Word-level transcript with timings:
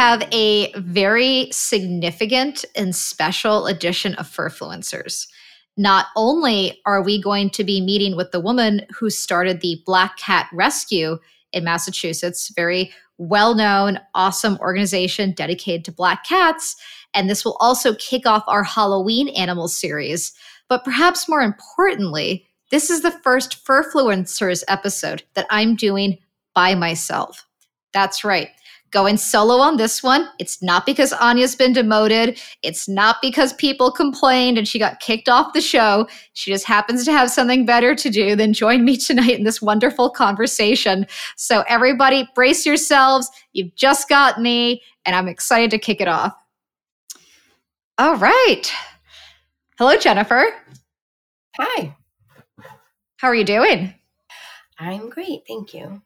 have 0.00 0.26
a 0.32 0.72
very 0.76 1.46
significant 1.52 2.64
and 2.74 2.96
special 2.96 3.66
edition 3.66 4.14
of 4.14 4.26
Furfluencers. 4.26 5.26
Not 5.76 6.06
only 6.16 6.80
are 6.86 7.02
we 7.02 7.20
going 7.20 7.50
to 7.50 7.64
be 7.64 7.82
meeting 7.82 8.16
with 8.16 8.30
the 8.30 8.40
woman 8.40 8.86
who 8.98 9.10
started 9.10 9.60
the 9.60 9.82
Black 9.84 10.16
Cat 10.16 10.48
Rescue 10.54 11.18
in 11.52 11.64
Massachusetts, 11.64 12.50
very 12.56 12.94
well 13.18 13.54
known, 13.54 14.00
awesome 14.14 14.56
organization 14.60 15.32
dedicated 15.32 15.84
to 15.84 15.92
black 15.92 16.24
cats. 16.24 16.76
And 17.12 17.28
this 17.28 17.44
will 17.44 17.58
also 17.60 17.94
kick 17.96 18.24
off 18.24 18.44
our 18.46 18.64
Halloween 18.64 19.28
animal 19.28 19.68
series. 19.68 20.32
But 20.70 20.82
perhaps 20.82 21.28
more 21.28 21.42
importantly, 21.42 22.46
this 22.70 22.88
is 22.88 23.02
the 23.02 23.10
first 23.10 23.62
Furfluencers 23.66 24.64
episode 24.66 25.24
that 25.34 25.46
I'm 25.50 25.76
doing 25.76 26.16
by 26.54 26.74
myself. 26.74 27.46
That's 27.92 28.24
right 28.24 28.48
going 28.90 29.16
solo 29.16 29.56
on 29.56 29.76
this 29.76 30.02
one. 30.02 30.28
It's 30.38 30.62
not 30.62 30.84
because 30.86 31.12
Anya's 31.12 31.54
been 31.54 31.72
demoted. 31.72 32.40
It's 32.62 32.88
not 32.88 33.16
because 33.22 33.52
people 33.54 33.90
complained 33.90 34.58
and 34.58 34.66
she 34.66 34.78
got 34.78 35.00
kicked 35.00 35.28
off 35.28 35.52
the 35.52 35.60
show. 35.60 36.08
She 36.32 36.50
just 36.50 36.66
happens 36.66 37.04
to 37.04 37.12
have 37.12 37.30
something 37.30 37.64
better 37.64 37.94
to 37.94 38.10
do 38.10 38.34
than 38.34 38.52
join 38.52 38.84
me 38.84 38.96
tonight 38.98 39.38
in 39.38 39.44
this 39.44 39.62
wonderful 39.62 40.10
conversation. 40.10 41.06
So, 41.36 41.64
everybody, 41.68 42.28
brace 42.34 42.66
yourselves. 42.66 43.30
You've 43.52 43.74
just 43.74 44.08
got 44.08 44.40
me, 44.40 44.82
and 45.04 45.14
I'm 45.16 45.28
excited 45.28 45.70
to 45.70 45.78
kick 45.78 46.00
it 46.00 46.08
off. 46.08 46.34
All 47.98 48.16
right. 48.16 48.72
Hello, 49.78 49.96
Jennifer. 49.96 50.46
Hi. 51.58 51.94
How 53.18 53.28
are 53.28 53.34
you 53.34 53.44
doing? 53.44 53.94
I'm 54.78 55.10
great. 55.10 55.42
Thank 55.46 55.74
you. 55.74 56.00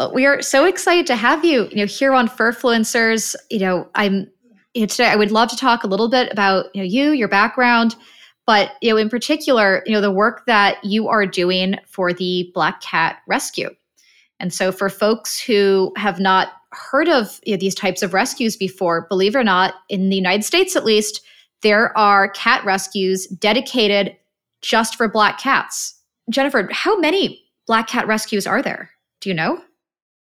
Well, 0.00 0.14
we 0.14 0.24
are 0.24 0.40
so 0.40 0.64
excited 0.64 1.06
to 1.08 1.14
have 1.14 1.44
you, 1.44 1.68
you 1.68 1.76
know, 1.76 1.84
here 1.84 2.14
on 2.14 2.26
Furfluencers. 2.26 3.36
You 3.50 3.58
know, 3.58 3.88
I'm 3.94 4.30
you 4.72 4.80
know, 4.80 4.86
today. 4.86 5.08
I 5.08 5.14
would 5.14 5.30
love 5.30 5.50
to 5.50 5.56
talk 5.56 5.84
a 5.84 5.86
little 5.86 6.08
bit 6.08 6.32
about 6.32 6.74
you 6.74 6.80
know 6.80 6.86
you, 6.86 7.10
your 7.10 7.28
background, 7.28 7.96
but 8.46 8.72
you 8.80 8.88
know, 8.88 8.96
in 8.96 9.10
particular, 9.10 9.82
you 9.84 9.92
know, 9.92 10.00
the 10.00 10.10
work 10.10 10.46
that 10.46 10.82
you 10.82 11.08
are 11.08 11.26
doing 11.26 11.74
for 11.86 12.14
the 12.14 12.50
Black 12.54 12.80
Cat 12.80 13.18
Rescue. 13.28 13.68
And 14.38 14.54
so, 14.54 14.72
for 14.72 14.88
folks 14.88 15.38
who 15.38 15.92
have 15.98 16.18
not 16.18 16.48
heard 16.72 17.10
of 17.10 17.38
you 17.44 17.52
know, 17.52 17.58
these 17.58 17.74
types 17.74 18.00
of 18.00 18.14
rescues 18.14 18.56
before, 18.56 19.06
believe 19.10 19.34
it 19.34 19.38
or 19.38 19.44
not, 19.44 19.74
in 19.90 20.08
the 20.08 20.16
United 20.16 20.44
States 20.44 20.76
at 20.76 20.86
least, 20.86 21.20
there 21.60 21.96
are 21.98 22.30
cat 22.30 22.64
rescues 22.64 23.26
dedicated 23.26 24.16
just 24.62 24.96
for 24.96 25.08
black 25.08 25.38
cats. 25.38 26.00
Jennifer, 26.30 26.70
how 26.72 26.98
many 26.98 27.44
black 27.66 27.86
cat 27.86 28.06
rescues 28.06 28.46
are 28.46 28.62
there? 28.62 28.88
Do 29.20 29.28
you 29.28 29.34
know? 29.34 29.60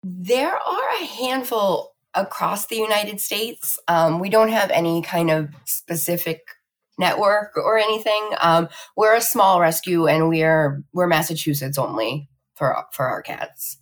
There 0.04 0.56
are 0.56 0.90
a 1.02 1.06
handful 1.06 1.96
across 2.14 2.68
the 2.68 2.76
United 2.76 3.22
States. 3.22 3.80
Um, 3.88 4.20
we 4.20 4.30
don't 4.30 4.50
have 4.50 4.72
any 4.72 5.02
kind 5.02 5.30
of 5.30 5.50
specific 5.66 6.42
network 6.98 7.56
or 7.56 7.78
anything. 7.78 8.30
Um, 8.40 8.70
we're 8.96 9.16
a 9.16 9.22
small 9.22 9.60
rescue, 9.60 10.08
and 10.08 10.30
we're 10.30 10.84
we're 10.94 11.08
Massachusetts 11.08 11.78
only 11.78 12.30
for 12.56 12.76
for 12.92 13.08
our 13.08 13.22
cats. 13.22 13.78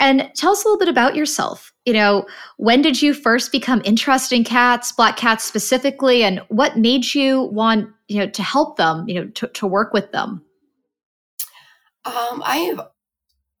And 0.00 0.30
tell 0.36 0.52
us 0.52 0.64
a 0.64 0.68
little 0.68 0.78
bit 0.78 0.88
about 0.88 1.16
yourself. 1.16 1.72
You 1.84 1.92
know, 1.92 2.26
when 2.56 2.82
did 2.82 3.02
you 3.02 3.12
first 3.12 3.50
become 3.50 3.82
interested 3.84 4.36
in 4.36 4.44
cats, 4.44 4.92
black 4.92 5.16
cats 5.16 5.42
specifically, 5.42 6.22
and 6.22 6.40
what 6.48 6.78
made 6.78 7.14
you 7.14 7.42
want 7.42 7.90
you 8.06 8.18
know 8.20 8.28
to 8.30 8.42
help 8.42 8.76
them, 8.76 9.08
you 9.08 9.14
know, 9.14 9.28
to, 9.30 9.48
to 9.48 9.66
work 9.66 9.92
with 9.92 10.12
them? 10.12 10.44
Um, 12.04 12.42
I've 12.44 12.80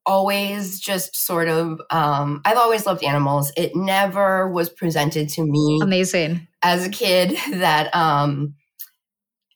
always 0.08 0.80
just 0.80 1.14
sort 1.14 1.48
of 1.48 1.80
um, 1.90 2.40
I've 2.44 2.56
always 2.56 2.86
loved 2.86 3.04
animals. 3.04 3.52
It 3.56 3.76
never 3.76 4.50
was 4.50 4.70
presented 4.70 5.28
to 5.30 5.44
me 5.44 5.80
amazing 5.82 6.48
as 6.62 6.86
a 6.86 6.90
kid 6.90 7.36
that 7.52 7.94
um, 7.94 8.54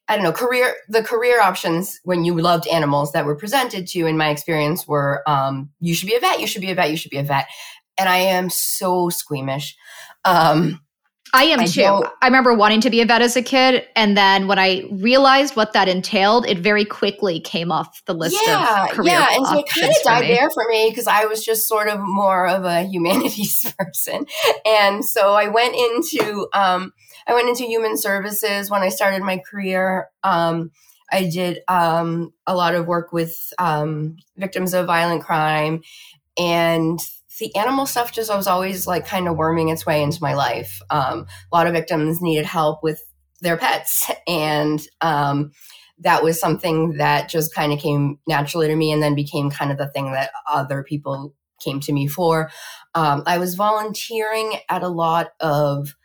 I 0.07 0.15
don't 0.15 0.23
know 0.23 0.31
career 0.31 0.75
the 0.87 1.03
career 1.03 1.41
options 1.41 1.99
when 2.03 2.23
you 2.23 2.39
loved 2.39 2.67
animals 2.67 3.11
that 3.13 3.25
were 3.25 3.35
presented 3.35 3.87
to 3.87 3.97
you 3.97 4.05
in 4.05 4.15
my 4.15 4.29
experience 4.29 4.87
were 4.87 5.23
um, 5.27 5.71
you 5.79 5.95
should 5.95 6.07
be 6.07 6.15
a 6.15 6.19
vet, 6.19 6.39
you 6.39 6.47
should 6.47 6.61
be 6.61 6.71
a 6.71 6.75
vet, 6.75 6.91
you 6.91 6.97
should 6.97 7.11
be 7.11 7.17
a 7.17 7.23
vet, 7.23 7.47
and 7.97 8.07
I 8.07 8.17
am 8.17 8.51
so 8.51 9.09
squeamish. 9.09 9.75
Um, 10.23 10.82
I 11.35 11.45
am 11.45 11.61
I 11.61 11.65
too. 11.65 11.81
Don't. 11.81 12.07
I 12.21 12.27
remember 12.27 12.53
wanting 12.53 12.79
to 12.81 12.91
be 12.91 13.01
a 13.01 13.05
vet 13.05 13.23
as 13.23 13.35
a 13.35 13.41
kid, 13.41 13.85
and 13.95 14.15
then 14.15 14.47
when 14.47 14.59
I 14.59 14.87
realized 14.91 15.55
what 15.55 15.73
that 15.73 15.89
entailed, 15.89 16.45
it 16.45 16.59
very 16.59 16.85
quickly 16.85 17.39
came 17.39 17.71
off 17.71 18.05
the 18.05 18.13
list 18.13 18.37
yeah, 18.45 18.83
of 18.85 18.91
career 18.91 19.13
Yeah, 19.13 19.27
and 19.31 19.47
so 19.47 19.57
it 19.57 19.65
kind 19.67 19.89
of 19.89 20.03
died 20.03 20.23
there 20.25 20.49
for 20.51 20.63
me 20.69 20.89
because 20.89 21.07
I 21.07 21.25
was 21.25 21.43
just 21.43 21.67
sort 21.67 21.87
of 21.87 21.99
more 21.99 22.47
of 22.47 22.65
a 22.65 22.83
humanities 22.83 23.73
person, 23.79 24.27
and 24.63 25.03
so 25.03 25.33
I 25.33 25.47
went 25.47 25.75
into 25.75 26.47
um, 26.53 26.93
I 27.25 27.33
went 27.33 27.49
into 27.49 27.63
human 27.63 27.97
services 27.97 28.69
when 28.69 28.83
I 28.83 28.89
started 28.89 29.23
my 29.23 29.39
career. 29.39 30.09
Um, 30.23 30.69
I 31.11 31.29
did 31.29 31.61
um, 31.67 32.31
a 32.45 32.55
lot 32.55 32.75
of 32.75 32.85
work 32.85 33.11
with 33.11 33.35
um, 33.57 34.17
victims 34.37 34.73
of 34.73 34.85
violent 34.85 35.23
crime 35.23 35.81
and 36.37 36.99
the 37.39 37.55
animal 37.55 37.85
stuff 37.85 38.11
just 38.11 38.33
was 38.33 38.47
always 38.47 38.87
like 38.87 39.07
kind 39.07 39.27
of 39.27 39.37
worming 39.37 39.69
its 39.69 39.85
way 39.85 40.03
into 40.03 40.19
my 40.21 40.33
life. 40.33 40.79
Um, 40.89 41.25
a 41.51 41.55
lot 41.55 41.67
of 41.67 41.73
victims 41.73 42.21
needed 42.21 42.45
help 42.45 42.83
with 42.83 43.01
their 43.41 43.57
pets, 43.57 44.09
and 44.27 44.81
um, 45.01 45.51
that 45.99 46.23
was 46.23 46.39
something 46.39 46.97
that 46.97 47.29
just 47.29 47.53
kind 47.53 47.73
of 47.73 47.79
came 47.79 48.19
naturally 48.27 48.67
to 48.67 48.75
me, 48.75 48.91
and 48.91 49.01
then 49.01 49.15
became 49.15 49.49
kind 49.49 49.71
of 49.71 49.77
the 49.77 49.87
thing 49.87 50.11
that 50.11 50.31
other 50.47 50.83
people 50.83 51.33
came 51.63 51.79
to 51.79 51.93
me 51.93 52.07
for. 52.07 52.49
Um, 52.93 53.23
I 53.25 53.37
was 53.37 53.55
volunteering 53.55 54.57
at 54.69 54.83
a 54.83 54.89
lot 54.89 55.31
of 55.39 55.95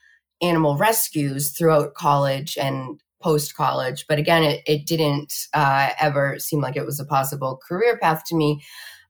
animal 0.40 0.76
rescues 0.76 1.50
throughout 1.50 1.94
college 1.94 2.56
and 2.56 3.00
post 3.20 3.56
college, 3.56 4.06
but 4.08 4.18
again, 4.18 4.44
it, 4.44 4.62
it 4.66 4.86
didn't 4.86 5.48
uh, 5.52 5.90
ever 6.00 6.38
seem 6.38 6.60
like 6.60 6.76
it 6.76 6.86
was 6.86 7.00
a 7.00 7.04
possible 7.04 7.60
career 7.68 7.98
path 7.98 8.22
to 8.26 8.36
me. 8.36 8.62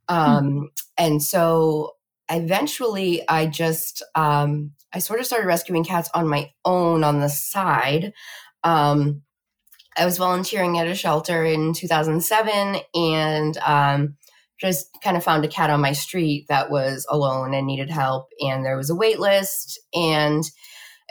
Hmm. 0.08 0.16
Um, 0.16 0.70
And 0.98 1.22
so 1.22 1.92
eventually 2.31 3.27
I 3.28 3.47
just 3.47 4.03
um, 4.15 4.72
I 4.93 4.99
sort 4.99 5.21
of 5.21 5.27
started 5.27 5.47
rescuing 5.47 5.84
cats 5.84 6.11
on 6.15 6.28
my 6.28 6.50
own 6.65 7.05
on 7.05 7.21
the 7.21 7.28
side. 7.28 8.12
Um, 8.65 9.22
I 9.97 10.05
was 10.05 10.19
volunteering 10.19 10.78
at 10.78 10.87
a 10.87 10.94
shelter 10.94 11.44
in 11.44 11.72
2007 11.72 12.81
and 12.94 13.59
um, 13.59 14.16
just 14.61 14.89
kind 15.03 15.16
of 15.16 15.25
found 15.25 15.44
a 15.44 15.49
cat 15.49 15.71
on 15.71 15.81
my 15.81 15.93
street 15.93 16.47
that 16.49 16.71
was 16.71 17.06
alone 17.11 17.53
and 17.53 17.66
needed 17.66 17.91
help. 17.91 18.28
And 18.41 18.65
there 18.65 18.77
was 18.77 18.91
a 18.91 18.95
wait 18.95 19.19
list 19.19 19.81
and 19.93 20.45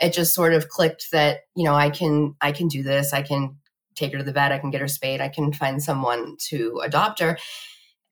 it 0.00 0.12
just 0.12 0.34
sort 0.34 0.54
of 0.54 0.68
clicked 0.68 1.06
that, 1.12 1.40
you 1.54 1.64
know, 1.64 1.74
I 1.74 1.90
can, 1.90 2.34
I 2.40 2.52
can 2.52 2.68
do 2.68 2.82
this. 2.82 3.12
I 3.12 3.22
can 3.22 3.56
take 3.94 4.12
her 4.12 4.18
to 4.18 4.24
the 4.24 4.32
vet. 4.32 4.52
I 4.52 4.58
can 4.58 4.70
get 4.70 4.80
her 4.80 4.88
spayed. 4.88 5.20
I 5.20 5.28
can 5.28 5.52
find 5.52 5.82
someone 5.82 6.36
to 6.48 6.80
adopt 6.82 7.20
her 7.20 7.36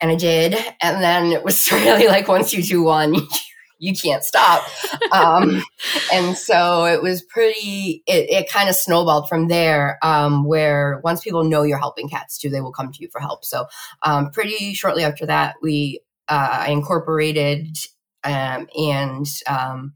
and 0.00 0.10
I 0.10 0.16
did. 0.16 0.54
And 0.82 1.02
then 1.02 1.32
it 1.32 1.44
was 1.44 1.70
really 1.72 2.08
like 2.08 2.28
once 2.28 2.52
you 2.52 2.62
do 2.62 2.82
one, 2.82 3.16
you 3.78 3.94
can't 3.94 4.24
stop. 4.24 4.66
Um, 5.12 5.62
and 6.12 6.36
so 6.36 6.86
it 6.86 7.02
was 7.02 7.22
pretty, 7.22 8.02
it, 8.06 8.30
it 8.30 8.50
kind 8.50 8.68
of 8.68 8.74
snowballed 8.74 9.28
from 9.28 9.48
there, 9.48 9.98
um, 10.02 10.44
where 10.46 11.00
once 11.04 11.22
people 11.22 11.44
know 11.44 11.62
you're 11.62 11.78
helping 11.78 12.08
cats 12.08 12.38
too, 12.38 12.48
they 12.48 12.60
will 12.60 12.72
come 12.72 12.92
to 12.92 13.02
you 13.02 13.08
for 13.10 13.20
help. 13.20 13.44
So 13.44 13.66
um, 14.02 14.30
pretty 14.30 14.74
shortly 14.74 15.04
after 15.04 15.26
that, 15.26 15.56
we, 15.62 16.00
uh, 16.28 16.64
I 16.66 16.70
incorporated 16.70 17.76
um, 18.24 18.66
and 18.76 19.26
um, 19.46 19.94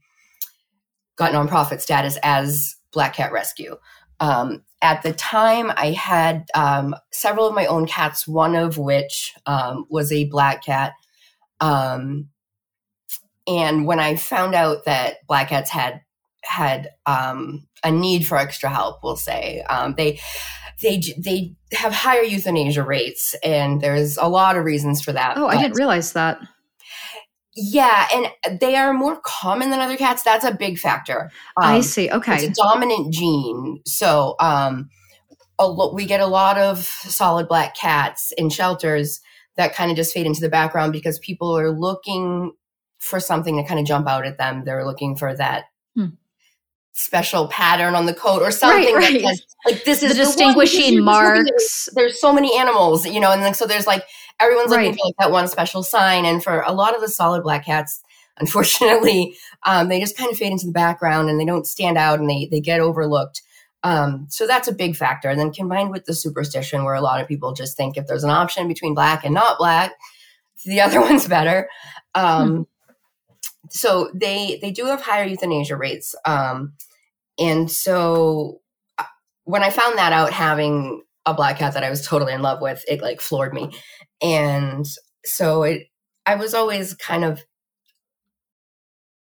got 1.16 1.32
nonprofit 1.32 1.80
status 1.80 2.18
as 2.22 2.76
Black 2.92 3.14
Cat 3.14 3.32
Rescue. 3.32 3.76
Um, 4.20 4.62
at 4.82 5.02
the 5.02 5.12
time, 5.12 5.70
I 5.76 5.92
had 5.92 6.46
um, 6.54 6.94
several 7.12 7.46
of 7.46 7.54
my 7.54 7.66
own 7.66 7.86
cats, 7.86 8.26
one 8.26 8.54
of 8.54 8.78
which 8.78 9.34
um, 9.46 9.84
was 9.90 10.10
a 10.10 10.24
black 10.24 10.64
cat. 10.64 10.92
Um, 11.60 12.28
and 13.46 13.86
when 13.86 14.00
I 14.00 14.16
found 14.16 14.54
out 14.54 14.84
that 14.86 15.26
black 15.26 15.48
cats 15.48 15.70
had 15.70 16.00
had 16.42 16.90
um, 17.04 17.66
a 17.84 17.90
need 17.90 18.26
for 18.26 18.38
extra 18.38 18.70
help, 18.70 19.00
we'll 19.02 19.16
say 19.16 19.62
um, 19.68 19.94
they 19.96 20.18
they 20.80 21.02
they 21.18 21.54
have 21.72 21.92
higher 21.92 22.22
euthanasia 22.22 22.82
rates, 22.82 23.34
and 23.44 23.80
there's 23.80 24.16
a 24.16 24.26
lot 24.26 24.56
of 24.56 24.64
reasons 24.64 25.02
for 25.02 25.12
that. 25.12 25.36
Oh, 25.36 25.46
I 25.46 25.60
didn't 25.60 25.76
realize 25.76 26.12
that. 26.14 26.38
Yeah, 27.54 28.06
and 28.14 28.60
they 28.60 28.76
are 28.76 28.92
more 28.92 29.20
common 29.24 29.70
than 29.70 29.80
other 29.80 29.96
cats. 29.96 30.22
That's 30.22 30.44
a 30.44 30.54
big 30.54 30.78
factor. 30.78 31.30
Um, 31.56 31.64
I 31.64 31.80
see. 31.80 32.10
Okay, 32.10 32.46
it's 32.46 32.58
a 32.58 32.62
dominant 32.62 33.12
gene, 33.12 33.80
so 33.86 34.36
um, 34.38 34.88
lo- 35.58 35.92
we 35.92 36.06
get 36.06 36.20
a 36.20 36.26
lot 36.26 36.58
of 36.58 36.78
solid 36.78 37.48
black 37.48 37.74
cats 37.74 38.32
in 38.38 38.50
shelters 38.50 39.20
that 39.56 39.74
kind 39.74 39.90
of 39.90 39.96
just 39.96 40.14
fade 40.14 40.26
into 40.26 40.40
the 40.40 40.48
background 40.48 40.92
because 40.92 41.18
people 41.18 41.56
are 41.58 41.70
looking 41.70 42.52
for 42.98 43.18
something 43.18 43.56
to 43.56 43.64
kind 43.64 43.80
of 43.80 43.86
jump 43.86 44.08
out 44.08 44.26
at 44.26 44.38
them. 44.38 44.62
They're 44.64 44.86
looking 44.86 45.16
for 45.16 45.34
that. 45.34 45.64
Special 46.92 47.48
pattern 47.48 47.94
on 47.94 48.06
the 48.06 48.14
coat 48.14 48.42
or 48.42 48.50
something 48.50 48.94
right, 48.94 49.22
right. 49.24 49.40
like 49.66 49.84
this 49.84 50.02
is 50.02 50.16
the 50.16 50.24
distinguishing 50.24 50.96
the 50.96 51.02
marks. 51.02 51.88
There's, 51.94 52.20
so 52.20 52.32
many 52.32 52.58
animals, 52.58 53.06
you 53.06 53.20
know, 53.20 53.32
and 53.32 53.42
then 53.42 53.54
so 53.54 53.66
there's 53.66 53.86
like 53.86 54.04
everyone's 54.40 54.70
looking 54.70 54.86
right. 54.86 54.98
for 54.98 55.06
like 55.06 55.14
that 55.18 55.30
one 55.30 55.48
special 55.48 55.82
sign. 55.82 56.24
And 56.24 56.42
for 56.42 56.62
a 56.62 56.72
lot 56.72 56.94
of 56.94 57.00
the 57.00 57.08
solid 57.08 57.42
black 57.42 57.64
cats, 57.64 58.02
unfortunately, 58.38 59.36
um, 59.66 59.88
they 59.88 60.00
just 60.00 60.16
kind 60.16 60.30
of 60.30 60.38
fade 60.38 60.52
into 60.52 60.66
the 60.66 60.72
background 60.72 61.30
and 61.30 61.38
they 61.38 61.44
don't 61.44 61.66
stand 61.66 61.96
out 61.96 62.18
and 62.18 62.28
they 62.28 62.48
they 62.50 62.60
get 62.60 62.80
overlooked. 62.80 63.42
Um, 63.82 64.26
so 64.28 64.46
that's 64.46 64.68
a 64.68 64.74
big 64.74 64.94
factor. 64.94 65.28
And 65.30 65.40
then 65.40 65.52
combined 65.52 65.90
with 65.90 66.04
the 66.04 66.14
superstition, 66.14 66.84
where 66.84 66.94
a 66.94 67.00
lot 67.00 67.20
of 67.20 67.28
people 67.28 67.54
just 67.54 67.76
think 67.76 67.96
if 67.96 68.06
there's 68.06 68.24
an 68.24 68.30
option 68.30 68.68
between 68.68 68.94
black 68.94 69.24
and 69.24 69.34
not 69.34 69.58
black, 69.58 69.92
the 70.64 70.80
other 70.80 71.00
one's 71.00 71.28
better. 71.28 71.68
Um, 72.14 72.48
hmm. 72.48 72.62
So 73.70 74.10
they 74.14 74.58
they 74.60 74.70
do 74.70 74.86
have 74.86 75.02
higher 75.02 75.24
euthanasia 75.24 75.76
rates. 75.76 76.14
Um, 76.24 76.74
and 77.38 77.70
so 77.70 78.60
uh, 78.98 79.04
when 79.44 79.62
I 79.62 79.70
found 79.70 79.98
that 79.98 80.12
out, 80.12 80.32
having 80.32 81.02
a 81.26 81.34
black 81.34 81.58
cat 81.58 81.74
that 81.74 81.84
I 81.84 81.90
was 81.90 82.06
totally 82.06 82.32
in 82.32 82.42
love 82.42 82.60
with, 82.60 82.84
it 82.88 83.00
like 83.00 83.20
floored 83.20 83.54
me. 83.54 83.70
And 84.22 84.86
so 85.24 85.62
it, 85.62 85.86
I 86.26 86.34
was 86.34 86.54
always 86.54 86.94
kind 86.94 87.24
of 87.24 87.42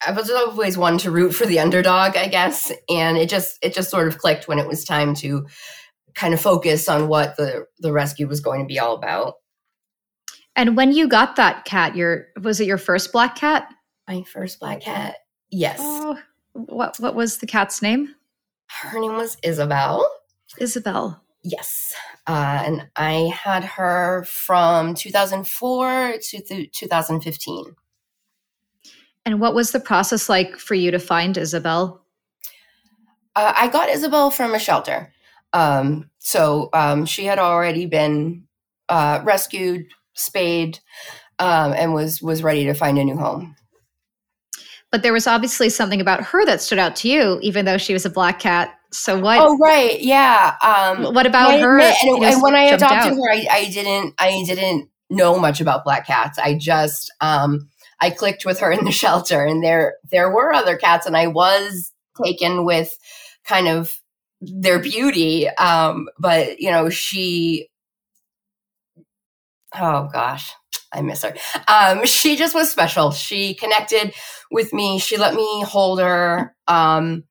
I 0.07 0.13
was 0.13 0.31
always 0.31 0.79
one 0.79 0.99
to 0.99 1.11
root 1.11 1.33
for 1.33 1.45
the 1.45 1.59
underdog, 1.59 2.17
I 2.17 2.29
guess, 2.29 2.71
and 2.89 3.17
it 3.17 3.29
just 3.29 3.59
it 3.63 3.75
just 3.75 3.91
sort 3.91 4.07
of 4.07 4.19
clicked 4.19 4.47
when 4.47 4.59
it 4.59 4.69
was 4.69 4.85
time 4.85 5.15
to 5.17 5.47
kind 6.15 6.35
of 6.35 6.41
focus 6.41 6.89
on 6.89 7.09
what 7.09 7.37
the 7.37 7.67
the 7.81 7.93
rescue 7.93 8.29
was 8.29 8.41
going 8.41 8.61
to 8.61 8.67
be 8.67 8.79
all 8.79 8.95
about. 8.95 9.35
And 10.55 10.77
when 10.77 10.93
you 10.93 11.09
got 11.09 11.37
that 11.37 11.65
cat, 11.65 11.97
your 11.97 12.27
was 12.41 12.61
it 12.61 12.67
your 12.67 12.79
first 12.79 13.13
black 13.13 13.37
cat? 13.37 13.69
My 14.09 14.23
first 14.23 14.59
black 14.59 14.81
cat. 14.81 15.17
Yes. 15.51 15.79
Oh, 15.81 16.19
what 16.55 16.97
what 16.99 17.15
was 17.15 17.39
the 17.39 17.47
cat's 17.47 17.83
name? 17.83 18.15
Her 18.69 18.99
name 18.99 19.17
was 19.17 19.37
Isabel. 19.43 20.11
Isabel. 20.59 21.23
Yes. 21.43 21.95
Uh, 22.27 22.63
and 22.65 22.89
I 22.97 23.33
had 23.35 23.65
her 23.65 24.25
from 24.25 24.95
2004 24.95 26.15
to 26.21 26.41
th- 26.43 26.73
2015. 26.73 27.77
And 29.25 29.41
what 29.41 29.55
was 29.55 29.73
the 29.73 29.81
process 29.81 30.29
like 30.29 30.57
for 30.57 30.75
you 30.75 30.91
to 30.91 30.99
find 30.99 31.37
Isabel? 31.37 32.03
Uh, 33.37 33.53
I 33.57 33.69
got 33.69 33.89
Isabel 33.89 34.31
from 34.31 34.55
a 34.55 34.59
shelter. 34.59 35.13
Um, 35.53 36.11
so 36.19 36.71
um, 36.73 37.07
she 37.07 37.25
had 37.27 37.39
already 37.39 37.87
been 37.87 38.45
uh, 38.89 39.21
rescued, 39.23 39.87
spayed, 40.15 40.81
um, 41.39 41.73
and 41.73 41.95
was 41.95 42.21
was 42.21 42.43
ready 42.43 42.65
to 42.65 42.75
find 42.75 42.99
a 42.99 43.05
new 43.05 43.17
home. 43.17 43.55
But 44.91 45.03
there 45.03 45.13
was 45.13 45.27
obviously 45.27 45.69
something 45.69 46.01
about 46.01 46.23
her 46.25 46.47
that 46.47 46.63
stood 46.63 46.79
out 46.79 46.97
to 46.97 47.09
you, 47.09 47.39
even 47.43 47.65
though 47.65 47.79
she 47.79 47.93
was 47.93 48.07
a 48.07 48.11
black 48.11 48.39
cat. 48.39 48.75
So 48.91 49.19
what? 49.19 49.39
Oh 49.41 49.59
right, 49.59 50.01
yeah. 50.01 50.55
Um, 50.63 51.13
what 51.15 51.27
about 51.27 51.61
her? 51.61 51.79
And, 51.79 52.25
and, 52.25 52.43
when 52.43 52.55
I 52.55 52.65
adopted 52.65 53.13
out? 53.13 53.17
her, 53.17 53.31
I, 53.31 53.47
I, 53.51 53.71
didn't, 53.71 54.15
I 54.19 54.43
didn't 54.47 54.89
know 55.11 55.39
much 55.39 55.61
about 55.61 55.85
black 55.85 56.07
cats. 56.07 56.39
I 56.39 56.55
just, 56.55 57.13
um, 57.21 57.69
I 58.01 58.11
clicked 58.11 58.47
with 58.47 58.61
her 58.61 58.73
in 58.73 58.85
the 58.85 58.91
shelter, 59.03 59.45
and 59.45 59.63
there, 59.63 59.97
there 60.11 60.31
were 60.31 60.53
other 60.53 60.77
cats, 60.77 61.07
and 61.07 61.17
I 61.17 61.27
was 61.27 61.93
taken 62.23 62.65
with 62.65 62.97
kind 63.45 63.69
of 63.69 63.95
their 64.41 64.79
beauty. 64.79 65.49
Um, 65.49 66.09
but 66.19 66.61
you 66.61 66.71
know, 66.71 66.89
she, 66.89 67.69
oh 69.75 70.09
gosh, 70.11 70.53
I 70.93 71.03
miss 71.03 71.23
her. 71.23 71.35
Um, 71.67 72.05
she 72.07 72.37
just 72.37 72.55
was 72.55 72.71
special. 72.71 73.11
She 73.11 73.55
connected 73.55 74.15
with 74.51 74.73
me. 74.73 74.99
She 74.99 75.17
let 75.17 75.35
me 75.35 75.63
hold 75.63 76.01
her. 76.01 76.55
Um, 76.67 77.25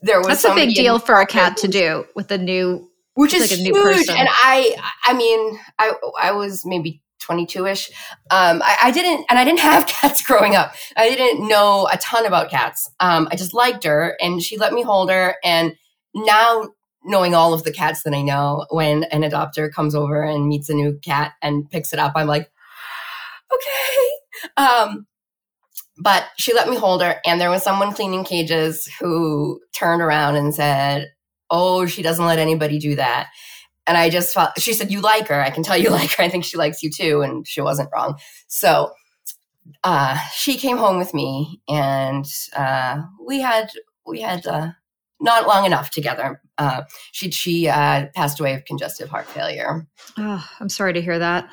there 0.00 0.18
was 0.18 0.42
that's 0.42 0.44
a 0.44 0.54
big 0.54 0.74
deal 0.74 0.98
for 0.98 1.20
a 1.20 1.26
cat 1.26 1.56
to 1.58 1.68
do 1.68 2.04
with 2.14 2.30
a 2.30 2.38
new, 2.38 2.90
which 3.14 3.34
is 3.34 3.40
like 3.42 3.52
a 3.52 3.62
huge. 3.62 3.74
new 3.74 3.82
person. 3.82 4.16
And 4.16 4.28
I, 4.30 4.76
I 5.04 5.14
mean, 5.14 5.58
I, 5.78 5.92
I 6.20 6.32
was 6.32 6.64
maybe 6.64 7.02
22 7.20 7.66
ish. 7.66 7.90
Um, 8.30 8.62
I, 8.64 8.78
I, 8.84 8.90
didn't, 8.90 9.26
and 9.28 9.38
I 9.38 9.44
didn't 9.44 9.60
have 9.60 9.86
cats 9.86 10.24
growing 10.24 10.54
up. 10.54 10.74
I 10.96 11.10
didn't 11.10 11.46
know 11.46 11.88
a 11.92 11.96
ton 11.98 12.26
about 12.26 12.50
cats. 12.50 12.90
Um, 13.00 13.28
I 13.30 13.36
just 13.36 13.54
liked 13.54 13.84
her, 13.84 14.16
and 14.20 14.42
she 14.42 14.56
let 14.56 14.72
me 14.72 14.82
hold 14.82 15.10
her. 15.10 15.36
And 15.44 15.74
now 16.14 16.70
knowing 17.06 17.34
all 17.34 17.54
of 17.54 17.62
the 17.62 17.72
cats 17.72 18.02
that 18.02 18.14
I 18.14 18.22
know, 18.22 18.66
when 18.70 19.04
an 19.04 19.22
adopter 19.22 19.72
comes 19.72 19.94
over 19.94 20.22
and 20.22 20.48
meets 20.48 20.68
a 20.68 20.74
new 20.74 20.98
cat 21.02 21.32
and 21.40 21.70
picks 21.70 21.92
it 21.92 21.98
up, 21.98 22.12
I'm 22.16 22.26
like, 22.26 22.50
okay. 23.52 24.56
Um, 24.56 25.06
but 25.98 26.24
she 26.36 26.52
let 26.52 26.68
me 26.68 26.76
hold 26.76 27.02
her, 27.02 27.20
and 27.24 27.40
there 27.40 27.50
was 27.50 27.62
someone 27.62 27.94
cleaning 27.94 28.24
cages 28.24 28.86
who 29.00 29.60
turned 29.74 30.02
around 30.02 30.36
and 30.36 30.54
said, 30.54 31.12
Oh, 31.48 31.86
she 31.86 32.02
doesn't 32.02 32.24
let 32.24 32.40
anybody 32.40 32.78
do 32.78 32.96
that. 32.96 33.28
And 33.86 33.96
I 33.96 34.10
just 34.10 34.34
felt, 34.34 34.58
she 34.58 34.72
said, 34.72 34.90
You 34.90 35.00
like 35.00 35.28
her. 35.28 35.40
I 35.40 35.50
can 35.50 35.62
tell 35.62 35.76
you 35.76 35.90
like 35.90 36.12
her. 36.12 36.24
I 36.24 36.28
think 36.28 36.44
she 36.44 36.58
likes 36.58 36.82
you 36.82 36.90
too. 36.90 37.22
And 37.22 37.46
she 37.46 37.60
wasn't 37.60 37.90
wrong. 37.94 38.18
So 38.48 38.92
uh, 39.84 40.18
she 40.34 40.58
came 40.58 40.76
home 40.76 40.98
with 40.98 41.14
me, 41.14 41.60
and 41.68 42.26
uh, 42.54 43.02
we 43.24 43.40
had, 43.40 43.70
we 44.06 44.20
had, 44.20 44.46
uh, 44.46 44.70
not 45.20 45.46
long 45.46 45.64
enough 45.64 45.90
together. 45.90 46.40
Uh, 46.58 46.82
she 47.12 47.30
she 47.30 47.68
uh, 47.68 48.06
passed 48.14 48.40
away 48.40 48.54
of 48.54 48.64
congestive 48.64 49.08
heart 49.08 49.26
failure. 49.26 49.86
Oh, 50.18 50.46
I'm 50.60 50.68
sorry 50.68 50.92
to 50.94 51.02
hear 51.02 51.18
that. 51.18 51.48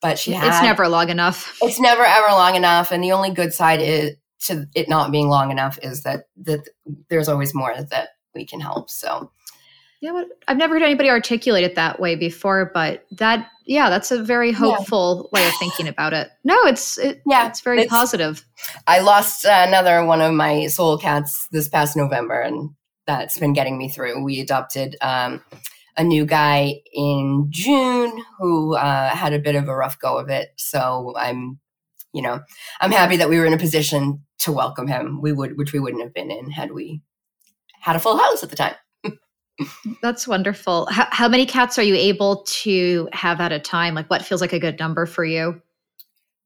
But 0.00 0.18
she 0.18 0.32
had, 0.32 0.48
it's 0.48 0.62
never 0.62 0.88
long 0.88 1.08
enough. 1.08 1.58
It's 1.60 1.80
never 1.80 2.04
ever 2.04 2.28
long 2.28 2.54
enough, 2.54 2.92
and 2.92 3.02
the 3.02 3.12
only 3.12 3.30
good 3.30 3.52
side 3.52 3.80
is 3.80 4.16
to 4.46 4.66
it 4.74 4.88
not 4.88 5.10
being 5.10 5.28
long 5.28 5.50
enough 5.50 5.78
is 5.82 6.02
that 6.04 6.24
that 6.42 6.68
there's 7.08 7.28
always 7.28 7.54
more 7.54 7.74
that 7.76 8.10
we 8.34 8.46
can 8.46 8.60
help. 8.60 8.90
So. 8.90 9.30
Yeah, 10.00 10.22
I've 10.46 10.56
never 10.56 10.74
heard 10.74 10.84
anybody 10.84 11.10
articulate 11.10 11.64
it 11.64 11.74
that 11.74 11.98
way 11.98 12.14
before, 12.14 12.70
but 12.72 13.04
that 13.10 13.48
yeah, 13.66 13.90
that's 13.90 14.12
a 14.12 14.22
very 14.22 14.52
hopeful 14.52 15.28
yeah. 15.34 15.40
way 15.40 15.48
of 15.48 15.54
thinking 15.58 15.88
about 15.88 16.12
it. 16.12 16.28
No, 16.44 16.56
it's 16.66 16.98
it, 16.98 17.20
yeah, 17.26 17.48
it's 17.48 17.62
very 17.62 17.80
it's, 17.80 17.90
positive. 17.90 18.46
I 18.86 19.00
lost 19.00 19.44
uh, 19.44 19.64
another 19.66 20.04
one 20.04 20.20
of 20.20 20.32
my 20.32 20.68
soul 20.68 20.98
cats 20.98 21.48
this 21.50 21.68
past 21.68 21.96
November, 21.96 22.40
and 22.40 22.70
that's 23.08 23.38
been 23.38 23.54
getting 23.54 23.78
me 23.78 23.88
through. 23.88 24.22
We 24.22 24.38
adopted 24.38 24.94
um, 25.00 25.42
a 25.96 26.04
new 26.04 26.26
guy 26.26 26.74
in 26.92 27.46
June 27.48 28.22
who 28.38 28.76
uh, 28.76 29.08
had 29.08 29.32
a 29.32 29.38
bit 29.38 29.56
of 29.56 29.66
a 29.66 29.74
rough 29.74 29.98
go 29.98 30.18
of 30.18 30.28
it. 30.28 30.50
So 30.56 31.14
I'm, 31.16 31.58
you 32.12 32.20
know, 32.20 32.40
I'm 32.82 32.92
happy 32.92 33.16
that 33.16 33.30
we 33.30 33.38
were 33.38 33.46
in 33.46 33.54
a 33.54 33.58
position 33.58 34.22
to 34.40 34.52
welcome 34.52 34.86
him. 34.86 35.22
We 35.22 35.32
would, 35.32 35.56
which 35.56 35.72
we 35.72 35.80
wouldn't 35.80 36.02
have 36.02 36.12
been 36.12 36.30
in 36.30 36.50
had 36.50 36.70
we 36.72 37.00
had 37.80 37.96
a 37.96 38.00
full 38.00 38.18
house 38.18 38.42
at 38.42 38.50
the 38.50 38.56
time. 38.56 38.74
That's 40.02 40.28
wonderful. 40.28 40.86
How, 40.90 41.08
how 41.10 41.28
many 41.28 41.46
cats 41.46 41.78
are 41.78 41.82
you 41.82 41.94
able 41.94 42.44
to 42.62 43.08
have 43.14 43.40
at 43.40 43.52
a 43.52 43.58
time? 43.58 43.94
Like, 43.94 44.10
what 44.10 44.22
feels 44.22 44.42
like 44.42 44.52
a 44.52 44.60
good 44.60 44.78
number 44.78 45.06
for 45.06 45.24
you? 45.24 45.62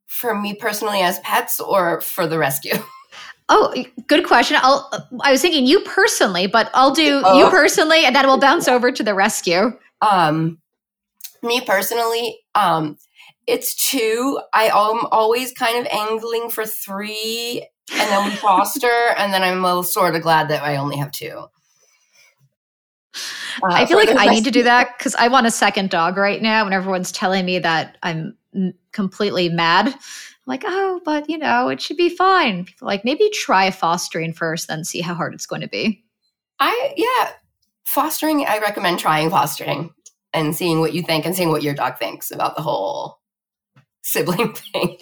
For 0.07 0.39
me 0.39 0.55
personally, 0.55 1.01
as 1.01 1.19
pets, 1.21 1.59
or 1.59 2.01
for 2.01 2.29
the 2.29 2.39
rescue? 2.39 2.79
Oh, 3.55 3.85
good 4.07 4.27
question. 4.27 4.57
I'll, 4.63 4.91
I 5.21 5.31
was 5.31 5.43
thinking 5.43 5.67
you 5.67 5.81
personally, 5.81 6.47
but 6.47 6.71
I'll 6.73 6.95
do 6.95 7.21
oh. 7.23 7.39
you 7.39 7.51
personally, 7.51 8.07
and 8.07 8.17
then 8.17 8.27
we'll 8.27 8.39
bounce 8.39 8.67
over 8.67 8.91
to 8.91 9.03
the 9.03 9.13
rescue. 9.13 9.79
Um, 10.01 10.59
me 11.43 11.61
personally, 11.61 12.39
um, 12.55 12.97
it's 13.47 13.75
two. 13.75 14.41
I 14.55 14.69
am 14.69 15.07
always 15.13 15.53
kind 15.53 15.79
of 15.79 15.93
angling 15.93 16.49
for 16.49 16.65
three, 16.65 17.69
and 17.93 18.11
then 18.11 18.31
we 18.31 18.35
foster, 18.37 18.91
and 19.19 19.35
then 19.35 19.43
I'm 19.43 19.83
sort 19.83 20.17
of 20.17 20.23
glad 20.23 20.49
that 20.49 20.63
I 20.63 20.77
only 20.77 20.97
have 20.97 21.13
two. 21.13 21.45
Uh, 23.63 23.67
I 23.69 23.85
feel 23.85 23.99
like 23.99 24.09
I 24.17 24.29
need 24.29 24.45
to 24.45 24.51
do 24.51 24.63
that 24.63 24.97
because 24.97 25.15
I 25.15 25.29
want 25.29 25.47
a 25.47 25.51
second 25.51 25.91
dog 25.91 26.17
right 26.17 26.41
now, 26.41 26.65
and 26.65 26.73
everyone's 26.73 27.13
telling 27.13 27.45
me 27.45 27.59
that 27.59 27.99
I'm 28.03 28.35
completely 28.93 29.51
mad 29.51 29.95
like, 30.47 30.65
oh, 30.67 31.01
but 31.05 31.29
you 31.29 31.39
know, 31.39 31.69
it 31.69 31.81
should 31.81 31.97
be 31.97 32.09
fine. 32.09 32.65
People 32.65 32.87
like 32.87 33.05
maybe 33.05 33.31
try 33.33 33.71
fostering 33.71 34.33
first, 34.33 34.69
then 34.69 34.85
see 34.85 35.01
how 35.01 35.15
hard 35.15 35.35
it's 35.35 35.47
going 35.47 35.63
to 35.63 35.69
be. 35.69 36.05
I 36.59 36.95
yeah, 36.97 37.31
fostering. 37.85 38.45
I 38.47 38.59
recommend 38.59 38.99
trying 38.99 39.31
fostering 39.31 39.93
and 40.33 40.55
seeing 40.55 40.81
what 40.81 40.95
you 40.95 41.03
think 41.03 41.27
and 41.27 41.37
seeing 41.37 41.51
what 41.51 41.63
your 41.63 41.75
dog 41.75 41.99
thinks 41.99 42.31
about 42.31 42.57
the 42.57 42.63
whole 42.63 43.19
sibling 44.03 44.53
thing. 44.73 44.99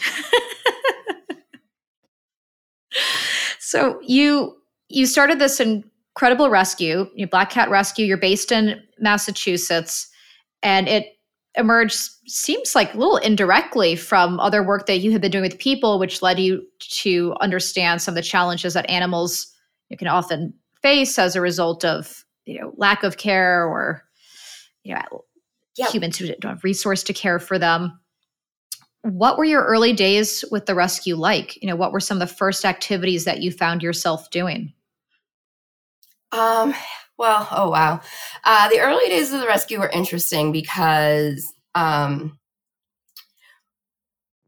so 3.58 4.00
you 4.02 4.56
you 4.88 5.06
started 5.06 5.38
this 5.38 5.60
incredible 5.60 6.50
rescue, 6.50 7.08
you 7.14 7.26
Black 7.26 7.50
Cat 7.50 7.70
Rescue. 7.70 8.04
You're 8.04 8.18
based 8.18 8.52
in 8.52 8.82
Massachusetts, 8.98 10.08
and 10.62 10.88
it 10.88 11.06
emerged 11.56 12.10
seems 12.26 12.74
like 12.74 12.94
a 12.94 12.96
little 12.96 13.16
indirectly 13.16 13.96
from 13.96 14.38
other 14.38 14.62
work 14.62 14.86
that 14.86 14.98
you 14.98 15.10
have 15.10 15.20
been 15.20 15.30
doing 15.30 15.42
with 15.42 15.58
people 15.58 15.98
which 15.98 16.22
led 16.22 16.38
you 16.38 16.64
to 16.78 17.34
understand 17.40 18.00
some 18.00 18.12
of 18.12 18.16
the 18.16 18.22
challenges 18.22 18.74
that 18.74 18.88
animals 18.88 19.52
you 19.88 19.96
can 19.96 20.06
often 20.06 20.54
face 20.82 21.18
as 21.18 21.36
a 21.36 21.40
result 21.40 21.84
of 21.84 22.24
you 22.46 22.60
know 22.60 22.72
lack 22.76 23.02
of 23.02 23.16
care 23.16 23.66
or 23.66 24.02
you 24.82 24.94
know 24.94 25.24
yep. 25.76 25.90
humans 25.90 26.18
who 26.18 26.26
don't 26.26 26.54
have 26.54 26.64
resource 26.64 27.02
to 27.04 27.12
care 27.12 27.38
for 27.38 27.58
them. 27.58 27.98
What 29.02 29.38
were 29.38 29.44
your 29.44 29.64
early 29.64 29.94
days 29.94 30.44
with 30.50 30.66
the 30.66 30.74
rescue 30.74 31.16
like? 31.16 31.60
You 31.62 31.68
know 31.68 31.76
what 31.76 31.92
were 31.92 32.00
some 32.00 32.20
of 32.20 32.28
the 32.28 32.34
first 32.34 32.64
activities 32.64 33.24
that 33.24 33.40
you 33.40 33.50
found 33.50 33.82
yourself 33.82 34.30
doing? 34.30 34.72
Um 36.32 36.74
well, 37.20 37.46
oh 37.50 37.68
wow. 37.68 38.00
Uh, 38.44 38.70
the 38.70 38.80
early 38.80 39.06
days 39.08 39.30
of 39.30 39.42
the 39.42 39.46
rescue 39.46 39.78
were 39.78 39.90
interesting 39.90 40.52
because 40.52 41.52
um, 41.74 42.38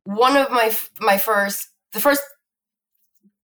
one 0.05 0.39
of 0.39 0.51
my 0.51 0.75
my 0.99 1.19
first 1.19 1.69
the 1.93 2.01
first 2.01 2.23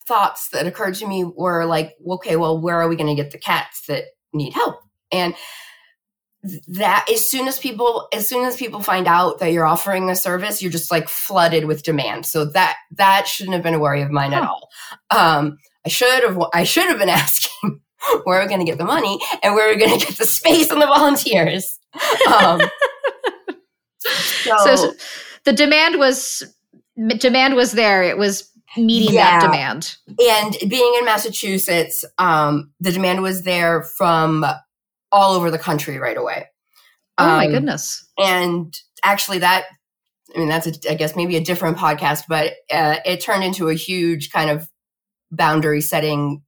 thoughts 0.08 0.48
that 0.48 0.66
occurred 0.66 0.96
to 0.96 1.06
me 1.06 1.22
were 1.22 1.64
like, 1.66 1.94
okay, 2.04 2.34
well, 2.34 2.60
where 2.60 2.82
are 2.82 2.88
we 2.88 2.96
going 2.96 3.14
to 3.16 3.22
get 3.22 3.30
the 3.30 3.38
cats 3.38 3.86
that 3.86 4.06
need 4.32 4.54
help? 4.54 4.80
And 5.12 5.36
that 6.66 7.06
as 7.08 7.30
soon 7.30 7.46
as 7.46 7.60
people 7.60 8.08
as 8.12 8.28
soon 8.28 8.44
as 8.44 8.56
people 8.56 8.82
find 8.82 9.06
out 9.06 9.38
that 9.38 9.52
you're 9.52 9.64
offering 9.64 10.10
a 10.10 10.16
service 10.16 10.60
you're 10.60 10.72
just 10.72 10.90
like 10.90 11.08
flooded 11.08 11.66
with 11.66 11.84
demand 11.84 12.26
so 12.26 12.44
that 12.44 12.74
that 12.90 13.28
shouldn't 13.28 13.54
have 13.54 13.62
been 13.62 13.74
a 13.74 13.78
worry 13.78 14.02
of 14.02 14.10
mine 14.10 14.32
huh. 14.32 14.38
at 14.38 14.48
all 14.48 14.68
um 15.10 15.56
i 15.86 15.88
should 15.88 16.24
have 16.24 16.36
i 16.52 16.64
should 16.64 16.88
have 16.88 16.98
been 16.98 17.08
asking 17.08 17.80
where 18.24 18.38
are 18.38 18.42
we 18.42 18.48
going 18.48 18.60
to 18.60 18.66
get 18.66 18.78
the 18.78 18.84
money 18.84 19.18
and 19.42 19.54
where 19.54 19.68
are 19.68 19.74
we 19.74 19.78
going 19.78 19.98
to 19.98 20.06
get 20.06 20.16
the 20.18 20.24
space 20.24 20.70
and 20.70 20.80
the 20.80 20.86
volunteers 20.86 21.78
um 22.28 22.60
so, 23.98 24.76
so 24.76 24.94
the 25.44 25.52
demand 25.52 25.98
was 25.98 26.42
demand 27.18 27.54
was 27.54 27.72
there 27.72 28.02
it 28.02 28.18
was 28.18 28.50
meeting 28.76 29.14
yeah. 29.14 29.38
that 29.38 29.46
demand 29.46 29.96
and 30.08 30.56
being 30.70 30.94
in 30.98 31.04
massachusetts 31.04 32.04
um 32.18 32.72
the 32.80 32.90
demand 32.90 33.22
was 33.22 33.42
there 33.42 33.82
from 33.82 34.44
all 35.12 35.34
over 35.34 35.50
the 35.50 35.58
country 35.58 35.98
right 35.98 36.16
away. 36.16 36.46
Oh 37.18 37.28
um, 37.28 37.36
my 37.36 37.46
goodness. 37.46 38.04
And 38.18 38.74
actually 39.04 39.38
that 39.38 39.66
I 40.34 40.38
mean 40.38 40.48
that's 40.48 40.66
a, 40.66 40.90
I 40.90 40.94
guess 40.94 41.14
maybe 41.14 41.36
a 41.36 41.44
different 41.44 41.76
podcast, 41.76 42.22
but 42.28 42.54
uh, 42.72 42.96
it 43.04 43.20
turned 43.20 43.44
into 43.44 43.68
a 43.68 43.74
huge 43.74 44.32
kind 44.32 44.50
of 44.50 44.68
boundary 45.30 45.82
setting 45.82 46.42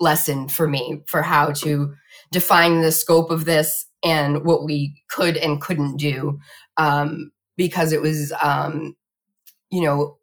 lesson 0.00 0.48
for 0.48 0.68
me 0.68 1.02
for 1.06 1.22
how 1.22 1.50
to 1.50 1.94
define 2.30 2.80
the 2.80 2.92
scope 2.92 3.30
of 3.30 3.44
this 3.44 3.86
and 4.04 4.44
what 4.44 4.64
we 4.64 5.02
could 5.08 5.36
and 5.36 5.60
couldn't 5.60 5.96
do 5.96 6.38
um, 6.76 7.30
because 7.56 7.92
it 7.92 8.00
was 8.00 8.32
um, 8.42 8.94
you 9.70 9.82
know 9.82 10.18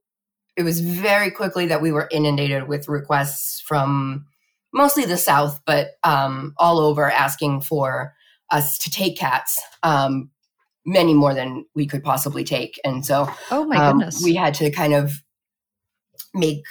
it 0.55 0.63
was 0.63 0.79
very 0.79 1.31
quickly 1.31 1.67
that 1.67 1.81
we 1.81 1.91
were 1.91 2.07
inundated 2.11 2.67
with 2.67 2.87
requests 2.87 3.61
from 3.61 4.25
mostly 4.73 5.05
the 5.05 5.17
South, 5.17 5.61
but 5.65 5.91
um, 6.03 6.53
all 6.57 6.79
over 6.79 7.09
asking 7.09 7.61
for 7.61 8.13
us 8.51 8.77
to 8.77 8.91
take 8.91 9.17
cats, 9.17 9.59
um, 9.83 10.29
many 10.85 11.13
more 11.13 11.33
than 11.33 11.65
we 11.75 11.85
could 11.87 12.03
possibly 12.03 12.43
take. 12.43 12.79
And 12.83 13.05
so, 13.05 13.29
oh 13.51 13.65
my 13.65 13.77
um, 13.77 13.97
goodness, 13.97 14.21
we 14.23 14.35
had 14.35 14.53
to 14.55 14.69
kind 14.71 14.93
of 14.93 15.13
make 16.33 16.63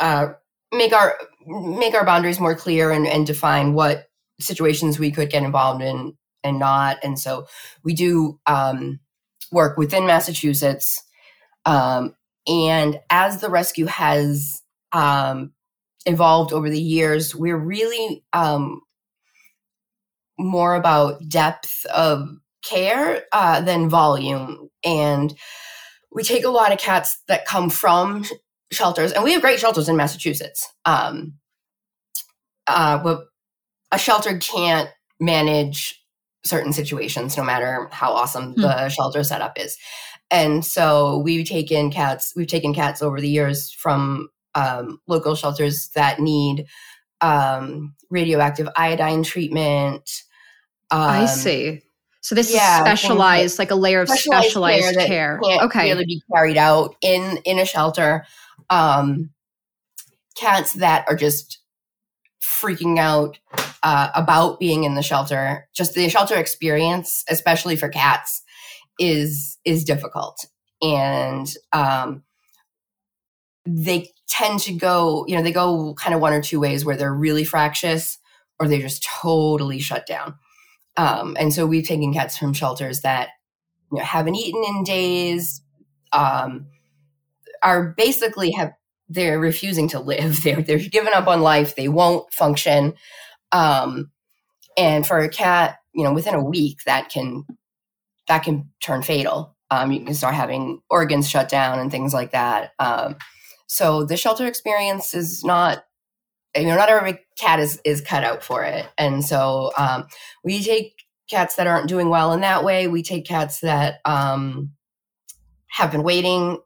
uh, 0.00 0.28
make 0.76 0.92
our 0.92 1.18
make 1.46 1.94
our 1.94 2.04
boundaries 2.04 2.40
more 2.40 2.54
clear 2.54 2.90
and, 2.90 3.06
and 3.06 3.26
define 3.26 3.74
what 3.74 4.08
situations 4.40 4.98
we 4.98 5.10
could 5.10 5.30
get 5.30 5.42
involved 5.42 5.82
in 5.82 6.16
and 6.42 6.58
not. 6.58 6.98
And 7.02 7.18
so, 7.18 7.46
we 7.82 7.94
do 7.94 8.38
um, 8.46 9.00
work 9.52 9.76
within 9.76 10.06
Massachusetts. 10.06 11.02
Um, 11.64 12.14
and 12.46 13.00
as 13.10 13.40
the 13.40 13.48
rescue 13.48 13.86
has 13.86 14.62
um, 14.92 15.52
evolved 16.06 16.52
over 16.52 16.68
the 16.68 16.80
years, 16.80 17.34
we're 17.34 17.56
really 17.56 18.22
um, 18.32 18.82
more 20.38 20.74
about 20.74 21.26
depth 21.28 21.86
of 21.86 22.28
care 22.64 23.24
uh, 23.32 23.60
than 23.60 23.88
volume. 23.88 24.68
And 24.84 25.34
we 26.12 26.22
take 26.22 26.44
a 26.44 26.50
lot 26.50 26.72
of 26.72 26.78
cats 26.78 27.18
that 27.28 27.46
come 27.46 27.70
from 27.70 28.24
shelters, 28.74 29.12
and 29.12 29.24
we 29.24 29.32
have 29.32 29.40
great 29.40 29.58
shelters 29.58 29.88
in 29.88 29.96
Massachusetts. 29.96 30.68
Um, 30.84 31.34
uh, 32.66 33.16
a 33.92 33.98
shelter 33.98 34.38
can't 34.38 34.90
manage 35.20 36.02
certain 36.44 36.72
situations, 36.72 37.36
no 37.36 37.44
matter 37.44 37.88
how 37.90 38.12
awesome 38.12 38.52
hmm. 38.52 38.60
the 38.60 38.88
shelter 38.88 39.24
setup 39.24 39.58
is. 39.58 39.78
And 40.30 40.64
so 40.64 41.18
we've 41.18 41.46
taken 41.46 41.90
cats, 41.90 42.32
we've 42.36 42.46
taken 42.46 42.74
cats 42.74 43.02
over 43.02 43.20
the 43.20 43.28
years 43.28 43.70
from 43.70 44.28
um, 44.54 45.00
local 45.06 45.34
shelters 45.34 45.88
that 45.94 46.20
need 46.20 46.66
um, 47.20 47.94
radioactive 48.10 48.68
iodine 48.76 49.22
treatment. 49.22 50.10
Um, 50.90 51.00
I 51.00 51.26
see. 51.26 51.82
So 52.20 52.34
this 52.34 52.52
yeah, 52.52 52.78
is 52.78 52.80
specialized, 52.80 53.58
like 53.58 53.70
a 53.70 53.74
layer 53.74 54.00
of 54.00 54.08
specialized, 54.08 54.46
specialized 54.46 54.96
care. 54.96 55.38
care. 55.42 55.60
okay, 55.64 55.92
really 55.92 56.06
be 56.06 56.22
carried 56.34 56.56
out 56.56 56.96
in 57.02 57.38
in 57.44 57.58
a 57.58 57.66
shelter. 57.66 58.24
Um, 58.70 59.30
cats 60.36 60.74
that 60.74 61.04
are 61.08 61.16
just 61.16 61.60
freaking 62.42 62.98
out 62.98 63.38
uh, 63.82 64.10
about 64.14 64.58
being 64.58 64.84
in 64.84 64.94
the 64.94 65.02
shelter. 65.02 65.68
Just 65.74 65.94
the 65.94 66.08
shelter 66.08 66.36
experience, 66.36 67.24
especially 67.28 67.76
for 67.76 67.88
cats, 67.88 68.42
is 68.98 69.58
is 69.64 69.84
difficult, 69.84 70.44
and 70.82 71.52
um, 71.72 72.22
they 73.66 74.10
tend 74.28 74.60
to 74.60 74.72
go, 74.72 75.24
you 75.26 75.36
know, 75.36 75.42
they 75.42 75.52
go 75.52 75.94
kind 75.94 76.14
of 76.14 76.20
one 76.20 76.32
or 76.32 76.42
two 76.42 76.60
ways 76.60 76.84
where 76.84 76.96
they're 76.96 77.14
really 77.14 77.44
fractious 77.44 78.18
or 78.58 78.68
they 78.68 78.80
just 78.80 79.06
totally 79.22 79.78
shut 79.78 80.06
down. 80.06 80.34
Um, 80.96 81.36
and 81.38 81.52
so 81.52 81.66
we've 81.66 81.86
taken 81.86 82.12
cats 82.12 82.36
from 82.36 82.52
shelters 82.52 83.00
that 83.00 83.30
you 83.90 83.98
know, 83.98 84.04
haven't 84.04 84.36
eaten 84.36 84.62
in 84.64 84.84
days, 84.84 85.62
um, 86.12 86.66
are 87.64 87.94
basically 87.96 88.52
have 88.52 88.72
they're 89.08 89.40
refusing 89.40 89.88
to 89.88 90.00
live. 90.00 90.42
They're 90.44 90.62
they're 90.62 90.78
given 90.78 91.12
up 91.12 91.26
on 91.26 91.42
life. 91.42 91.76
They 91.76 91.88
won't 91.88 92.32
function. 92.32 92.94
Um, 93.52 94.10
and 94.76 95.06
for 95.06 95.18
a 95.18 95.28
cat, 95.28 95.76
you 95.94 96.04
know, 96.04 96.12
within 96.12 96.34
a 96.34 96.42
week, 96.42 96.78
that 96.86 97.10
can 97.10 97.44
that 98.28 98.44
can 98.44 98.70
turn 98.80 99.02
fatal. 99.02 99.56
Um, 99.70 99.92
you 99.92 100.04
can 100.04 100.14
start 100.14 100.34
having 100.34 100.80
organs 100.88 101.28
shut 101.28 101.48
down 101.48 101.78
and 101.78 101.90
things 101.90 102.14
like 102.14 102.32
that. 102.32 102.72
Um, 102.78 103.16
so 103.66 104.04
the 104.04 104.16
shelter 104.16 104.46
experience 104.46 105.14
is 105.14 105.42
not, 105.44 105.84
you 106.56 106.64
know, 106.64 106.76
not 106.76 106.88
every 106.88 107.18
cat 107.38 107.60
is, 107.60 107.80
is 107.84 108.00
cut 108.00 108.24
out 108.24 108.42
for 108.42 108.62
it. 108.62 108.86
And 108.98 109.24
so 109.24 109.72
um, 109.76 110.06
we 110.44 110.62
take 110.62 111.04
cats 111.28 111.56
that 111.56 111.66
aren't 111.66 111.88
doing 111.88 112.08
well 112.08 112.32
in 112.32 112.40
that 112.40 112.64
way. 112.64 112.86
We 112.86 113.02
take 113.02 113.26
cats 113.26 113.60
that 113.60 113.96
um, 114.04 114.70
have 115.68 115.90
been 115.90 116.02
waiting 116.02 116.58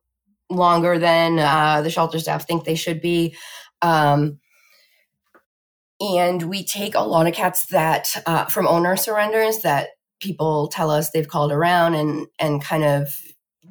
longer 0.51 0.99
than 0.99 1.39
uh, 1.39 1.83
the 1.83 1.91
shelter 1.91 2.19
staff 2.19 2.47
think 2.47 2.65
they 2.65 2.75
should 2.75 3.01
be. 3.01 3.37
Um, 3.83 4.39
and 6.01 6.43
we 6.45 6.65
take 6.65 6.95
a 6.95 7.01
lot 7.01 7.27
of 7.27 7.35
cats 7.35 7.67
that 7.67 8.09
uh, 8.27 8.45
from 8.47 8.67
owner 8.67 8.97
surrenders 8.97 9.59
that 9.63 9.91
people 10.21 10.69
tell 10.69 10.91
us 10.91 11.11
they've 11.11 11.29
called 11.29 11.53
around 11.53 11.95
and 11.95 12.27
and 12.39 12.63
kind 12.63 12.85
of 12.85 13.09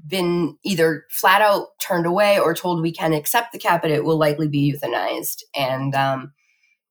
been 0.06 0.58
either 0.64 1.06
flat 1.10 1.42
out 1.42 1.68
turned 1.82 2.06
away 2.06 2.40
or 2.40 2.54
told 2.54 2.82
we 2.82 2.92
can 2.92 3.14
accept 3.14 3.52
the 3.52 3.60
cat, 3.60 3.82
but 3.82 3.92
it 3.92 4.06
will 4.06 4.18
likely 4.18 4.48
be 4.48 4.74
euthanized. 4.74 5.44
And 5.56 5.94
um, 5.96 6.32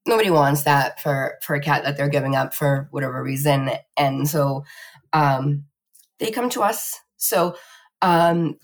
nobody 0.06 0.30
wants 0.30 0.64
that 0.64 1.00
for 1.00 1.38
for 1.42 1.54
a 1.54 1.60
cat 1.60 1.84
that 1.84 1.96
they're 1.96 2.08
giving 2.08 2.36
up 2.36 2.54
for 2.54 2.88
whatever 2.90 3.22
reason. 3.22 3.70
And 3.96 4.28
so 4.28 4.64
um, 5.12 5.64
they 6.18 6.30
come 6.30 6.50
to 6.50 6.62
us. 6.62 6.98
So 7.16 7.56
um, 8.02 8.56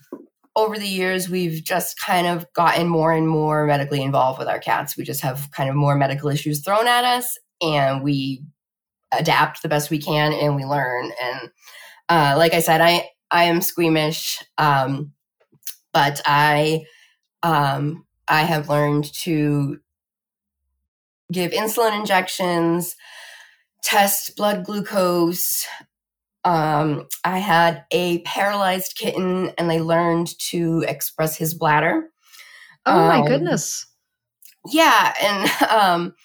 over 0.55 0.77
the 0.77 0.87
years, 0.87 1.29
we've 1.29 1.63
just 1.63 1.99
kind 1.99 2.27
of 2.27 2.51
gotten 2.53 2.87
more 2.87 3.11
and 3.11 3.27
more 3.27 3.65
medically 3.65 4.01
involved 4.01 4.39
with 4.39 4.47
our 4.47 4.59
cats. 4.59 4.95
We 4.95 5.03
just 5.03 5.21
have 5.21 5.49
kind 5.51 5.69
of 5.69 5.75
more 5.75 5.95
medical 5.95 6.29
issues 6.29 6.63
thrown 6.63 6.87
at 6.87 7.03
us, 7.03 7.37
and 7.61 8.03
we 8.03 8.43
adapt 9.11 9.61
the 9.61 9.69
best 9.69 9.89
we 9.89 9.99
can, 9.99 10.33
and 10.33 10.55
we 10.55 10.65
learn. 10.65 11.11
And 11.21 11.49
uh, 12.09 12.35
like 12.37 12.53
I 12.53 12.59
said, 12.59 12.81
I 12.81 13.09
I 13.31 13.45
am 13.45 13.61
squeamish, 13.61 14.43
um, 14.57 15.11
but 15.91 16.21
I 16.25 16.85
um, 17.41 18.05
I 18.27 18.43
have 18.43 18.69
learned 18.69 19.11
to 19.23 19.79
give 21.31 21.51
insulin 21.51 21.99
injections, 21.99 22.95
test 23.81 24.35
blood 24.35 24.65
glucose. 24.65 25.65
Um, 26.45 27.07
I 27.23 27.39
had 27.39 27.85
a 27.91 28.19
paralyzed 28.19 28.97
kitten, 28.97 29.51
and 29.57 29.69
they 29.69 29.79
learned 29.79 30.37
to 30.49 30.83
express 30.87 31.37
his 31.37 31.53
bladder. 31.53 32.09
Oh 32.85 33.07
my 33.07 33.19
um, 33.19 33.25
goodness! 33.25 33.85
Yeah, 34.69 35.13
and 35.21 35.69
um, 35.69 36.15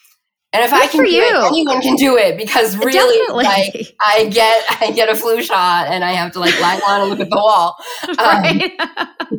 and 0.51 0.63
if 0.63 0.71
Good 0.71 0.81
I 0.81 0.87
can 0.87 1.03
do 1.03 1.11
you. 1.11 1.21
it, 1.21 1.45
anyone 1.45 1.81
can 1.81 1.95
do 1.95 2.17
it 2.17 2.35
because 2.35 2.75
really, 2.83 3.17
Definitely. 3.19 3.43
like, 3.43 3.95
I 4.01 4.25
get 4.29 4.81
I 4.81 4.91
get 4.91 5.07
a 5.07 5.15
flu 5.15 5.43
shot 5.43 5.87
and 5.87 6.03
I 6.03 6.13
have 6.13 6.31
to 6.33 6.39
like 6.39 6.59
lie 6.59 6.79
down 6.79 7.01
and 7.01 7.09
look 7.09 7.19
at 7.19 7.29
the 7.29 7.35
wall. 7.35 7.75
Um, 8.09 8.15
right. 8.17 8.71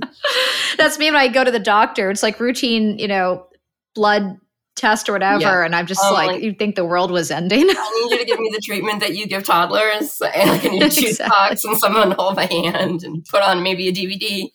That's 0.79 0.99
me 0.99 1.07
when 1.07 1.17
I 1.17 1.29
go 1.29 1.43
to 1.43 1.51
the 1.51 1.59
doctor. 1.59 2.11
It's 2.11 2.23
like 2.23 2.39
routine, 2.39 2.99
you 2.99 3.09
know, 3.09 3.47
blood 3.95 4.39
test 4.81 5.09
or 5.09 5.13
whatever, 5.13 5.41
yeah. 5.41 5.65
and 5.65 5.77
I'm 5.77 5.87
just 5.87 6.03
um, 6.03 6.15
like, 6.15 6.43
you'd 6.43 6.59
think 6.59 6.75
the 6.75 6.85
world 6.85 7.11
was 7.11 7.31
ending. 7.31 7.67
I 7.69 8.07
need 8.09 8.13
you 8.13 8.19
to 8.19 8.25
give 8.25 8.41
me 8.41 8.51
the 8.53 8.61
treatment 8.61 9.01
that 9.01 9.15
you 9.15 9.27
give 9.27 9.45
toddlers, 9.45 10.21
and 10.35 10.51
I 10.51 10.57
need 10.57 10.91
to 10.91 11.07
exactly. 11.07 11.71
and 11.71 11.79
someone 11.79 12.13
hold 12.13 12.37
my 12.37 12.47
hand 12.47 13.05
and 13.05 13.25
put 13.27 13.43
on 13.43 13.63
maybe 13.63 13.89
a 13.89 13.93
DVD. 13.93 14.49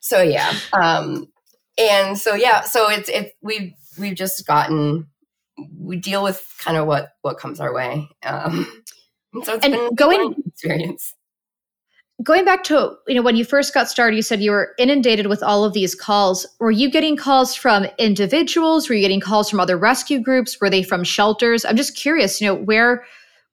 So 0.00 0.20
yeah, 0.20 0.52
um, 0.72 1.26
and 1.78 2.18
so 2.18 2.34
yeah, 2.34 2.62
so 2.62 2.90
it's 2.90 3.08
it 3.08 3.34
we've 3.40 3.72
we've 3.98 4.16
just 4.16 4.46
gotten 4.46 5.06
we 5.78 5.96
deal 5.96 6.22
with 6.22 6.44
kind 6.58 6.76
of 6.76 6.86
what 6.86 7.12
what 7.22 7.38
comes 7.38 7.60
our 7.60 7.72
way. 7.72 8.08
Um, 8.24 8.66
so 9.44 9.54
it's 9.54 9.64
and 9.64 9.74
been 9.74 9.94
going 9.94 10.34
experience. 10.46 11.14
Going 12.22 12.44
back 12.44 12.64
to 12.64 12.96
you 13.06 13.14
know 13.14 13.22
when 13.22 13.36
you 13.36 13.44
first 13.44 13.72
got 13.72 13.88
started 13.88 14.16
you 14.16 14.22
said 14.22 14.40
you 14.40 14.50
were 14.50 14.74
inundated 14.78 15.26
with 15.26 15.42
all 15.42 15.64
of 15.64 15.72
these 15.72 15.94
calls. 15.94 16.46
Were 16.58 16.70
you 16.70 16.90
getting 16.90 17.16
calls 17.16 17.54
from 17.54 17.86
individuals? 17.98 18.88
Were 18.88 18.94
you 18.94 19.02
getting 19.02 19.20
calls 19.20 19.48
from 19.48 19.60
other 19.60 19.76
rescue 19.76 20.20
groups? 20.20 20.60
Were 20.60 20.70
they 20.70 20.82
from 20.82 21.04
shelters? 21.04 21.64
I'm 21.64 21.76
just 21.76 21.96
curious 21.96 22.40
you 22.40 22.46
know 22.46 22.54
where 22.54 23.04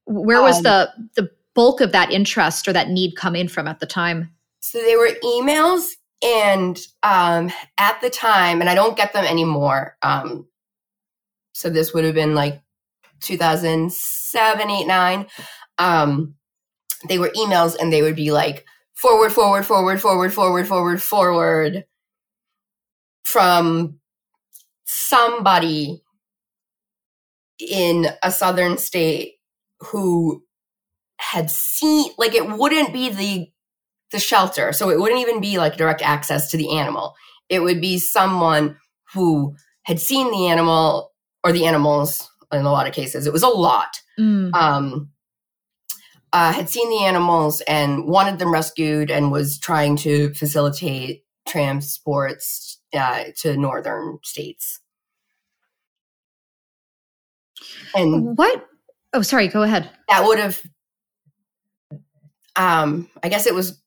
where 0.06 0.42
was 0.42 0.58
um, 0.58 0.64
the 0.64 0.90
the 1.16 1.30
bulk 1.54 1.82
of 1.82 1.92
that 1.92 2.12
interest 2.12 2.68
or 2.68 2.74
that 2.74 2.90
need 2.90 3.16
coming 3.16 3.48
from 3.48 3.68
at 3.68 3.80
the 3.80 3.86
time? 3.86 4.32
So 4.60 4.80
they 4.80 4.96
were 4.96 5.10
emails 5.24 5.88
and 6.24 6.80
um 7.04 7.52
at 7.78 8.02
the 8.02 8.10
time 8.10 8.60
and 8.60 8.70
i 8.70 8.76
don't 8.76 8.98
get 8.98 9.14
them 9.14 9.26
anymore 9.26 9.96
um 10.02 10.48
so 11.54 11.70
this 11.70 11.94
would 11.94 12.04
have 12.04 12.16
been 12.16 12.34
like 12.34 12.62
2007 13.22 14.70
8 14.70 14.88
9 14.88 15.28
um 15.78 16.36
they 17.08 17.20
were 17.20 17.30
emails 17.30 17.76
and 17.80 17.92
they 17.92 18.02
would 18.02 18.16
be 18.16 18.32
like 18.32 18.66
forward, 18.94 19.32
forward, 19.32 19.66
forward, 19.66 20.02
forward, 20.02 20.34
forward, 20.34 20.68
forward, 20.68 21.02
forward 21.02 21.86
from 23.24 24.00
somebody 24.86 26.02
in 27.60 28.08
a 28.24 28.32
southern 28.32 28.78
state 28.78 29.34
who 29.80 30.44
had 31.20 31.50
seen 31.50 32.12
like 32.18 32.34
it 32.34 32.48
wouldn't 32.58 32.94
be 32.94 33.10
the 33.10 33.52
the 34.12 34.20
shelter. 34.20 34.72
So 34.72 34.90
it 34.90 35.00
wouldn't 35.00 35.22
even 35.22 35.42
be 35.42 35.58
like 35.58 35.78
direct 35.78 36.02
access 36.02 36.50
to 36.52 36.58
the 36.58 36.78
animal. 36.78 37.16
It 37.50 37.60
would 37.60 37.82
be 37.82 37.98
someone 37.98 38.78
who 39.14 39.56
had 39.84 40.00
seen 40.00 40.32
the 40.32 40.48
animal 40.48 41.12
or 41.44 41.52
the 41.52 41.66
animals 41.66 42.30
in 42.52 42.66
a 42.66 42.72
lot 42.72 42.88
of 42.88 42.94
cases. 42.94 43.28
It 43.28 43.34
was 43.34 43.44
a 43.44 43.50
lot. 43.50 44.02
Mm. 44.20 44.52
um 44.56 45.10
uh, 46.34 46.52
had 46.52 46.70
seen 46.70 46.90
the 46.90 47.06
animals 47.06 47.62
and 47.62 48.06
wanted 48.06 48.40
them 48.40 48.52
rescued 48.52 49.10
and 49.10 49.32
was 49.32 49.58
trying 49.60 49.96
to 49.98 50.34
facilitate 50.34 51.24
transports 51.48 52.80
uh, 52.94 53.26
to 53.38 53.58
northern 53.58 54.20
states. 54.24 54.80
And 57.96 58.38
what? 58.38 58.68
Oh, 59.14 59.22
sorry. 59.22 59.48
Go 59.48 59.64
ahead. 59.64 59.90
That 60.10 60.26
would 60.26 60.40
have. 60.40 60.62
Um, 62.56 63.10
I 63.24 63.30
guess 63.30 63.46
it 63.46 63.54
was 63.54 63.82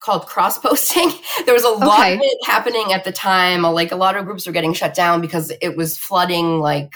called 0.00 0.26
cross 0.26 0.58
posting. 0.58 1.10
there 1.44 1.54
was 1.54 1.64
a 1.64 1.70
lot 1.70 2.00
okay. 2.00 2.14
of 2.14 2.20
it 2.22 2.38
happening 2.46 2.92
at 2.92 3.04
the 3.04 3.12
time. 3.12 3.62
Like 3.62 3.92
a 3.92 3.96
lot 3.96 4.16
of 4.16 4.24
groups 4.24 4.46
were 4.46 4.52
getting 4.52 4.72
shut 4.72 4.94
down 4.94 5.20
because 5.20 5.52
it 5.62 5.76
was 5.76 5.96
flooding 5.96 6.60
like 6.60 6.92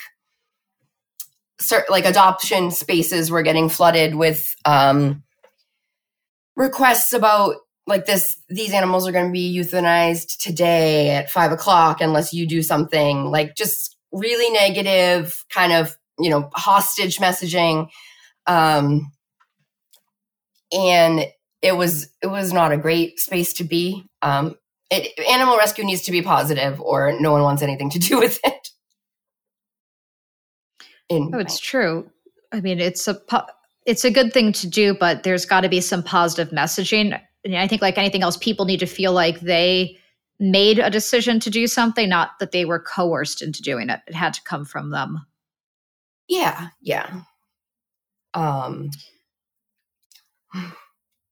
like 1.88 2.04
adoption 2.04 2.70
spaces 2.70 3.30
were 3.30 3.42
getting 3.42 3.68
flooded 3.68 4.14
with 4.14 4.54
um, 4.64 5.22
requests 6.56 7.12
about 7.12 7.56
like 7.86 8.06
this 8.06 8.40
these 8.48 8.72
animals 8.72 9.08
are 9.08 9.12
going 9.12 9.26
to 9.26 9.32
be 9.32 9.56
euthanized 9.56 10.38
today 10.38 11.10
at 11.10 11.30
five 11.30 11.52
o'clock 11.52 12.00
unless 12.00 12.32
you 12.32 12.46
do 12.46 12.62
something 12.62 13.24
like 13.30 13.56
just 13.56 13.96
really 14.12 14.50
negative 14.52 15.44
kind 15.50 15.72
of 15.72 15.96
you 16.18 16.30
know 16.30 16.48
hostage 16.54 17.18
messaging 17.18 17.88
um 18.46 19.10
and 20.72 21.26
it 21.60 21.76
was 21.76 22.08
it 22.22 22.28
was 22.28 22.52
not 22.52 22.72
a 22.72 22.76
great 22.76 23.18
space 23.18 23.52
to 23.54 23.64
be 23.64 24.04
um 24.20 24.54
it, 24.90 25.18
animal 25.28 25.56
rescue 25.56 25.84
needs 25.84 26.02
to 26.02 26.12
be 26.12 26.22
positive 26.22 26.80
or 26.80 27.18
no 27.18 27.32
one 27.32 27.42
wants 27.42 27.62
anything 27.62 27.90
to 27.90 27.98
do 27.98 28.18
with 28.20 28.38
it 28.44 28.68
in 31.16 31.34
oh, 31.34 31.38
it's 31.38 31.58
true. 31.58 32.10
I 32.52 32.60
mean, 32.60 32.80
it's 32.80 33.08
a 33.08 33.20
it's 33.86 34.04
a 34.04 34.10
good 34.10 34.32
thing 34.32 34.52
to 34.52 34.68
do, 34.68 34.94
but 34.94 35.22
there's 35.22 35.44
got 35.44 35.62
to 35.62 35.68
be 35.68 35.80
some 35.80 36.02
positive 36.02 36.52
messaging. 36.52 37.18
And 37.44 37.56
I 37.56 37.66
think, 37.66 37.82
like 37.82 37.98
anything 37.98 38.22
else, 38.22 38.36
people 38.36 38.64
need 38.64 38.80
to 38.80 38.86
feel 38.86 39.12
like 39.12 39.40
they 39.40 39.98
made 40.38 40.78
a 40.78 40.90
decision 40.90 41.40
to 41.40 41.50
do 41.50 41.66
something, 41.66 42.08
not 42.08 42.38
that 42.40 42.52
they 42.52 42.64
were 42.64 42.80
coerced 42.80 43.42
into 43.42 43.62
doing 43.62 43.88
it. 43.88 44.00
It 44.06 44.14
had 44.14 44.34
to 44.34 44.42
come 44.42 44.64
from 44.64 44.90
them. 44.90 45.24
Yeah, 46.28 46.68
yeah. 46.80 47.22
Um 48.34 48.90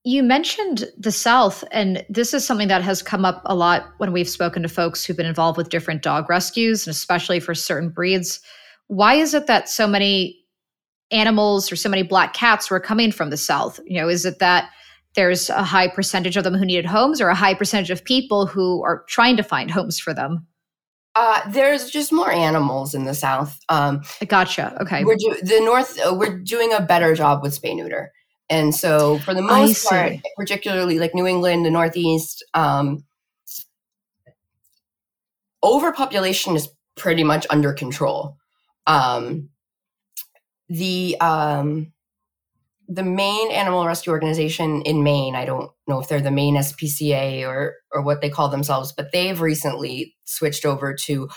you 0.05 0.23
mentioned 0.23 0.90
the 0.97 1.12
South, 1.12 1.62
and 1.73 2.05
this 2.09 2.33
is 2.33 2.47
something 2.47 2.69
that 2.69 2.83
has 2.83 3.03
come 3.03 3.25
up 3.25 3.43
a 3.45 3.55
lot 3.55 3.87
when 3.99 4.12
we've 4.12 4.29
spoken 4.29 4.62
to 4.62 4.69
folks 4.69 5.05
who've 5.05 5.16
been 5.16 5.27
involved 5.27 5.59
with 5.59 5.69
different 5.69 6.03
dog 6.03 6.31
rescues, 6.31 6.87
and 6.87 6.93
especially 6.93 7.38
for 7.38 7.55
certain 7.55 7.90
breeds 7.90 8.40
why 8.90 9.14
is 9.14 9.35
it 9.35 9.46
that 9.46 9.68
so 9.68 9.87
many 9.87 10.37
animals 11.12 11.70
or 11.70 11.76
so 11.76 11.88
many 11.88 12.03
black 12.03 12.35
cats 12.35 12.70
were 12.70 12.81
coming 12.81 13.12
from 13.12 13.31
the 13.31 13.37
south? 13.37 13.79
You 13.87 14.00
know 14.00 14.09
is 14.09 14.26
it 14.26 14.40
that 14.40 14.70
there's 15.14 15.48
a 15.48 15.62
high 15.62 15.88
percentage 15.88 16.37
of 16.37 16.44
them 16.44 16.55
who 16.55 16.64
needed 16.64 16.87
homes 16.87 17.20
or 17.20 17.29
a 17.29 17.35
high 17.35 17.55
percentage 17.55 17.90
of 17.90 18.05
people 18.05 18.46
who 18.46 18.83
are 18.83 19.05
trying 19.09 19.37
to 19.37 19.42
find 19.44 19.70
homes 19.70 19.98
for 20.00 20.12
them? 20.12 20.46
Uh, 21.14 21.40
there's 21.50 21.90
just 21.90 22.12
more 22.12 22.31
animals 22.31 22.94
in 22.94 23.05
the 23.05 23.14
south. 23.14 23.59
Um, 23.68 24.03
gotcha. 24.26 24.76
Okay. 24.81 25.05
we're 25.05 25.16
do- 25.16 25.40
the 25.42 25.61
north 25.61 25.98
uh, 26.05 26.12
we're 26.12 26.38
doing 26.38 26.72
a 26.72 26.81
better 26.81 27.14
job 27.14 27.42
with 27.42 27.61
spay 27.61 27.76
neuter. 27.76 28.12
And 28.48 28.74
so 28.74 29.18
for 29.18 29.35
the 29.35 29.42
most 29.42 29.87
part 29.87 30.14
particularly 30.37 30.98
like 30.98 31.14
new 31.14 31.29
england 31.29 31.64
the 31.64 31.70
northeast 31.70 32.44
um, 32.55 33.05
overpopulation 35.62 36.57
is 36.57 36.68
pretty 36.96 37.22
much 37.22 37.46
under 37.50 37.72
control 37.72 38.37
um, 38.87 39.51
the 40.69 41.16
um, 41.21 41.93
the 42.88 43.05
main 43.05 43.53
animal 43.53 43.87
rescue 43.87 44.12
organization 44.12 44.83
in 44.83 45.05
Maine, 45.05 45.37
I 45.37 45.45
don't 45.45 45.71
know 45.87 46.01
if 46.01 46.09
they're 46.09 46.21
the 46.21 46.31
Maine 46.31 46.57
SPCA 46.57 47.47
or 47.47 47.77
or 47.93 48.03
what 48.03 48.21
they 48.21 48.31
call 48.31 48.49
themselves, 48.49 48.93
but 48.93 49.12
they've 49.12 49.40
recently 49.40 50.16
switched 50.25 50.64
over 50.64 50.95
to 50.95 51.29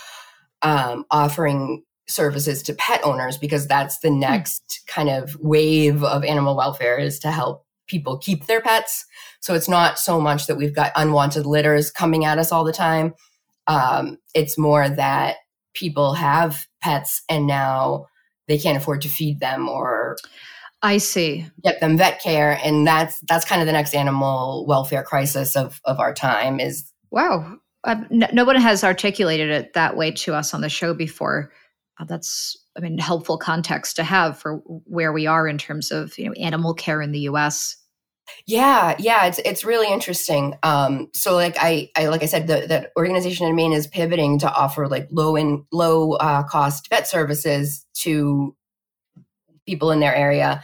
um, 0.62 1.04
offering 1.10 1.84
services 2.08 2.62
to 2.62 2.74
pet 2.74 3.00
owners 3.04 3.38
because 3.38 3.66
that's 3.66 3.98
the 4.00 4.10
hmm. 4.10 4.20
next 4.20 4.82
kind 4.86 5.08
of 5.08 5.36
wave 5.40 6.02
of 6.02 6.24
animal 6.24 6.56
welfare 6.56 6.98
is 6.98 7.18
to 7.20 7.30
help 7.30 7.64
people 7.86 8.18
keep 8.18 8.46
their 8.46 8.60
pets. 8.60 9.04
So 9.40 9.54
it's 9.54 9.68
not 9.68 9.98
so 9.98 10.20
much 10.20 10.46
that 10.46 10.56
we've 10.56 10.74
got 10.74 10.92
unwanted 10.96 11.44
litters 11.46 11.90
coming 11.90 12.24
at 12.24 12.38
us 12.38 12.50
all 12.50 12.64
the 12.64 12.72
time. 12.72 13.14
Um, 13.66 14.18
it's 14.34 14.58
more 14.58 14.88
that 14.88 15.36
people 15.74 16.14
have 16.14 16.66
pets 16.84 17.22
and 17.28 17.46
now 17.46 18.06
they 18.46 18.58
can't 18.58 18.76
afford 18.76 19.00
to 19.02 19.08
feed 19.08 19.40
them 19.40 19.68
or 19.68 20.16
I 20.82 20.98
see. 20.98 21.46
Get 21.62 21.80
them 21.80 21.96
vet 21.96 22.20
care, 22.20 22.60
and 22.62 22.86
that's 22.86 23.18
that's 23.20 23.46
kind 23.46 23.62
of 23.62 23.66
the 23.66 23.72
next 23.72 23.94
animal 23.94 24.66
welfare 24.68 25.02
crisis 25.02 25.56
of 25.56 25.80
of 25.86 25.98
our 25.98 26.12
time. 26.12 26.60
Is 26.60 26.92
wow, 27.10 27.56
no, 28.10 28.28
no, 28.34 28.44
one 28.44 28.56
has 28.56 28.84
articulated 28.84 29.48
it 29.48 29.72
that 29.72 29.96
way 29.96 30.10
to 30.10 30.34
us 30.34 30.52
on 30.52 30.60
the 30.60 30.68
show 30.68 30.92
before. 30.92 31.50
Uh, 31.98 32.04
that's 32.04 32.54
I 32.76 32.80
mean 32.80 32.98
helpful 32.98 33.38
context 33.38 33.96
to 33.96 34.04
have 34.04 34.38
for 34.38 34.56
where 34.84 35.12
we 35.12 35.26
are 35.26 35.48
in 35.48 35.56
terms 35.56 35.90
of 35.90 36.18
you 36.18 36.26
know 36.26 36.32
animal 36.32 36.74
care 36.74 37.00
in 37.00 37.12
the 37.12 37.20
U.S. 37.20 37.76
Yeah, 38.46 38.94
yeah, 38.98 39.26
it's 39.26 39.38
it's 39.44 39.64
really 39.64 39.92
interesting. 39.92 40.54
Um, 40.62 41.08
so 41.14 41.34
like 41.34 41.56
I, 41.58 41.90
I 41.96 42.08
like 42.08 42.22
I 42.22 42.26
said, 42.26 42.46
the, 42.46 42.66
that 42.68 42.92
organization 42.96 43.46
in 43.46 43.54
Maine 43.54 43.72
is 43.72 43.86
pivoting 43.86 44.38
to 44.40 44.52
offer 44.52 44.86
like 44.88 45.08
low 45.10 45.36
and 45.36 45.64
low 45.72 46.12
uh, 46.12 46.42
cost 46.42 46.88
vet 46.88 47.06
services 47.08 47.86
to 47.94 48.54
people 49.66 49.90
in 49.90 50.00
their 50.00 50.14
area, 50.14 50.62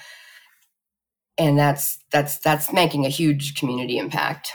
and 1.38 1.59
that's 1.59 1.99
that's 2.11 2.38
that's 2.38 2.73
making 2.73 3.07
a 3.07 3.11
huge 3.11 3.55
community 3.55 3.99
impact. 3.99 4.53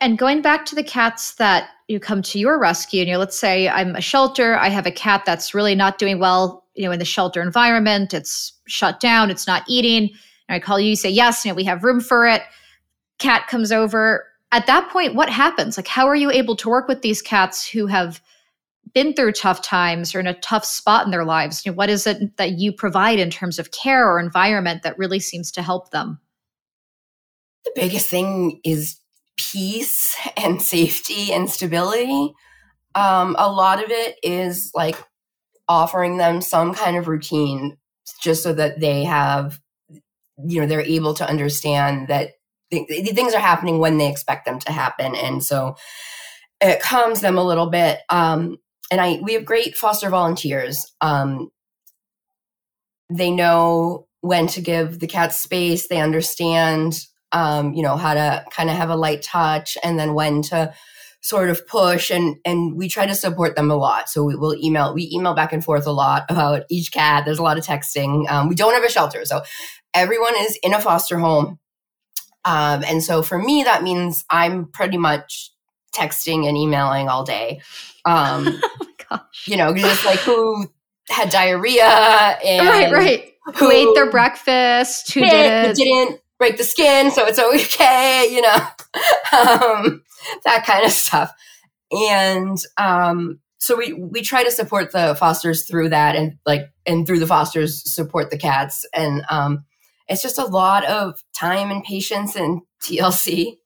And 0.00 0.18
going 0.18 0.42
back 0.42 0.66
to 0.66 0.74
the 0.74 0.84
cats 0.84 1.34
that 1.36 1.68
you 1.88 2.00
come 2.00 2.22
to 2.22 2.38
your 2.38 2.58
rescue, 2.58 3.00
and 3.00 3.08
you 3.08 3.16
let's 3.16 3.38
say 3.38 3.68
I'm 3.68 3.94
a 3.94 4.00
shelter, 4.00 4.56
I 4.56 4.68
have 4.68 4.86
a 4.86 4.92
cat 4.92 5.22
that's 5.24 5.54
really 5.54 5.74
not 5.74 5.98
doing 5.98 6.18
well, 6.18 6.64
you 6.74 6.84
know, 6.84 6.90
in 6.92 6.98
the 6.98 7.04
shelter 7.04 7.40
environment. 7.40 8.12
It's 8.12 8.52
shut 8.66 8.98
down, 9.00 9.30
it's 9.30 9.46
not 9.46 9.62
eating 9.68 10.10
and 10.48 10.56
I 10.56 10.60
call 10.60 10.78
you, 10.78 10.90
you 10.90 10.96
say, 10.96 11.10
yes, 11.10 11.44
you 11.44 11.50
know, 11.50 11.54
we 11.54 11.64
have 11.64 11.84
room 11.84 12.00
for 12.00 12.26
it. 12.26 12.42
Cat 13.18 13.46
comes 13.48 13.72
over. 13.72 14.24
At 14.52 14.66
that 14.66 14.90
point, 14.90 15.14
what 15.14 15.28
happens? 15.28 15.76
Like, 15.76 15.88
how 15.88 16.06
are 16.06 16.14
you 16.14 16.30
able 16.30 16.56
to 16.56 16.68
work 16.68 16.86
with 16.86 17.02
these 17.02 17.22
cats 17.22 17.66
who 17.68 17.86
have 17.86 18.20
been 18.92 19.14
through 19.14 19.32
tough 19.32 19.62
times 19.62 20.14
or 20.14 20.20
in 20.20 20.26
a 20.26 20.38
tough 20.40 20.64
spot 20.64 21.04
in 21.04 21.10
their 21.10 21.24
lives? 21.24 21.64
You 21.64 21.72
know, 21.72 21.76
what 21.76 21.90
is 21.90 22.06
it 22.06 22.36
that 22.36 22.52
you 22.52 22.72
provide 22.72 23.18
in 23.18 23.30
terms 23.30 23.58
of 23.58 23.70
care 23.70 24.08
or 24.08 24.20
environment 24.20 24.82
that 24.82 24.98
really 24.98 25.18
seems 25.18 25.50
to 25.52 25.62
help 25.62 25.90
them? 25.90 26.20
The 27.64 27.72
biggest 27.74 28.08
thing 28.08 28.60
is 28.64 28.98
peace 29.36 30.16
and 30.36 30.60
safety 30.60 31.32
and 31.32 31.50
stability. 31.50 32.34
Um, 32.94 33.34
a 33.38 33.50
lot 33.50 33.82
of 33.82 33.90
it 33.90 34.16
is 34.22 34.70
like 34.74 34.96
offering 35.66 36.18
them 36.18 36.40
some 36.40 36.74
kind 36.74 36.96
of 36.96 37.08
routine 37.08 37.76
just 38.22 38.42
so 38.42 38.52
that 38.52 38.80
they 38.80 39.04
have 39.04 39.58
you 40.46 40.60
know 40.60 40.66
they're 40.66 40.80
able 40.80 41.14
to 41.14 41.28
understand 41.28 42.08
that 42.08 42.32
th- 42.70 43.14
things 43.14 43.34
are 43.34 43.40
happening 43.40 43.78
when 43.78 43.98
they 43.98 44.10
expect 44.10 44.44
them 44.44 44.58
to 44.60 44.72
happen. 44.72 45.14
And 45.14 45.42
so 45.42 45.76
it 46.60 46.80
calms 46.82 47.20
them 47.20 47.38
a 47.38 47.44
little 47.44 47.68
bit. 47.68 48.00
Um, 48.08 48.58
and 48.90 49.00
i 49.00 49.18
we 49.22 49.34
have 49.34 49.44
great 49.44 49.76
foster 49.76 50.10
volunteers. 50.10 50.92
Um, 51.00 51.50
they 53.10 53.30
know 53.30 54.06
when 54.20 54.46
to 54.48 54.60
give 54.60 55.00
the 55.00 55.06
cat 55.06 55.32
space. 55.32 55.88
They 55.88 56.00
understand, 56.00 56.98
um, 57.32 57.74
you 57.74 57.82
know, 57.82 57.96
how 57.96 58.14
to 58.14 58.44
kind 58.50 58.70
of 58.70 58.76
have 58.76 58.90
a 58.90 58.96
light 58.96 59.22
touch 59.22 59.76
and 59.82 59.98
then 59.98 60.14
when 60.14 60.42
to 60.42 60.74
sort 61.24 61.48
of 61.48 61.66
push 61.66 62.10
and 62.10 62.36
and 62.44 62.76
we 62.76 62.86
try 62.86 63.06
to 63.06 63.14
support 63.14 63.56
them 63.56 63.70
a 63.70 63.74
lot. 63.74 64.10
So 64.10 64.22
we 64.22 64.36
will 64.36 64.54
email 64.62 64.92
we 64.92 65.10
email 65.10 65.32
back 65.32 65.54
and 65.54 65.64
forth 65.64 65.86
a 65.86 65.90
lot 65.90 66.24
about 66.28 66.64
each 66.68 66.92
cat. 66.92 67.24
There's 67.24 67.38
a 67.38 67.42
lot 67.42 67.56
of 67.56 67.64
texting. 67.64 68.30
Um, 68.30 68.46
we 68.46 68.54
don't 68.54 68.74
have 68.74 68.84
a 68.84 68.90
shelter. 68.90 69.24
So 69.24 69.40
everyone 69.94 70.34
is 70.40 70.58
in 70.62 70.74
a 70.74 70.80
foster 70.80 71.18
home. 71.18 71.58
Um, 72.44 72.84
and 72.84 73.02
so 73.02 73.22
for 73.22 73.38
me 73.38 73.62
that 73.62 73.82
means 73.82 74.22
i'm 74.28 74.66
pretty 74.66 74.98
much 74.98 75.50
texting 75.94 76.46
and 76.46 76.58
emailing 76.58 77.08
all 77.08 77.24
day. 77.24 77.62
Um, 78.04 78.60
oh 79.10 79.20
you 79.46 79.56
know 79.56 79.74
just 79.74 80.04
like 80.04 80.18
who 80.18 80.66
had 81.08 81.30
diarrhea 81.30 81.84
and 81.84 82.68
right. 82.68 82.92
Right 82.92 83.32
who, 83.46 83.52
who 83.52 83.70
ate 83.70 83.94
their 83.94 84.10
breakfast? 84.10 85.14
Who 85.14 85.20
didn't 85.20 85.76
didn't 85.76 86.20
break 86.38 86.58
the 86.58 86.64
skin 86.64 87.10
so 87.10 87.26
it's 87.26 87.38
okay 87.66 88.28
you 88.30 88.42
know? 88.42 88.58
Um, 89.34 90.04
that 90.44 90.64
kind 90.66 90.84
of 90.84 90.92
stuff. 90.92 91.32
And 91.90 92.58
um, 92.76 93.40
so 93.58 93.76
we 93.76 93.92
we 93.92 94.22
try 94.22 94.44
to 94.44 94.50
support 94.50 94.92
the 94.92 95.14
fosters 95.18 95.66
through 95.66 95.90
that, 95.90 96.16
and 96.16 96.38
like 96.44 96.70
and 96.86 97.06
through 97.06 97.20
the 97.20 97.26
fosters 97.26 97.82
support 97.92 98.30
the 98.30 98.38
cats, 98.38 98.86
and 98.94 99.24
um, 99.30 99.64
it's 100.08 100.22
just 100.22 100.38
a 100.38 100.44
lot 100.44 100.84
of 100.84 101.22
time 101.34 101.70
and 101.70 101.84
patience 101.84 102.36
and 102.36 102.62
TLC, 102.82 103.56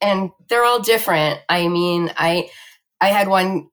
and 0.00 0.30
they're 0.48 0.64
all 0.64 0.80
different. 0.80 1.40
I 1.48 1.68
mean, 1.68 2.12
I 2.16 2.50
I 3.00 3.08
had 3.08 3.28
one 3.28 3.68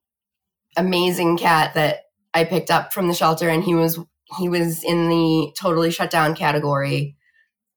amazing 0.76 1.38
cat 1.38 1.74
that 1.74 2.02
I 2.32 2.44
picked 2.44 2.70
up 2.70 2.92
from 2.92 3.08
the 3.08 3.14
shelter, 3.14 3.48
and 3.48 3.64
he 3.64 3.74
was 3.74 3.98
he 4.38 4.48
was 4.48 4.84
in 4.84 5.08
the 5.08 5.52
totally 5.58 5.90
shut 5.90 6.10
down 6.10 6.34
category. 6.34 7.16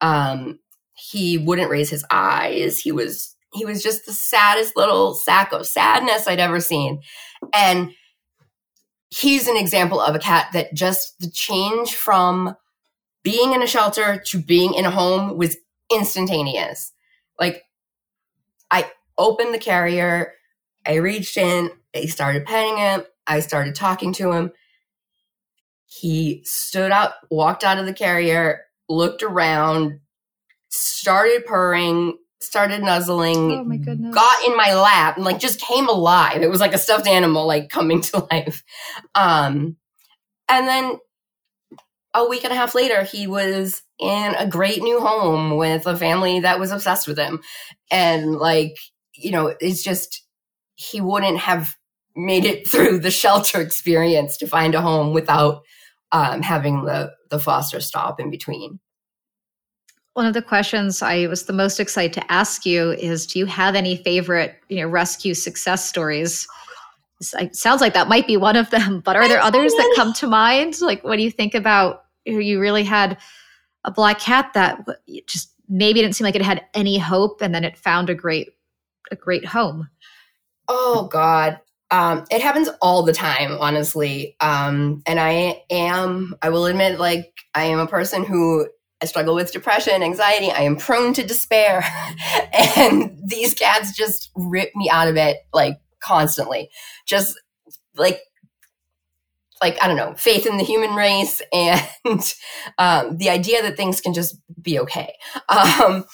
Um, 0.01 0.59
he 0.93 1.37
wouldn't 1.37 1.69
raise 1.69 1.89
his 1.89 2.05
eyes. 2.11 2.79
He 2.79 2.91
was 2.91 3.35
he 3.53 3.65
was 3.65 3.81
just 3.81 4.05
the 4.05 4.13
saddest 4.13 4.75
little 4.75 5.13
sack 5.13 5.51
of 5.51 5.65
sadness 5.65 6.27
I'd 6.27 6.39
ever 6.39 6.59
seen. 6.59 7.01
And 7.53 7.91
he's 9.09 9.47
an 9.47 9.57
example 9.57 9.99
of 9.99 10.15
a 10.15 10.19
cat 10.19 10.47
that 10.53 10.73
just 10.73 11.19
the 11.19 11.29
change 11.29 11.95
from 11.95 12.55
being 13.23 13.53
in 13.53 13.63
a 13.63 13.67
shelter 13.67 14.21
to 14.27 14.39
being 14.39 14.73
in 14.73 14.85
a 14.85 14.91
home 14.91 15.37
was 15.37 15.57
instantaneous. 15.91 16.93
Like 17.39 17.63
I 18.71 18.89
opened 19.17 19.53
the 19.53 19.59
carrier, 19.59 20.33
I 20.85 20.95
reached 20.95 21.37
in, 21.37 21.71
I 21.95 22.05
started 22.05 22.45
petting 22.45 22.77
him, 22.77 23.03
I 23.25 23.39
started 23.39 23.75
talking 23.75 24.13
to 24.13 24.31
him. 24.31 24.51
He 25.85 26.41
stood 26.45 26.91
up, 26.91 27.15
walked 27.29 27.63
out 27.63 27.77
of 27.77 27.85
the 27.85 27.93
carrier, 27.93 28.61
looked 28.89 29.23
around, 29.23 29.99
started 30.69 31.45
purring, 31.45 32.17
started 32.39 32.81
nuzzling, 32.81 33.51
oh 33.51 33.63
my 33.63 33.77
goodness. 33.77 34.13
got 34.13 34.45
in 34.45 34.55
my 34.55 34.73
lap 34.75 35.17
and 35.17 35.25
like 35.25 35.39
just 35.39 35.59
came 35.59 35.87
alive. 35.87 36.41
It 36.41 36.49
was 36.49 36.59
like 36.59 36.73
a 36.73 36.77
stuffed 36.77 37.07
animal 37.07 37.47
like 37.47 37.69
coming 37.69 38.01
to 38.01 38.27
life. 38.31 38.63
Um 39.15 39.77
and 40.49 40.67
then 40.67 40.97
a 42.13 42.27
week 42.27 42.43
and 42.43 42.53
a 42.53 42.55
half 42.55 42.75
later 42.75 43.03
he 43.03 43.27
was 43.27 43.81
in 43.99 44.35
a 44.35 44.47
great 44.47 44.81
new 44.81 44.99
home 44.99 45.57
with 45.57 45.85
a 45.87 45.97
family 45.97 46.41
that 46.41 46.59
was 46.59 46.71
obsessed 46.71 47.07
with 47.07 47.17
him. 47.17 47.41
And 47.91 48.35
like, 48.35 48.75
you 49.15 49.31
know, 49.31 49.55
it's 49.59 49.83
just 49.83 50.23
he 50.75 51.01
wouldn't 51.01 51.39
have 51.39 51.75
made 52.15 52.45
it 52.45 52.67
through 52.71 52.99
the 52.99 53.11
shelter 53.11 53.61
experience 53.61 54.37
to 54.37 54.47
find 54.47 54.75
a 54.75 54.81
home 54.81 55.13
without 55.13 55.61
um, 56.11 56.41
having 56.41 56.85
the 56.85 57.11
the 57.29 57.39
foster 57.39 57.79
stop 57.81 58.19
in 58.19 58.29
between. 58.29 58.79
One 60.17 60.25
of 60.25 60.33
the 60.33 60.41
questions 60.41 61.03
I 61.03 61.27
was 61.27 61.43
the 61.43 61.53
most 61.53 61.79
excited 61.79 62.13
to 62.13 62.31
ask 62.31 62.65
you 62.65 62.89
is 62.93 63.27
do 63.27 63.37
you 63.37 63.45
have 63.45 63.75
any 63.75 63.97
favorite, 63.97 64.55
you 64.67 64.81
know, 64.81 64.87
rescue 64.87 65.35
success 65.35 65.87
stories? 65.87 66.47
It 67.39 67.55
sounds 67.55 67.81
like 67.81 67.93
that 67.93 68.07
might 68.07 68.25
be 68.25 68.35
one 68.35 68.55
of 68.55 68.71
them, 68.71 68.99
but 69.05 69.15
are 69.15 69.27
there 69.27 69.39
others 69.39 69.73
that 69.73 69.93
come 69.95 70.13
to 70.13 70.25
mind? 70.25 70.81
Like 70.81 71.03
what 71.03 71.17
do 71.17 71.21
you 71.21 71.29
think 71.29 71.53
about 71.53 72.05
you 72.25 72.59
really 72.59 72.83
had 72.83 73.19
a 73.83 73.91
black 73.91 74.17
cat 74.17 74.53
that 74.55 74.83
just 75.27 75.53
maybe 75.69 76.01
didn't 76.01 76.15
seem 76.15 76.25
like 76.25 76.35
it 76.35 76.41
had 76.41 76.65
any 76.73 76.97
hope 76.97 77.39
and 77.43 77.53
then 77.53 77.63
it 77.63 77.77
found 77.77 78.09
a 78.09 78.15
great 78.15 78.49
a 79.11 79.15
great 79.15 79.45
home? 79.45 79.87
Oh 80.67 81.07
god. 81.11 81.59
Um, 81.91 82.25
it 82.31 82.41
happens 82.41 82.69
all 82.81 83.03
the 83.03 83.13
time, 83.13 83.55
honestly. 83.59 84.35
Um, 84.41 85.03
and 85.05 85.19
I 85.19 85.63
am, 85.69 86.35
I 86.41 86.49
will 86.49 86.65
admit, 86.65 86.99
like, 86.99 87.33
I 87.55 87.63
am 87.65 87.79
a 87.79 87.87
person 87.87 88.25
who 88.25 88.67
I 89.01 89.05
struggle 89.05 89.35
with 89.35 89.51
depression, 89.51 90.01
anxiety. 90.01 90.51
I 90.51 90.61
am 90.61 90.75
prone 90.75 91.13
to 91.13 91.25
despair. 91.25 91.83
and 92.77 93.17
these 93.23 93.53
cats 93.53 93.95
just 93.95 94.31
rip 94.35 94.75
me 94.75 94.89
out 94.89 95.07
of 95.07 95.17
it 95.17 95.37
like 95.53 95.79
constantly. 95.99 96.69
Just 97.05 97.39
like, 97.95 98.19
like, 99.61 99.81
I 99.81 99.87
don't 99.87 99.97
know, 99.97 100.13
faith 100.15 100.45
in 100.45 100.57
the 100.57 100.63
human 100.63 100.95
race 100.95 101.41
and 101.53 102.33
um, 102.77 103.17
the 103.17 103.29
idea 103.29 103.61
that 103.61 103.77
things 103.77 104.01
can 104.01 104.13
just 104.13 104.37
be 104.61 104.79
okay. 104.79 105.13
Um, 105.49 106.05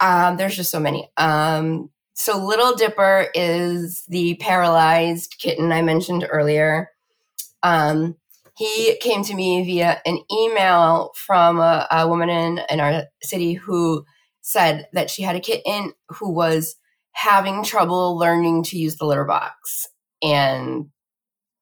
um, 0.00 0.36
there's 0.36 0.54
just 0.54 0.70
so 0.70 0.78
many. 0.78 1.10
Um, 1.16 1.90
so, 2.14 2.36
Little 2.44 2.74
Dipper 2.74 3.28
is 3.34 4.04
the 4.08 4.36
paralyzed 4.36 5.36
kitten 5.40 5.72
I 5.72 5.82
mentioned 5.82 6.26
earlier. 6.28 6.90
Um, 7.62 8.16
he 8.58 8.96
came 9.00 9.22
to 9.22 9.34
me 9.34 9.64
via 9.64 10.02
an 10.04 10.18
email 10.32 11.12
from 11.14 11.60
a, 11.60 11.86
a 11.92 12.08
woman 12.08 12.28
in, 12.28 12.60
in 12.68 12.80
our 12.80 13.04
city 13.22 13.54
who 13.54 14.04
said 14.40 14.88
that 14.92 15.10
she 15.10 15.22
had 15.22 15.36
a 15.36 15.40
kitten 15.40 15.92
who 16.08 16.32
was 16.32 16.74
having 17.12 17.62
trouble 17.62 18.18
learning 18.18 18.64
to 18.64 18.76
use 18.76 18.96
the 18.96 19.04
litter 19.04 19.24
box. 19.24 19.86
And 20.24 20.86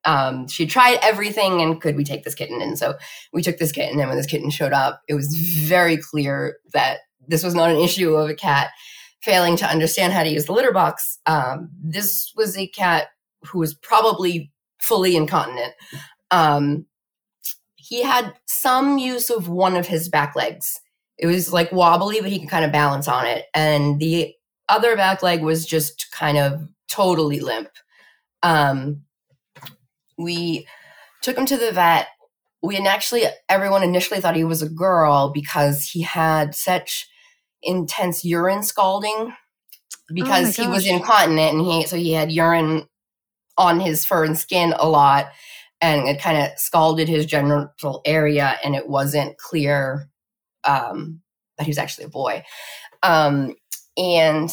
um, 0.06 0.48
she 0.48 0.66
tried 0.66 0.98
everything 1.02 1.60
and 1.60 1.82
could 1.82 1.96
we 1.96 2.04
take 2.04 2.24
this 2.24 2.34
kitten? 2.34 2.62
And 2.62 2.78
so 2.78 2.94
we 3.30 3.42
took 3.42 3.58
this 3.58 3.72
kitten. 3.72 4.00
And 4.00 4.08
when 4.08 4.16
this 4.16 4.26
kitten 4.26 4.48
showed 4.48 4.72
up, 4.72 5.02
it 5.06 5.14
was 5.14 5.26
very 5.58 5.98
clear 5.98 6.56
that 6.72 7.00
this 7.28 7.44
was 7.44 7.54
not 7.54 7.70
an 7.70 7.76
issue 7.76 8.14
of 8.14 8.30
a 8.30 8.34
cat 8.34 8.70
failing 9.20 9.56
to 9.58 9.66
understand 9.66 10.14
how 10.14 10.22
to 10.22 10.30
use 10.30 10.46
the 10.46 10.52
litter 10.52 10.72
box. 10.72 11.18
Um, 11.26 11.68
this 11.82 12.32
was 12.34 12.56
a 12.56 12.68
cat 12.68 13.08
who 13.42 13.58
was 13.58 13.74
probably 13.74 14.50
fully 14.80 15.14
incontinent. 15.14 15.74
Um, 16.30 16.86
he 17.76 18.02
had 18.02 18.34
some 18.46 18.98
use 18.98 19.30
of 19.30 19.48
one 19.48 19.76
of 19.76 19.86
his 19.86 20.08
back 20.08 20.34
legs. 20.34 20.80
It 21.18 21.26
was 21.26 21.52
like 21.52 21.72
wobbly, 21.72 22.20
but 22.20 22.30
he 22.30 22.40
could 22.40 22.50
kind 22.50 22.64
of 22.64 22.72
balance 22.72 23.08
on 23.08 23.26
it. 23.26 23.46
And 23.54 24.00
the 24.00 24.34
other 24.68 24.96
back 24.96 25.22
leg 25.22 25.42
was 25.42 25.64
just 25.64 26.10
kind 26.10 26.36
of 26.36 26.68
totally 26.88 27.40
limp. 27.40 27.70
Um, 28.42 29.02
we 30.18 30.66
took 31.22 31.38
him 31.38 31.46
to 31.46 31.56
the 31.56 31.72
vet. 31.72 32.08
We 32.62 32.74
had 32.74 32.86
actually, 32.86 33.24
everyone 33.48 33.82
initially 33.82 34.20
thought 34.20 34.36
he 34.36 34.44
was 34.44 34.62
a 34.62 34.68
girl 34.68 35.30
because 35.32 35.84
he 35.84 36.02
had 36.02 36.54
such 36.54 37.08
intense 37.62 38.24
urine 38.24 38.62
scalding 38.62 39.32
because 40.12 40.58
oh 40.58 40.62
he 40.62 40.68
was 40.68 40.86
incontinent 40.86 41.54
and 41.56 41.66
he, 41.66 41.86
so 41.86 41.96
he 41.96 42.12
had 42.12 42.32
urine 42.32 42.86
on 43.58 43.80
his 43.80 44.04
fur 44.04 44.24
and 44.24 44.38
skin 44.38 44.74
a 44.78 44.88
lot 44.88 45.26
and 45.80 46.08
it 46.08 46.20
kind 46.20 46.38
of 46.38 46.58
scalded 46.58 47.08
his 47.08 47.26
genital 47.26 48.00
area 48.04 48.58
and 48.64 48.74
it 48.74 48.88
wasn't 48.88 49.36
clear 49.38 50.08
um, 50.64 51.20
that 51.58 51.64
he 51.64 51.70
was 51.70 51.78
actually 51.78 52.04
a 52.04 52.08
boy. 52.08 52.42
Um, 53.02 53.54
and 53.96 54.50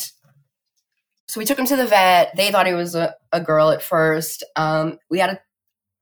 so 1.27 1.39
we 1.39 1.45
took 1.45 1.57
him 1.57 1.65
to 1.65 1.75
the 1.75 1.87
vet. 1.87 2.35
They 2.35 2.51
thought 2.51 2.67
he 2.67 2.73
was 2.73 2.95
a, 2.95 3.15
a 3.31 3.41
girl 3.41 3.69
at 3.69 3.81
first. 3.81 4.43
Um, 4.55 4.99
we 5.09 5.19
had 5.19 5.31
a 5.31 5.39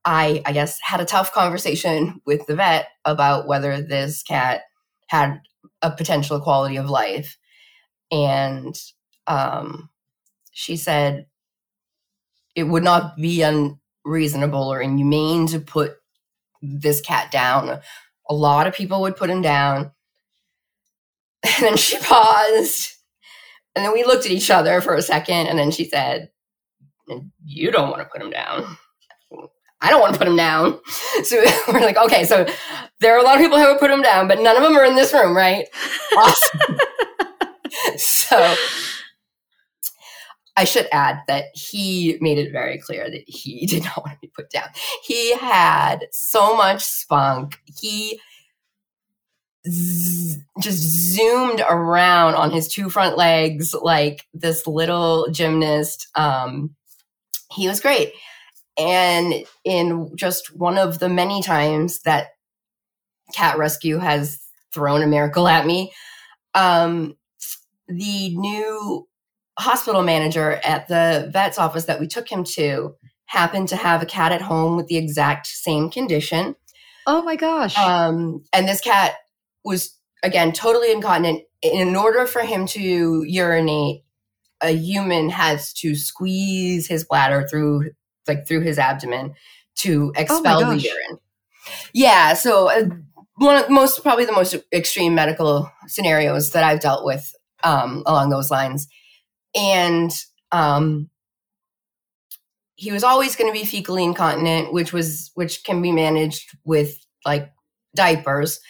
I, 0.04 0.42
I 0.44 0.52
guess, 0.52 0.80
had 0.82 1.00
a 1.00 1.04
tough 1.04 1.32
conversation 1.32 2.20
with 2.26 2.46
the 2.46 2.56
vet 2.56 2.88
about 3.04 3.46
whether 3.46 3.80
this 3.80 4.22
cat 4.22 4.62
had 5.08 5.40
a 5.80 5.90
potential 5.90 6.40
quality 6.40 6.76
of 6.76 6.90
life. 6.90 7.36
And 8.10 8.74
um, 9.26 9.90
she 10.50 10.76
said 10.76 11.26
it 12.54 12.64
would 12.64 12.82
not 12.82 13.16
be 13.16 13.44
un- 13.44 13.78
reasonable 14.04 14.72
or 14.72 14.80
inhumane 14.80 15.46
to 15.48 15.60
put 15.60 15.96
this 16.60 17.00
cat 17.00 17.30
down. 17.30 17.80
A 18.28 18.34
lot 18.34 18.66
of 18.66 18.74
people 18.74 19.00
would 19.02 19.16
put 19.16 19.30
him 19.30 19.42
down. 19.42 19.92
And 21.44 21.66
then 21.66 21.76
she 21.76 21.98
paused. 21.98 22.92
And 23.74 23.84
then 23.84 23.92
we 23.92 24.04
looked 24.04 24.26
at 24.26 24.30
each 24.30 24.50
other 24.50 24.80
for 24.80 24.94
a 24.94 25.02
second. 25.02 25.48
And 25.48 25.58
then 25.58 25.72
she 25.72 25.84
said, 25.84 26.30
You 27.44 27.72
don't 27.72 27.90
want 27.90 28.00
to 28.00 28.08
put 28.08 28.22
him 28.22 28.30
down. 28.30 28.76
I 29.82 29.90
don't 29.90 30.00
want 30.00 30.12
to 30.14 30.18
put 30.18 30.28
him 30.28 30.36
down. 30.36 30.78
So 31.24 31.44
we're 31.68 31.80
like, 31.80 31.96
okay, 31.96 32.24
so 32.24 32.46
there 33.00 33.14
are 33.14 33.18
a 33.18 33.22
lot 33.22 33.36
of 33.36 33.42
people 33.42 33.58
who 33.58 33.66
would 33.66 33.78
put 33.78 33.90
him 33.90 34.02
down, 34.02 34.28
but 34.28 34.40
none 34.40 34.56
of 34.56 34.62
them 34.62 34.76
are 34.76 34.84
in 34.84 34.96
this 34.96 35.12
room, 35.12 35.36
right? 35.36 35.66
Awesome. 36.16 36.78
so 37.96 38.56
I 40.56 40.64
should 40.64 40.86
add 40.92 41.20
that 41.28 41.46
he 41.54 42.18
made 42.20 42.38
it 42.38 42.52
very 42.52 42.78
clear 42.78 43.10
that 43.10 43.24
he 43.26 43.66
did 43.70 43.84
not 43.84 44.04
want 44.04 44.12
to 44.12 44.20
be 44.20 44.28
put 44.28 44.50
down. 44.50 44.68
He 45.04 45.36
had 45.36 46.06
so 46.10 46.56
much 46.56 46.82
spunk. 46.82 47.58
He 47.64 48.20
z- 49.66 50.42
just 50.60 51.14
zoomed 51.14 51.62
around 51.68 52.34
on 52.34 52.50
his 52.50 52.68
two 52.68 52.90
front 52.90 53.16
legs 53.16 53.74
like 53.74 54.26
this 54.34 54.66
little 54.66 55.28
gymnast. 55.30 56.08
Um, 56.14 56.74
he 57.52 57.68
was 57.68 57.80
great. 57.80 58.12
And 58.78 59.44
in 59.64 60.16
just 60.16 60.56
one 60.56 60.78
of 60.78 60.98
the 60.98 61.08
many 61.08 61.42
times 61.42 62.00
that 62.02 62.28
cat 63.34 63.58
rescue 63.58 63.98
has 63.98 64.40
thrown 64.72 65.02
a 65.02 65.06
miracle 65.06 65.46
at 65.46 65.66
me, 65.66 65.92
um, 66.54 67.16
the 67.88 68.34
new 68.36 69.06
hospital 69.58 70.02
manager 70.02 70.60
at 70.64 70.88
the 70.88 71.28
vet's 71.32 71.58
office 71.58 71.84
that 71.86 72.00
we 72.00 72.06
took 72.06 72.30
him 72.30 72.44
to 72.44 72.94
happened 73.26 73.68
to 73.68 73.76
have 73.76 74.02
a 74.02 74.06
cat 74.06 74.30
at 74.32 74.42
home 74.42 74.76
with 74.76 74.86
the 74.88 74.96
exact 74.96 75.46
same 75.46 75.90
condition. 75.90 76.54
Oh 77.06 77.22
my 77.22 77.36
gosh. 77.36 77.76
Um, 77.78 78.44
and 78.52 78.68
this 78.68 78.80
cat 78.80 79.14
was, 79.64 79.98
again, 80.22 80.52
totally 80.52 80.92
incontinent. 80.92 81.42
In 81.62 81.96
order 81.96 82.26
for 82.26 82.42
him 82.42 82.66
to 82.68 83.24
urinate, 83.26 84.04
a 84.60 84.70
human 84.72 85.30
has 85.30 85.72
to 85.74 85.94
squeeze 85.94 86.86
his 86.86 87.04
bladder 87.04 87.46
through, 87.48 87.90
like, 88.28 88.46
through 88.46 88.60
his 88.60 88.78
abdomen 88.78 89.34
to 89.76 90.12
expel 90.16 90.62
oh 90.62 90.70
the 90.74 90.80
urine. 90.80 91.18
Yeah. 91.92 92.34
So, 92.34 92.70
uh, 92.70 92.84
one 93.36 93.56
of 93.56 93.66
the 93.66 93.72
most, 93.72 94.02
probably 94.02 94.26
the 94.26 94.32
most 94.32 94.54
extreme 94.72 95.14
medical 95.14 95.70
scenarios 95.86 96.52
that 96.52 96.64
I've 96.64 96.80
dealt 96.80 97.04
with 97.04 97.34
um, 97.64 98.02
along 98.06 98.30
those 98.30 98.50
lines. 98.50 98.88
And 99.54 100.10
um, 100.50 101.10
he 102.76 102.90
was 102.90 103.04
always 103.04 103.36
going 103.36 103.52
to 103.52 103.58
be 103.58 103.66
fecally 103.66 104.04
incontinent, 104.04 104.72
which 104.72 104.92
was 104.92 105.30
which 105.34 105.64
can 105.64 105.82
be 105.82 105.92
managed 105.92 106.56
with 106.64 106.98
like 107.24 107.52
diapers 107.94 108.60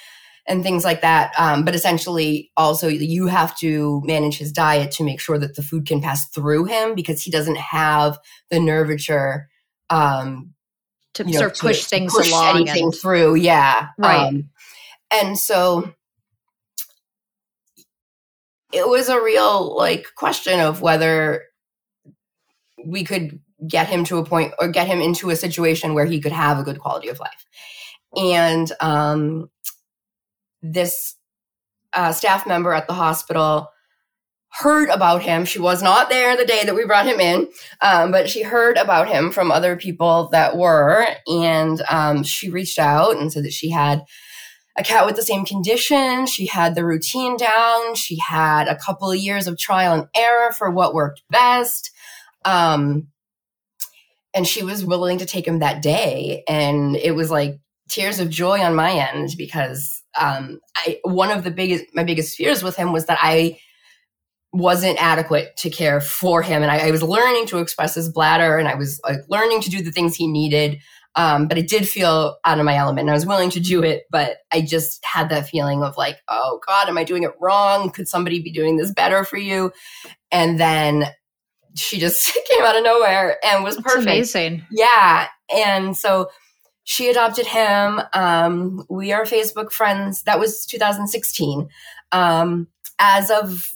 and 0.46 0.62
things 0.62 0.84
like 0.84 1.00
that. 1.02 1.32
Um, 1.38 1.64
but 1.64 1.74
essentially, 1.74 2.50
also 2.56 2.88
you 2.88 3.28
have 3.28 3.56
to 3.58 4.02
manage 4.04 4.38
his 4.38 4.52
diet 4.52 4.90
to 4.92 5.04
make 5.04 5.20
sure 5.20 5.38
that 5.38 5.56
the 5.56 5.62
food 5.62 5.86
can 5.86 6.00
pass 6.00 6.28
through 6.28 6.64
him 6.64 6.94
because 6.94 7.22
he 7.22 7.30
doesn't 7.30 7.58
have 7.58 8.18
the 8.50 8.60
nervature 8.60 9.48
um, 9.90 10.54
to 11.14 11.24
sort 11.24 11.34
know, 11.34 11.46
of 11.46 11.58
push 11.58 11.84
to, 11.84 11.88
things 11.88 12.14
push 12.14 12.30
along 12.30 12.56
anything 12.56 12.84
and... 12.84 12.94
through. 12.94 13.36
Yeah, 13.36 13.88
right. 13.98 14.28
Um, 14.28 14.50
and 15.12 15.38
so 15.38 15.92
it 18.72 18.88
was 18.88 19.08
a 19.08 19.20
real 19.20 19.76
like 19.76 20.06
question 20.16 20.60
of 20.60 20.80
whether 20.80 21.44
we 22.84 23.04
could 23.04 23.40
get 23.66 23.88
him 23.88 24.04
to 24.04 24.18
a 24.18 24.24
point 24.24 24.52
or 24.58 24.68
get 24.68 24.88
him 24.88 25.00
into 25.00 25.30
a 25.30 25.36
situation 25.36 25.94
where 25.94 26.06
he 26.06 26.20
could 26.20 26.32
have 26.32 26.58
a 26.58 26.64
good 26.64 26.80
quality 26.80 27.08
of 27.08 27.20
life. 27.20 27.46
And 28.16 28.70
um, 28.80 29.50
this 30.62 31.16
uh, 31.92 32.12
staff 32.12 32.46
member 32.46 32.72
at 32.72 32.86
the 32.86 32.94
hospital 32.94 33.68
heard 34.48 34.90
about 34.90 35.22
him. 35.22 35.44
She 35.44 35.58
was 35.58 35.82
not 35.82 36.10
there 36.10 36.36
the 36.36 36.44
day 36.44 36.64
that 36.64 36.74
we 36.74 36.84
brought 36.84 37.06
him 37.06 37.20
in, 37.20 37.48
um, 37.80 38.10
but 38.10 38.28
she 38.28 38.42
heard 38.42 38.76
about 38.76 39.08
him 39.08 39.30
from 39.30 39.50
other 39.50 39.76
people 39.76 40.28
that 40.32 40.56
were. 40.56 41.06
And 41.26 41.82
um, 41.88 42.22
she 42.22 42.50
reached 42.50 42.78
out 42.78 43.16
and 43.16 43.32
said 43.32 43.44
that 43.44 43.52
she 43.52 43.70
had 43.70 44.02
a 44.76 44.82
cat 44.82 45.06
with 45.06 45.16
the 45.16 45.22
same 45.22 45.44
condition. 45.44 46.26
She 46.26 46.46
had 46.46 46.74
the 46.74 46.84
routine 46.84 47.36
down. 47.36 47.94
She 47.94 48.18
had 48.18 48.68
a 48.68 48.76
couple 48.76 49.10
of 49.10 49.18
years 49.18 49.46
of 49.46 49.58
trial 49.58 49.94
and 49.94 50.08
error 50.14 50.52
for 50.52 50.70
what 50.70 50.94
worked 50.94 51.22
best. 51.30 51.90
Um, 52.44 53.08
and 54.34 54.46
she 54.46 54.62
was 54.62 54.84
willing 54.84 55.18
to 55.18 55.26
take 55.26 55.46
him 55.46 55.58
that 55.58 55.82
day 55.82 56.42
and 56.48 56.96
it 56.96 57.14
was 57.14 57.30
like 57.30 57.60
tears 57.88 58.18
of 58.18 58.30
joy 58.30 58.60
on 58.60 58.74
my 58.74 58.92
end 58.92 59.30
because 59.36 60.02
um, 60.18 60.58
I, 60.76 60.98
one 61.04 61.30
of 61.30 61.44
the 61.44 61.50
biggest 61.50 61.84
my 61.94 62.04
biggest 62.04 62.36
fears 62.36 62.62
with 62.62 62.76
him 62.76 62.92
was 62.92 63.06
that 63.06 63.18
I 63.20 63.58
wasn't 64.52 65.02
adequate 65.02 65.56
to 65.58 65.70
care 65.70 66.00
for 66.00 66.42
him 66.42 66.62
and 66.62 66.70
I, 66.70 66.88
I 66.88 66.90
was 66.90 67.02
learning 67.02 67.46
to 67.46 67.58
express 67.58 67.94
his 67.94 68.10
bladder 68.10 68.58
and 68.58 68.68
I 68.68 68.74
was 68.74 69.00
like 69.04 69.20
learning 69.28 69.60
to 69.62 69.70
do 69.70 69.82
the 69.82 69.92
things 69.92 70.14
he 70.14 70.26
needed 70.26 70.80
um, 71.14 71.48
but 71.48 71.58
it 71.58 71.68
did 71.68 71.88
feel 71.88 72.38
out 72.44 72.58
of 72.58 72.64
my 72.64 72.76
element. 72.76 73.00
And 73.00 73.10
I 73.10 73.14
was 73.14 73.26
willing 73.26 73.50
to 73.50 73.60
do 73.60 73.82
it, 73.82 74.04
but 74.10 74.38
I 74.52 74.62
just 74.62 75.04
had 75.04 75.28
that 75.28 75.48
feeling 75.48 75.82
of 75.82 75.96
like, 75.96 76.18
oh 76.28 76.60
God, 76.66 76.88
am 76.88 76.98
I 76.98 77.04
doing 77.04 77.22
it 77.22 77.32
wrong? 77.40 77.90
Could 77.90 78.08
somebody 78.08 78.40
be 78.42 78.52
doing 78.52 78.76
this 78.76 78.92
better 78.92 79.24
for 79.24 79.36
you? 79.36 79.72
And 80.30 80.58
then 80.58 81.06
she 81.74 81.98
just 81.98 82.32
came 82.50 82.62
out 82.62 82.76
of 82.76 82.84
nowhere 82.84 83.38
and 83.44 83.62
was 83.62 83.76
perfect. 83.76 83.94
That's 83.94 84.06
amazing. 84.06 84.66
Yeah. 84.70 85.28
And 85.54 85.96
so 85.96 86.30
she 86.84 87.08
adopted 87.08 87.46
him. 87.46 88.00
Um, 88.12 88.84
we 88.88 89.12
are 89.12 89.24
Facebook 89.24 89.70
friends. 89.70 90.22
That 90.24 90.38
was 90.38 90.66
2016. 90.66 91.68
Um, 92.10 92.68
as 92.98 93.30
of 93.30 93.70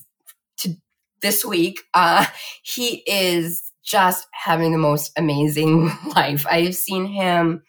to 0.58 0.74
this 1.22 1.44
week, 1.44 1.82
uh, 1.94 2.26
he 2.62 3.02
is 3.06 3.65
just 3.86 4.26
having 4.32 4.72
the 4.72 4.78
most 4.78 5.12
amazing 5.16 5.86
life. 6.14 6.46
I've 6.48 6.74
seen 6.74 7.06
him 7.06 7.62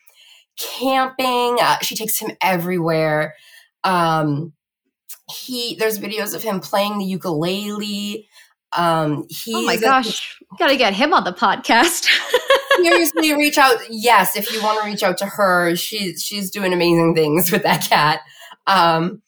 camping. 0.58 1.58
Uh, 1.62 1.78
she 1.80 1.96
takes 1.96 2.20
him 2.20 2.32
everywhere. 2.42 3.36
Um, 3.84 4.54
he 5.32 5.76
there's 5.76 6.00
videos 6.00 6.34
of 6.34 6.44
him 6.44 6.60
playing 6.60 6.98
the 6.98 7.06
ukulele. 7.06 8.28
Um, 8.76 9.28
oh 9.50 9.62
my 9.62 9.78
gosh, 9.78 10.38
a, 10.52 10.56
gotta 10.60 10.76
get 10.76 10.94
him 10.94 11.14
on 11.14 11.24
the 11.24 11.32
podcast. 11.32 12.08
seriously, 12.78 13.34
reach 13.34 13.58
out. 13.58 13.78
Yes, 13.90 14.36
if 14.36 14.52
you 14.52 14.62
want 14.62 14.82
to 14.82 14.90
reach 14.90 15.04
out 15.04 15.18
to 15.20 15.26
her, 15.26 15.76
she's 15.76 16.24
she's 16.24 16.52
doing 16.52 16.74
amazing 16.74 17.16
things 17.16 17.52
with 17.52 17.64
that 17.64 17.88
cat. 17.88 18.22
Um, 18.66 19.22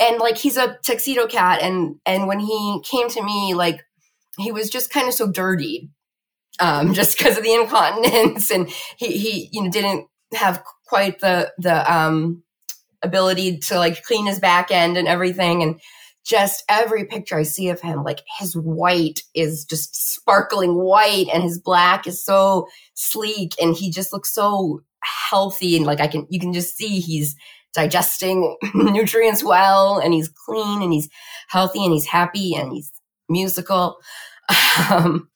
and 0.00 0.18
like 0.18 0.38
he's 0.38 0.56
a 0.56 0.78
tuxedo 0.84 1.26
cat, 1.26 1.62
and 1.62 1.96
and 2.06 2.26
when 2.26 2.40
he 2.40 2.80
came 2.84 3.08
to 3.10 3.22
me, 3.22 3.54
like 3.54 3.84
he 4.38 4.52
was 4.52 4.70
just 4.70 4.90
kind 4.90 5.08
of 5.08 5.14
so 5.14 5.30
dirty, 5.30 5.90
um, 6.60 6.94
just 6.94 7.16
because 7.18 7.36
of 7.36 7.44
the 7.44 7.54
incontinence, 7.54 8.50
and 8.50 8.68
he 8.96 9.18
he 9.18 9.48
you 9.52 9.62
know 9.62 9.70
didn't 9.70 10.06
have 10.34 10.62
quite 10.86 11.20
the 11.20 11.52
the 11.58 11.92
um 11.92 12.42
ability 13.02 13.58
to 13.58 13.78
like 13.78 14.02
clean 14.04 14.26
his 14.26 14.38
back 14.38 14.70
end 14.70 14.96
and 14.96 15.08
everything, 15.08 15.62
and 15.62 15.80
just 16.24 16.64
every 16.68 17.06
picture 17.06 17.38
I 17.38 17.44
see 17.44 17.70
of 17.70 17.80
him, 17.80 18.04
like 18.04 18.20
his 18.38 18.54
white 18.54 19.22
is 19.34 19.64
just 19.64 20.14
sparkling 20.14 20.74
white 20.74 21.26
and 21.32 21.42
his 21.42 21.58
black 21.58 22.06
is 22.06 22.24
so 22.24 22.68
sleek 22.94 23.54
and 23.60 23.74
he 23.74 23.90
just 23.90 24.12
looks 24.12 24.34
so 24.34 24.82
healthy. 25.02 25.76
And 25.76 25.86
like 25.86 26.00
I 26.00 26.06
can 26.06 26.26
you 26.30 26.38
can 26.38 26.52
just 26.52 26.76
see 26.76 27.00
he's 27.00 27.34
digesting 27.74 28.56
nutrients 28.74 29.42
well 29.44 29.98
and 29.98 30.12
he's 30.12 30.28
clean 30.46 30.82
and 30.82 30.92
he's 30.92 31.08
healthy 31.48 31.84
and 31.84 31.92
he's 31.92 32.06
happy 32.06 32.54
and 32.54 32.72
he's 32.72 32.90
musical. 33.30 33.98
Um, 34.90 35.28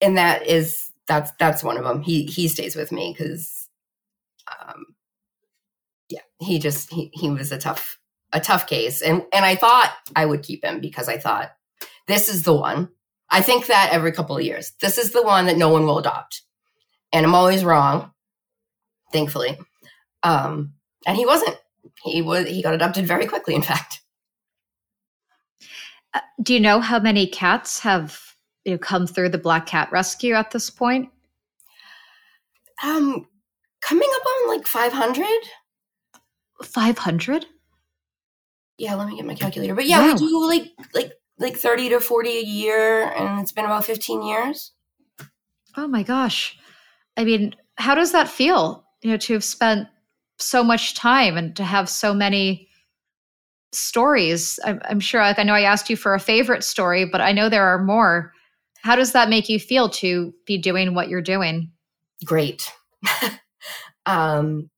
and 0.00 0.16
that 0.16 0.46
is 0.46 0.90
that's 1.06 1.32
that's 1.38 1.64
one 1.64 1.76
of 1.76 1.84
them. 1.84 2.02
He 2.02 2.24
he 2.24 2.48
stays 2.48 2.76
with 2.76 2.92
me 2.92 3.14
because 3.16 3.68
um 4.60 4.84
yeah, 6.08 6.20
he 6.40 6.58
just 6.58 6.92
he 6.92 7.10
he 7.12 7.30
was 7.30 7.52
a 7.52 7.58
tough 7.58 7.98
a 8.32 8.40
tough 8.40 8.66
case. 8.66 9.02
And 9.02 9.24
and 9.32 9.44
I 9.44 9.56
thought 9.56 9.92
I 10.14 10.26
would 10.26 10.42
keep 10.42 10.64
him 10.64 10.80
because 10.80 11.08
I 11.08 11.18
thought 11.18 11.52
this 12.06 12.28
is 12.28 12.42
the 12.44 12.54
one. 12.54 12.88
I 13.30 13.42
think 13.42 13.66
that 13.66 13.90
every 13.92 14.12
couple 14.12 14.36
of 14.36 14.42
years. 14.42 14.72
This 14.80 14.98
is 14.98 15.12
the 15.12 15.22
one 15.22 15.46
that 15.46 15.56
no 15.56 15.68
one 15.68 15.86
will 15.86 15.98
adopt. 15.98 16.42
And 17.12 17.24
I'm 17.24 17.34
always 17.34 17.64
wrong, 17.64 18.12
thankfully. 19.12 19.58
Um, 20.22 20.74
and 21.06 21.16
he 21.16 21.26
wasn't. 21.26 21.56
He 22.04 22.22
was 22.22 22.48
he 22.48 22.62
got 22.62 22.74
adopted 22.74 23.06
very 23.06 23.26
quickly, 23.26 23.54
in 23.54 23.62
fact. 23.62 24.00
Uh, 26.14 26.20
do 26.42 26.54
you 26.54 26.60
know 26.60 26.80
how 26.80 26.98
many 26.98 27.26
cats 27.26 27.80
have 27.80 28.34
you 28.64 28.72
know, 28.72 28.78
come 28.78 29.06
through 29.06 29.28
the 29.28 29.38
Black 29.38 29.66
Cat 29.66 29.90
Rescue 29.92 30.34
at 30.34 30.50
this 30.50 30.70
point? 30.70 31.08
Um, 32.82 33.26
coming 33.80 34.08
up 34.14 34.26
on 34.26 34.48
like 34.56 34.66
500. 34.66 35.26
500? 36.62 37.46
yeah, 38.80 38.94
let 38.94 39.08
me 39.08 39.16
get 39.16 39.26
my 39.26 39.34
calculator. 39.34 39.74
But 39.74 39.86
yeah, 39.86 40.00
wow. 40.00 40.12
we 40.14 40.18
do 40.18 40.46
like 40.46 40.70
like 40.94 41.12
like 41.38 41.56
30 41.56 41.90
to 41.90 42.00
40 42.00 42.30
a 42.30 42.42
year 42.42 43.12
and 43.12 43.40
it's 43.40 43.52
been 43.52 43.66
about 43.66 43.84
15 43.84 44.22
years. 44.22 44.72
Oh 45.76 45.86
my 45.86 46.02
gosh. 46.02 46.58
I 47.16 47.24
mean, 47.24 47.54
how 47.76 47.94
does 47.94 48.12
that 48.12 48.28
feel? 48.28 48.84
You 49.02 49.10
know, 49.10 49.16
to 49.18 49.34
have 49.34 49.44
spent 49.44 49.88
so 50.38 50.64
much 50.64 50.94
time 50.94 51.36
and 51.36 51.54
to 51.56 51.64
have 51.64 51.90
so 51.90 52.14
many 52.14 52.68
stories. 53.72 54.58
I'm, 54.64 54.80
I'm 54.84 55.00
sure, 55.00 55.20
like, 55.20 55.38
I 55.38 55.42
know 55.42 55.54
I 55.54 55.62
asked 55.62 55.90
you 55.90 55.96
for 55.96 56.14
a 56.14 56.20
favorite 56.20 56.64
story, 56.64 57.04
but 57.04 57.20
I 57.20 57.32
know 57.32 57.48
there 57.48 57.66
are 57.66 57.82
more. 57.82 58.32
How 58.82 58.96
does 58.96 59.12
that 59.12 59.28
make 59.28 59.48
you 59.48 59.58
feel 59.58 59.88
to 59.90 60.32
be 60.46 60.58
doing 60.58 60.94
what 60.94 61.08
you're 61.08 61.22
doing? 61.22 61.70
Great. 62.24 62.70
um, 64.06 64.70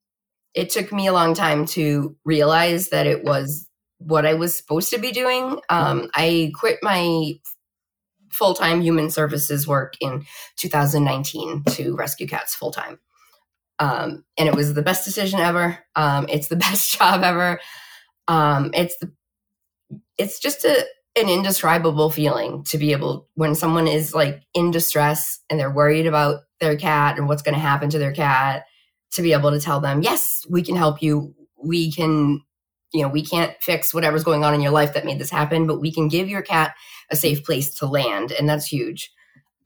it 0.54 0.70
took 0.70 0.92
me 0.92 1.06
a 1.06 1.12
long 1.12 1.34
time 1.34 1.66
to 1.66 2.16
realize 2.24 2.88
that 2.90 3.06
it 3.06 3.24
was 3.24 3.68
what 3.98 4.26
I 4.26 4.34
was 4.34 4.54
supposed 4.54 4.90
to 4.90 4.98
be 4.98 5.12
doing. 5.12 5.58
Um, 5.68 6.10
I 6.14 6.52
quit 6.54 6.78
my 6.82 7.34
full 8.30 8.54
time 8.54 8.80
human 8.80 9.10
services 9.10 9.68
work 9.68 9.94
in 10.00 10.24
2019 10.56 11.64
to 11.70 11.94
rescue 11.94 12.26
cats 12.26 12.54
full 12.54 12.72
time. 12.72 12.98
Um, 13.78 14.24
and 14.38 14.48
it 14.48 14.54
was 14.54 14.74
the 14.74 14.82
best 14.82 15.04
decision 15.04 15.40
ever. 15.40 15.78
Um, 15.96 16.26
it's 16.28 16.48
the 16.48 16.56
best 16.68 16.98
job 16.98 17.22
ever. 17.22 17.60
Um, 18.28 18.70
it's 18.74 18.96
the, 18.98 19.12
it's 20.18 20.38
just 20.38 20.64
a, 20.64 20.86
an 21.16 21.28
indescribable 21.28 22.10
feeling 22.10 22.64
to 22.64 22.78
be 22.78 22.92
able 22.92 23.28
when 23.34 23.54
someone 23.54 23.86
is 23.86 24.14
like 24.14 24.42
in 24.54 24.70
distress 24.70 25.40
and 25.50 25.58
they're 25.58 25.70
worried 25.70 26.06
about 26.06 26.40
their 26.60 26.76
cat 26.76 27.18
and 27.18 27.28
what's 27.28 27.42
going 27.42 27.54
to 27.54 27.60
happen 27.60 27.90
to 27.90 27.98
their 27.98 28.12
cat 28.12 28.64
to 29.10 29.22
be 29.22 29.34
able 29.34 29.50
to 29.50 29.60
tell 29.60 29.80
them 29.80 30.00
yes 30.00 30.46
we 30.48 30.62
can 30.62 30.76
help 30.76 31.02
you. 31.02 31.34
We 31.62 31.92
can 31.92 32.40
you 32.92 33.02
know 33.02 33.08
we 33.08 33.24
can't 33.24 33.54
fix 33.60 33.92
whatever's 33.92 34.24
going 34.24 34.44
on 34.44 34.54
in 34.54 34.62
your 34.62 34.72
life 34.72 34.94
that 34.94 35.04
made 35.04 35.18
this 35.18 35.30
happen 35.30 35.66
but 35.66 35.80
we 35.80 35.92
can 35.92 36.08
give 36.08 36.28
your 36.28 36.42
cat 36.42 36.74
a 37.10 37.16
safe 37.16 37.44
place 37.44 37.74
to 37.78 37.86
land 37.86 38.32
and 38.32 38.48
that's 38.48 38.66
huge. 38.66 39.12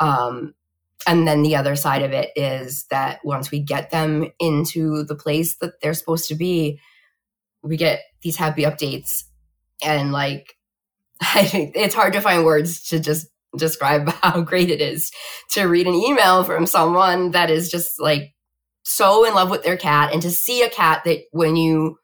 Um, 0.00 0.54
and 1.06 1.28
then 1.28 1.42
the 1.42 1.54
other 1.54 1.76
side 1.76 2.02
of 2.02 2.12
it 2.12 2.30
is 2.34 2.86
that 2.90 3.20
once 3.24 3.52
we 3.52 3.60
get 3.60 3.90
them 3.90 4.32
into 4.40 5.04
the 5.04 5.14
place 5.14 5.56
that 5.58 5.80
they're 5.80 5.94
supposed 5.94 6.28
to 6.28 6.34
be 6.34 6.80
we 7.62 7.76
get 7.76 8.00
these 8.26 8.36
happy 8.36 8.62
updates. 8.62 9.24
And 9.82 10.12
like 10.12 10.54
I, 11.20 11.44
think 11.44 11.76
it's 11.76 11.94
hard 11.94 12.12
to 12.14 12.20
find 12.20 12.44
words 12.44 12.82
to 12.88 13.00
just 13.00 13.28
describe 13.56 14.08
how 14.22 14.42
great 14.42 14.70
it 14.70 14.80
is 14.80 15.10
to 15.52 15.64
read 15.64 15.86
an 15.86 15.94
email 15.94 16.44
from 16.44 16.66
someone 16.66 17.30
that 17.30 17.50
is 17.50 17.70
just 17.70 18.00
like 18.00 18.34
so 18.82 19.24
in 19.24 19.34
love 19.34 19.50
with 19.50 19.62
their 19.64 19.76
cat 19.76 20.12
and 20.12 20.22
to 20.22 20.30
see 20.30 20.62
a 20.62 20.70
cat 20.70 21.02
that 21.04 21.20
when 21.32 21.56
you 21.56 21.98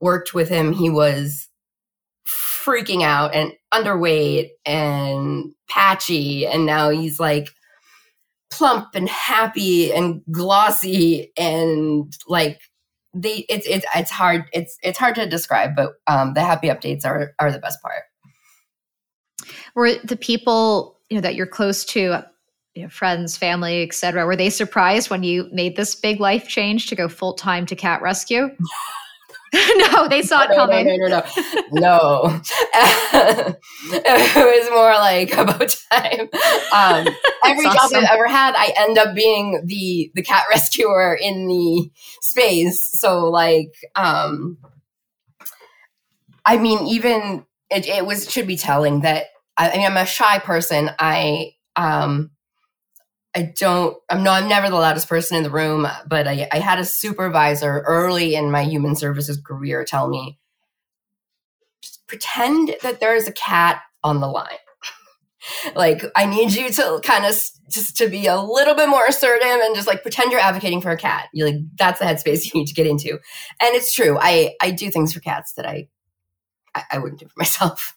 worked 0.00 0.34
with 0.34 0.48
him 0.48 0.72
he 0.72 0.90
was 0.90 1.48
freaking 2.64 3.02
out 3.02 3.34
and 3.34 3.52
underweight 3.72 4.50
and 4.66 5.52
patchy. 5.68 6.46
And 6.46 6.66
now 6.66 6.90
he's 6.90 7.18
like 7.18 7.50
plump 8.50 8.94
and 8.94 9.08
happy 9.08 9.92
and 9.92 10.22
glossy 10.30 11.32
and 11.36 12.12
like 12.28 12.60
they 13.14 13.44
it's 13.48 13.66
it's 13.66 13.84
it's 13.94 14.10
hard 14.10 14.44
it's 14.52 14.78
it's 14.82 14.98
hard 14.98 15.14
to 15.16 15.26
describe 15.26 15.74
but 15.74 15.94
um 16.06 16.34
the 16.34 16.42
happy 16.42 16.68
updates 16.68 17.04
are 17.04 17.32
are 17.38 17.50
the 17.50 17.58
best 17.58 17.80
part. 17.82 18.02
Were 19.74 19.94
the 20.04 20.16
people 20.16 20.98
you 21.08 21.16
know 21.16 21.20
that 21.22 21.34
you're 21.34 21.46
close 21.46 21.84
to 21.86 22.22
you 22.74 22.82
know, 22.84 22.88
friends 22.88 23.36
family 23.36 23.82
etc 23.82 24.24
were 24.24 24.36
they 24.36 24.50
surprised 24.50 25.10
when 25.10 25.24
you 25.24 25.48
made 25.52 25.76
this 25.76 25.94
big 25.94 26.20
life 26.20 26.46
change 26.46 26.86
to 26.86 26.94
go 26.94 27.08
full-time 27.08 27.66
to 27.66 27.74
cat 27.74 28.00
rescue 28.00 28.48
no 29.92 30.08
they 30.08 30.22
saw 30.22 30.42
it 30.42 30.50
coming 30.54 30.86
no 30.86 30.96
no 30.96 31.06
no 31.08 31.22
no, 31.72 31.80
no. 31.80 32.40
it 33.92 34.62
was 34.62 34.70
more 34.70 34.92
like 34.92 35.32
about 35.32 35.74
time 35.90 36.28
um, 36.72 37.14
every 37.44 37.66
awesome. 37.66 37.74
job 37.74 37.90
i've 37.94 38.10
ever 38.10 38.28
had 38.28 38.54
i 38.56 38.72
end 38.76 38.96
up 38.96 39.14
being 39.14 39.60
the 39.66 40.10
the 40.14 40.22
cat 40.22 40.44
rescuer 40.50 41.16
in 41.20 41.48
the 41.48 41.90
space 42.20 42.88
so 43.00 43.28
like 43.28 43.74
um 43.96 44.56
i 46.46 46.56
mean 46.56 46.86
even 46.86 47.44
it, 47.70 47.86
it 47.86 48.06
was 48.06 48.30
should 48.30 48.46
be 48.46 48.56
telling 48.56 49.00
that 49.00 49.26
I, 49.60 49.70
I 49.70 49.76
mean, 49.76 49.86
I'm 49.86 49.96
a 49.96 50.06
shy 50.06 50.38
person. 50.38 50.90
I 50.98 51.52
um, 51.76 52.30
I 53.34 53.52
don't. 53.56 53.96
I'm 54.08 54.22
not. 54.22 54.42
I'm 54.42 54.48
never 54.48 54.68
the 54.68 54.76
loudest 54.76 55.08
person 55.08 55.36
in 55.36 55.42
the 55.44 55.50
room. 55.50 55.86
But 56.06 56.26
I, 56.26 56.48
I 56.50 56.58
had 56.58 56.78
a 56.78 56.84
supervisor 56.84 57.82
early 57.86 58.34
in 58.34 58.50
my 58.50 58.62
human 58.62 58.96
services 58.96 59.40
career 59.40 59.84
tell 59.84 60.08
me, 60.08 60.38
just 61.80 62.06
pretend 62.08 62.74
that 62.82 63.00
there 63.00 63.14
is 63.14 63.28
a 63.28 63.32
cat 63.32 63.82
on 64.02 64.20
the 64.20 64.26
line. 64.26 64.48
like 65.76 66.02
I 66.16 66.26
need 66.26 66.52
you 66.52 66.70
to 66.70 67.00
kind 67.04 67.24
of 67.24 67.40
just 67.68 67.96
to 67.98 68.08
be 68.08 68.26
a 68.26 68.40
little 68.40 68.74
bit 68.74 68.88
more 68.88 69.06
assertive 69.06 69.46
and 69.46 69.76
just 69.76 69.86
like 69.86 70.02
pretend 70.02 70.32
you're 70.32 70.40
advocating 70.40 70.80
for 70.80 70.90
a 70.90 70.96
cat. 70.96 71.28
You 71.32 71.44
like 71.44 71.56
that's 71.78 72.00
the 72.00 72.06
headspace 72.06 72.44
you 72.52 72.60
need 72.60 72.66
to 72.66 72.74
get 72.74 72.88
into. 72.88 73.10
And 73.12 73.74
it's 73.74 73.94
true. 73.94 74.18
I 74.20 74.54
I 74.60 74.72
do 74.72 74.90
things 74.90 75.12
for 75.12 75.20
cats 75.20 75.52
that 75.54 75.66
I 75.66 75.88
I, 76.74 76.82
I 76.92 76.98
wouldn't 76.98 77.20
do 77.20 77.28
for 77.28 77.38
myself. 77.38 77.96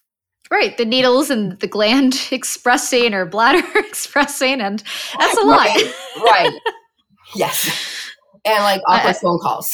Right, 0.54 0.76
the 0.78 0.84
needles 0.84 1.30
and 1.30 1.58
the 1.58 1.66
gland 1.66 2.28
expressing 2.30 3.12
or 3.12 3.26
bladder 3.26 3.66
expressing, 3.74 4.60
and 4.60 4.84
that's 5.18 5.36
a 5.36 5.40
lot. 5.40 5.66
Right, 5.66 5.94
right. 6.16 6.60
yes, 7.34 8.12
and 8.44 8.62
like 8.62 8.80
awkward 8.86 9.16
uh, 9.16 9.18
phone 9.18 9.40
calls. 9.40 9.68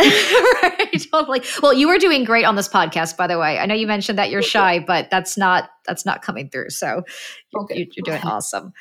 right, 0.00 1.06
totally. 1.12 1.42
Well, 1.62 1.72
you 1.72 1.88
are 1.90 1.98
doing 1.98 2.24
great 2.24 2.44
on 2.44 2.56
this 2.56 2.68
podcast, 2.68 3.16
by 3.16 3.28
the 3.28 3.38
way. 3.38 3.60
I 3.60 3.66
know 3.66 3.76
you 3.76 3.86
mentioned 3.86 4.18
that 4.18 4.28
you're 4.28 4.42
shy, 4.42 4.80
but 4.80 5.08
that's 5.08 5.38
not 5.38 5.70
that's 5.86 6.04
not 6.04 6.20
coming 6.20 6.50
through. 6.50 6.70
So 6.70 7.04
okay. 7.56 7.78
you, 7.78 8.02
are 8.02 8.04
doing 8.04 8.22
awesome. 8.24 8.72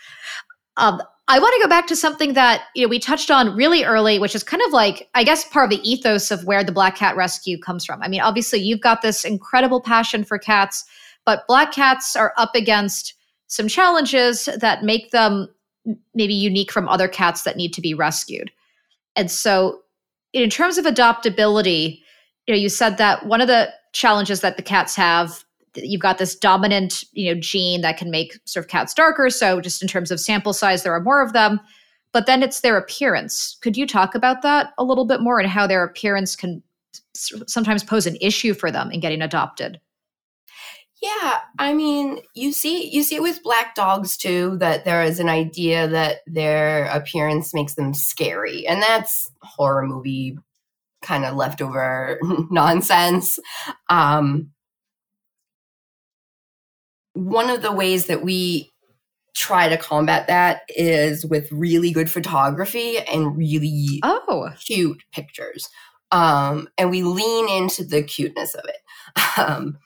Um, 0.77 1.03
I 1.27 1.37
want 1.37 1.53
to 1.53 1.61
go 1.61 1.69
back 1.69 1.85
to 1.85 1.95
something 1.95 2.33
that 2.33 2.63
you 2.73 2.81
know 2.83 2.89
we 2.89 2.97
touched 2.97 3.29
on 3.29 3.55
really 3.55 3.83
early, 3.83 4.17
which 4.17 4.33
is 4.33 4.41
kind 4.41 4.63
of 4.65 4.73
like 4.73 5.07
I 5.13 5.23
guess 5.23 5.47
part 5.49 5.71
of 5.71 5.77
the 5.77 5.87
ethos 5.87 6.31
of 6.31 6.45
where 6.45 6.63
the 6.63 6.71
Black 6.71 6.95
Cat 6.95 7.15
Rescue 7.15 7.59
comes 7.59 7.85
from. 7.85 8.01
I 8.01 8.07
mean, 8.07 8.21
obviously 8.21 8.57
you've 8.57 8.81
got 8.81 9.03
this 9.03 9.23
incredible 9.23 9.81
passion 9.81 10.23
for 10.23 10.39
cats 10.39 10.83
but 11.25 11.47
black 11.47 11.71
cats 11.71 12.15
are 12.15 12.33
up 12.37 12.55
against 12.55 13.13
some 13.47 13.67
challenges 13.67 14.47
that 14.59 14.83
make 14.83 15.11
them 15.11 15.47
maybe 16.13 16.33
unique 16.33 16.71
from 16.71 16.87
other 16.87 17.07
cats 17.07 17.43
that 17.43 17.57
need 17.57 17.73
to 17.73 17.81
be 17.81 17.93
rescued. 17.93 18.51
And 19.15 19.29
so, 19.29 19.81
in 20.33 20.49
terms 20.49 20.77
of 20.77 20.85
adoptability, 20.85 21.99
you 22.47 22.53
know, 22.53 22.59
you 22.59 22.69
said 22.69 22.97
that 22.97 23.25
one 23.25 23.41
of 23.41 23.47
the 23.47 23.69
challenges 23.91 24.39
that 24.41 24.55
the 24.55 24.63
cats 24.63 24.95
have, 24.95 25.43
you've 25.75 26.01
got 26.01 26.17
this 26.17 26.35
dominant, 26.35 27.03
you 27.11 27.33
know, 27.33 27.39
gene 27.39 27.81
that 27.81 27.97
can 27.97 28.09
make 28.09 28.39
sort 28.45 28.65
of 28.65 28.69
cats 28.69 28.93
darker. 28.93 29.29
So, 29.29 29.59
just 29.59 29.81
in 29.81 29.87
terms 29.87 30.11
of 30.11 30.19
sample 30.19 30.53
size, 30.53 30.83
there 30.83 30.93
are 30.93 31.01
more 31.01 31.21
of 31.21 31.33
them. 31.33 31.59
But 32.13 32.25
then 32.25 32.43
it's 32.43 32.61
their 32.61 32.77
appearance. 32.77 33.57
Could 33.61 33.77
you 33.77 33.87
talk 33.87 34.15
about 34.15 34.41
that 34.41 34.73
a 34.77 34.83
little 34.83 35.05
bit 35.05 35.21
more 35.21 35.39
and 35.39 35.49
how 35.49 35.65
their 35.65 35.83
appearance 35.83 36.35
can 36.35 36.61
sometimes 37.13 37.83
pose 37.83 38.05
an 38.05 38.17
issue 38.19 38.53
for 38.53 38.69
them 38.69 38.91
in 38.91 38.99
getting 38.99 39.21
adopted? 39.21 39.79
Yeah, 41.01 41.39
I 41.57 41.73
mean, 41.73 42.19
you 42.35 42.51
see 42.53 42.87
you 42.91 43.01
see 43.01 43.15
it 43.15 43.23
with 43.23 43.41
black 43.41 43.73
dogs 43.73 44.15
too 44.17 44.57
that 44.59 44.85
there 44.85 45.03
is 45.03 45.19
an 45.19 45.29
idea 45.29 45.87
that 45.87 46.17
their 46.27 46.85
appearance 46.85 47.53
makes 47.55 47.73
them 47.73 47.93
scary. 47.95 48.67
And 48.67 48.81
that's 48.83 49.31
horror 49.41 49.87
movie 49.87 50.37
kind 51.03 51.25
of 51.25 51.35
leftover 51.35 52.19
nonsense. 52.51 53.39
Um 53.89 54.51
one 57.13 57.49
of 57.49 57.61
the 57.61 57.71
ways 57.71 58.05
that 58.07 58.23
we 58.23 58.71
try 59.35 59.69
to 59.69 59.77
combat 59.77 60.27
that 60.27 60.61
is 60.69 61.25
with 61.25 61.51
really 61.51 61.91
good 61.91 62.11
photography 62.11 62.97
and 62.99 63.37
really 63.37 63.99
oh 64.03 64.49
cute 64.65 65.03
pictures. 65.13 65.69
Um 66.11 66.69
and 66.77 66.91
we 66.91 67.03
lean 67.03 67.49
into 67.49 67.83
the 67.85 68.03
cuteness 68.03 68.55
of 68.55 68.65
it. 68.65 68.77
Um 69.37 69.77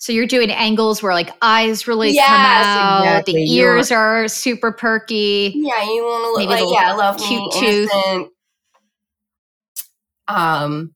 so 0.00 0.12
you're 0.12 0.26
doing 0.26 0.50
angles 0.50 1.02
where 1.02 1.12
like 1.12 1.30
eyes 1.42 1.86
really 1.86 2.12
yes, 2.12 2.26
come 2.26 2.40
out, 2.40 3.00
exactly. 3.02 3.34
the 3.34 3.52
ears 3.52 3.90
you're, 3.90 4.28
super 4.28 4.72
perky. 4.72 5.52
Yeah, 5.54 5.84
you 5.84 6.02
want 6.02 6.24
to 6.24 6.40
look 6.40 6.48
like 6.48 6.82
yeah, 6.82 6.94
love 6.94 7.18
cute 7.18 7.52
tooth. 7.52 7.90
Innocent. 7.92 8.32
Um, 10.26 10.94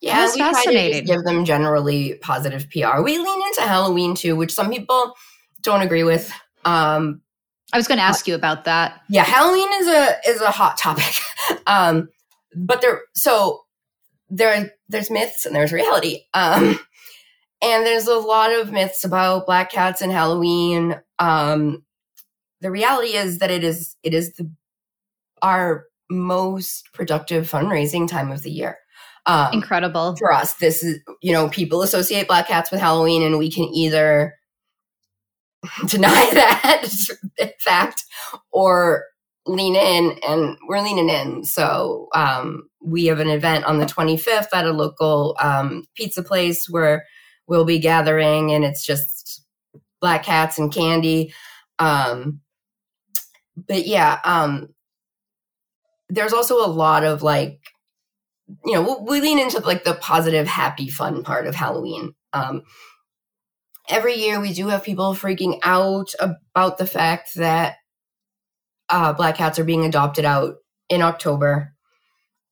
yeah, 0.00 0.16
That's 0.16 0.34
we 0.34 0.40
fascinating. 0.40 0.90
try 0.90 1.00
to 1.00 1.06
give 1.06 1.22
them 1.22 1.44
generally 1.44 2.14
positive 2.22 2.68
PR. 2.70 3.02
We 3.02 3.18
lean 3.18 3.42
into 3.46 3.60
Halloween 3.60 4.16
too, 4.16 4.34
which 4.34 4.52
some 4.52 4.68
people 4.68 5.14
don't 5.62 5.82
agree 5.82 6.02
with. 6.02 6.32
Um, 6.64 7.22
I 7.72 7.76
was 7.76 7.86
going 7.86 7.98
to 7.98 8.04
ask 8.04 8.26
you 8.26 8.34
about 8.34 8.64
that. 8.64 9.00
Yeah, 9.08 9.22
Halloween 9.22 9.68
is 9.74 9.86
a 9.86 10.16
is 10.26 10.40
a 10.40 10.50
hot 10.50 10.76
topic. 10.76 11.14
um, 11.68 12.08
but 12.56 12.80
there, 12.80 13.02
so 13.14 13.60
there, 14.28 14.72
there's 14.88 15.08
myths 15.08 15.46
and 15.46 15.54
there's 15.54 15.72
reality. 15.72 16.24
Um, 16.34 16.80
and 17.62 17.86
there's 17.86 18.06
a 18.06 18.16
lot 18.16 18.52
of 18.52 18.72
myths 18.72 19.04
about 19.04 19.46
black 19.46 19.70
cats 19.70 20.02
and 20.02 20.12
Halloween. 20.12 21.00
Um, 21.18 21.84
the 22.60 22.70
reality 22.70 23.14
is 23.14 23.38
that 23.38 23.50
it 23.50 23.64
is 23.64 23.96
it 24.02 24.14
is 24.14 24.34
the 24.34 24.50
our 25.42 25.86
most 26.10 26.88
productive 26.92 27.50
fundraising 27.50 28.08
time 28.08 28.30
of 28.30 28.42
the 28.42 28.50
year. 28.50 28.78
Um, 29.26 29.54
Incredible 29.54 30.16
for 30.16 30.32
us. 30.32 30.54
This 30.54 30.82
is 30.82 31.00
you 31.22 31.32
know 31.32 31.48
people 31.48 31.82
associate 31.82 32.28
black 32.28 32.48
cats 32.48 32.70
with 32.70 32.80
Halloween, 32.80 33.22
and 33.22 33.38
we 33.38 33.50
can 33.50 33.64
either 33.64 34.34
deny 35.86 36.30
that 36.34 36.86
fact 37.60 38.04
or 38.52 39.04
lean 39.46 39.76
in, 39.76 40.18
and 40.26 40.56
we're 40.68 40.80
leaning 40.80 41.08
in. 41.08 41.44
So 41.44 42.08
um, 42.14 42.68
we 42.82 43.06
have 43.06 43.20
an 43.20 43.28
event 43.28 43.64
on 43.64 43.78
the 43.78 43.86
25th 43.86 44.48
at 44.52 44.66
a 44.66 44.72
local 44.72 45.36
um, 45.40 45.84
pizza 45.96 46.22
place 46.22 46.66
where 46.68 47.04
we'll 47.46 47.64
be 47.64 47.78
gathering 47.78 48.52
and 48.52 48.64
it's 48.64 48.84
just 48.84 49.44
black 50.00 50.24
cats 50.24 50.58
and 50.58 50.72
candy. 50.72 51.32
Um, 51.78 52.40
but 53.56 53.86
yeah, 53.86 54.20
um, 54.24 54.68
there's 56.08 56.32
also 56.32 56.64
a 56.64 56.68
lot 56.68 57.04
of 57.04 57.22
like, 57.22 57.60
you 58.64 58.74
know, 58.74 58.82
we, 58.82 59.12
we 59.12 59.20
lean 59.20 59.38
into 59.38 59.60
like 59.60 59.84
the 59.84 59.94
positive, 59.94 60.46
happy, 60.46 60.88
fun 60.88 61.22
part 61.22 61.46
of 61.46 61.54
Halloween. 61.54 62.14
Um, 62.32 62.62
every 63.88 64.14
year 64.14 64.40
we 64.40 64.52
do 64.52 64.68
have 64.68 64.82
people 64.82 65.14
freaking 65.14 65.58
out 65.62 66.12
about 66.20 66.78
the 66.78 66.86
fact 66.86 67.34
that 67.36 67.76
uh, 68.88 69.12
black 69.12 69.36
cats 69.36 69.58
are 69.58 69.64
being 69.64 69.84
adopted 69.84 70.24
out 70.24 70.56
in 70.88 71.02
October. 71.02 71.74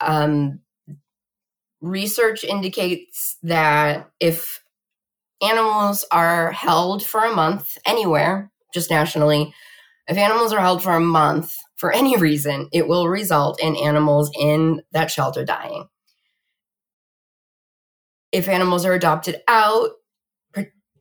Um, 0.00 0.60
research 1.80 2.44
indicates 2.44 3.36
that 3.42 4.10
if 4.20 4.61
animals 5.42 6.04
are 6.10 6.52
held 6.52 7.04
for 7.04 7.24
a 7.24 7.34
month 7.34 7.76
anywhere, 7.86 8.50
just 8.72 8.90
nationally, 8.90 9.52
if 10.08 10.16
animals 10.16 10.52
are 10.52 10.60
held 10.60 10.82
for 10.82 10.92
a 10.92 11.00
month 11.00 11.54
for 11.76 11.92
any 11.94 12.16
reason, 12.16 12.68
it 12.72 12.88
will 12.88 13.08
result 13.08 13.60
in 13.62 13.76
animals 13.76 14.30
in 14.38 14.82
that 14.92 15.10
shelter 15.10 15.44
dying. 15.44 15.88
If 18.30 18.48
animals 18.48 18.86
are 18.86 18.94
adopted 18.94 19.42
out, 19.46 19.90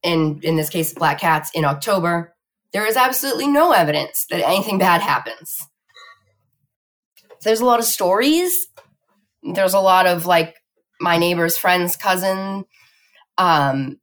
in, 0.03 0.39
in 0.43 0.55
this 0.55 0.69
case, 0.69 0.93
black 0.93 1.19
cats 1.19 1.51
in 1.53 1.63
October, 1.63 2.35
there 2.73 2.85
is 2.85 2.97
absolutely 2.97 3.47
no 3.47 3.71
evidence 3.71 4.25
that 4.29 4.45
anything 4.45 4.79
bad 4.79 5.01
happens. 5.01 5.67
There's 7.43 7.61
a 7.61 7.65
lot 7.65 7.79
of 7.79 7.85
stories. 7.85 8.67
There's 9.43 9.73
a 9.73 9.79
lot 9.79 10.07
of 10.07 10.25
like 10.25 10.55
my 10.99 11.17
neighbor's 11.17 11.57
friend's 11.57 11.95
cousin. 11.95 12.65
Um, 13.37 14.00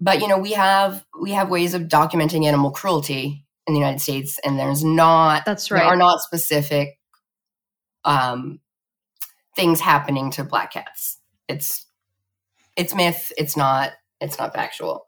but 0.00 0.20
you 0.20 0.28
know, 0.28 0.38
we 0.38 0.52
have 0.52 1.04
we 1.20 1.32
have 1.32 1.50
ways 1.50 1.74
of 1.74 1.82
documenting 1.82 2.44
animal 2.44 2.70
cruelty 2.70 3.44
in 3.66 3.74
the 3.74 3.80
United 3.80 4.00
States, 4.00 4.38
and 4.44 4.58
there's 4.58 4.84
not 4.84 5.44
that's 5.44 5.70
right 5.70 5.80
there 5.80 5.88
are 5.88 5.96
not 5.96 6.20
specific 6.20 6.98
um, 8.04 8.60
things 9.54 9.80
happening 9.80 10.30
to 10.32 10.44
black 10.44 10.72
cats. 10.72 11.18
It's 11.48 11.86
it's 12.76 12.94
myth. 12.94 13.32
It's 13.36 13.56
not 13.56 13.92
it's 14.20 14.38
not 14.38 14.54
factual. 14.54 15.06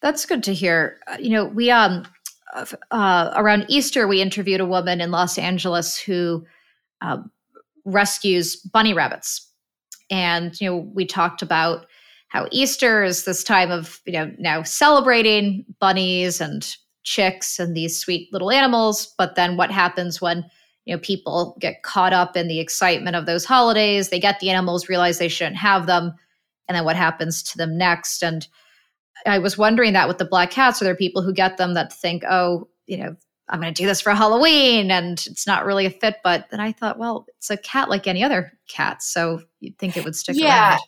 That's 0.00 0.26
good 0.26 0.42
to 0.44 0.54
hear. 0.54 0.98
Uh, 1.06 1.16
you 1.20 1.30
know, 1.30 1.44
we 1.44 1.70
um 1.70 2.06
uh, 2.90 3.32
around 3.34 3.66
Easter 3.68 4.06
we 4.06 4.20
interviewed 4.20 4.60
a 4.60 4.66
woman 4.66 5.00
in 5.00 5.10
Los 5.10 5.38
Angeles 5.38 5.96
who 5.96 6.44
uh, 7.00 7.18
rescues 7.84 8.56
bunny 8.56 8.92
rabbits, 8.94 9.48
and 10.10 10.60
you 10.60 10.68
know 10.68 10.76
we 10.76 11.06
talked 11.06 11.40
about 11.40 11.86
how 12.32 12.48
Easter 12.50 13.04
is 13.04 13.24
this 13.24 13.44
time 13.44 13.70
of 13.70 14.00
you 14.06 14.14
know 14.14 14.32
now 14.38 14.62
celebrating 14.62 15.66
bunnies 15.80 16.40
and 16.40 16.74
chicks 17.02 17.58
and 17.58 17.76
these 17.76 17.98
sweet 17.98 18.32
little 18.32 18.50
animals, 18.50 19.14
but 19.18 19.36
then 19.36 19.58
what 19.58 19.70
happens 19.70 20.20
when 20.20 20.44
you 20.86 20.94
know 20.94 21.00
people 21.00 21.56
get 21.60 21.82
caught 21.82 22.14
up 22.14 22.34
in 22.34 22.48
the 22.48 22.58
excitement 22.58 23.16
of 23.16 23.26
those 23.26 23.44
holidays? 23.44 24.08
They 24.08 24.18
get 24.18 24.40
the 24.40 24.48
animals, 24.48 24.88
realize 24.88 25.18
they 25.18 25.28
shouldn't 25.28 25.56
have 25.56 25.86
them, 25.86 26.14
and 26.68 26.74
then 26.74 26.86
what 26.86 26.96
happens 26.96 27.42
to 27.42 27.58
them 27.58 27.76
next? 27.76 28.24
And 28.24 28.48
I 29.26 29.38
was 29.38 29.58
wondering 29.58 29.92
that 29.92 30.08
with 30.08 30.16
the 30.16 30.24
black 30.24 30.50
cats, 30.50 30.80
are 30.80 30.86
there 30.86 30.96
people 30.96 31.20
who 31.20 31.34
get 31.34 31.58
them 31.58 31.74
that 31.74 31.92
think, 31.92 32.24
oh, 32.28 32.66
you 32.86 32.96
know, 32.96 33.14
I'm 33.50 33.60
going 33.60 33.72
to 33.74 33.82
do 33.82 33.86
this 33.86 34.00
for 34.00 34.14
Halloween 34.14 34.90
and 34.90 35.22
it's 35.26 35.46
not 35.46 35.66
really 35.66 35.84
a 35.84 35.90
fit. 35.90 36.16
But 36.24 36.46
then 36.50 36.60
I 36.60 36.72
thought, 36.72 36.98
well, 36.98 37.26
it's 37.36 37.50
a 37.50 37.58
cat 37.58 37.90
like 37.90 38.06
any 38.06 38.24
other 38.24 38.52
cat. 38.68 39.02
So 39.02 39.42
you'd 39.60 39.78
think 39.78 39.96
it 39.96 40.04
would 40.04 40.16
stick 40.16 40.36
yeah. 40.38 40.70
Around. 40.70 40.80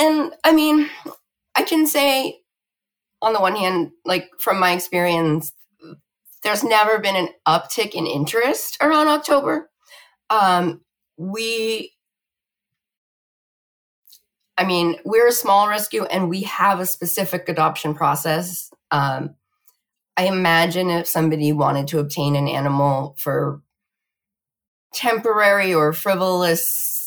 And 0.00 0.32
I 0.42 0.52
mean, 0.52 0.88
I 1.54 1.62
can 1.62 1.86
say 1.86 2.40
on 3.22 3.34
the 3.34 3.40
one 3.40 3.54
hand, 3.54 3.92
like 4.04 4.30
from 4.38 4.58
my 4.58 4.72
experience, 4.72 5.52
there's 6.42 6.64
never 6.64 6.98
been 6.98 7.16
an 7.16 7.28
uptick 7.46 7.94
in 7.94 8.06
interest 8.06 8.78
around 8.80 9.08
October. 9.08 9.70
Um, 10.30 10.80
we 11.18 11.92
I 14.56 14.64
mean, 14.64 14.96
we're 15.06 15.28
a 15.28 15.32
small 15.32 15.68
rescue 15.68 16.04
and 16.04 16.28
we 16.28 16.42
have 16.42 16.80
a 16.80 16.86
specific 16.86 17.48
adoption 17.48 17.94
process. 17.94 18.70
Um, 18.90 19.36
I 20.18 20.26
imagine 20.26 20.90
if 20.90 21.06
somebody 21.06 21.50
wanted 21.52 21.88
to 21.88 21.98
obtain 21.98 22.36
an 22.36 22.46
animal 22.46 23.16
for 23.18 23.62
temporary 24.92 25.72
or 25.72 25.94
frivolous 25.94 26.99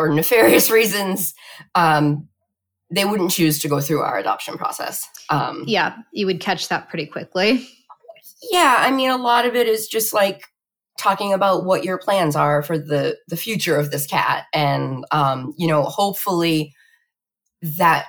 or 0.00 0.08
nefarious 0.12 0.70
reasons, 0.70 1.34
um, 1.74 2.28
they 2.90 3.04
wouldn't 3.04 3.30
choose 3.30 3.60
to 3.60 3.68
go 3.68 3.80
through 3.80 4.00
our 4.00 4.18
adoption 4.18 4.56
process. 4.56 5.06
Um, 5.28 5.64
yeah, 5.66 5.96
you 6.12 6.26
would 6.26 6.40
catch 6.40 6.68
that 6.68 6.88
pretty 6.88 7.06
quickly. 7.06 7.68
Yeah, 8.50 8.76
I 8.78 8.90
mean, 8.90 9.10
a 9.10 9.16
lot 9.16 9.46
of 9.46 9.54
it 9.54 9.68
is 9.68 9.86
just 9.86 10.12
like 10.12 10.46
talking 10.98 11.32
about 11.32 11.64
what 11.64 11.84
your 11.84 11.98
plans 11.98 12.36
are 12.36 12.62
for 12.62 12.78
the 12.78 13.16
the 13.28 13.36
future 13.36 13.76
of 13.76 13.90
this 13.90 14.06
cat 14.06 14.44
and 14.52 15.04
um, 15.12 15.54
you 15.56 15.66
know 15.66 15.82
hopefully 15.82 16.74
that 17.62 18.06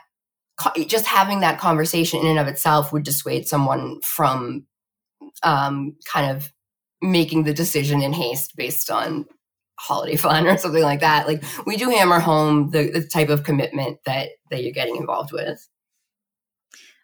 just 0.87 1.05
having 1.05 1.39
that 1.39 1.59
conversation 1.59 2.19
in 2.19 2.27
and 2.27 2.39
of 2.39 2.47
itself 2.47 2.91
would 2.91 3.03
dissuade 3.03 3.47
someone 3.47 3.99
from 4.01 4.65
um, 5.43 5.95
kind 6.05 6.35
of 6.35 6.51
making 7.01 7.43
the 7.43 7.53
decision 7.53 8.01
in 8.01 8.13
haste 8.13 8.55
based 8.55 8.91
on 8.91 9.25
holiday 9.82 10.15
fun 10.15 10.47
or 10.47 10.57
something 10.57 10.84
like 10.84 10.99
that 10.99 11.27
like 11.27 11.43
we 11.65 11.75
do 11.75 11.89
hammer 11.89 12.19
home 12.19 12.69
the, 12.69 12.91
the 12.91 13.01
type 13.01 13.29
of 13.29 13.43
commitment 13.43 13.97
that 14.05 14.29
that 14.49 14.63
you're 14.63 14.71
getting 14.71 14.95
involved 14.95 15.32
with 15.32 15.67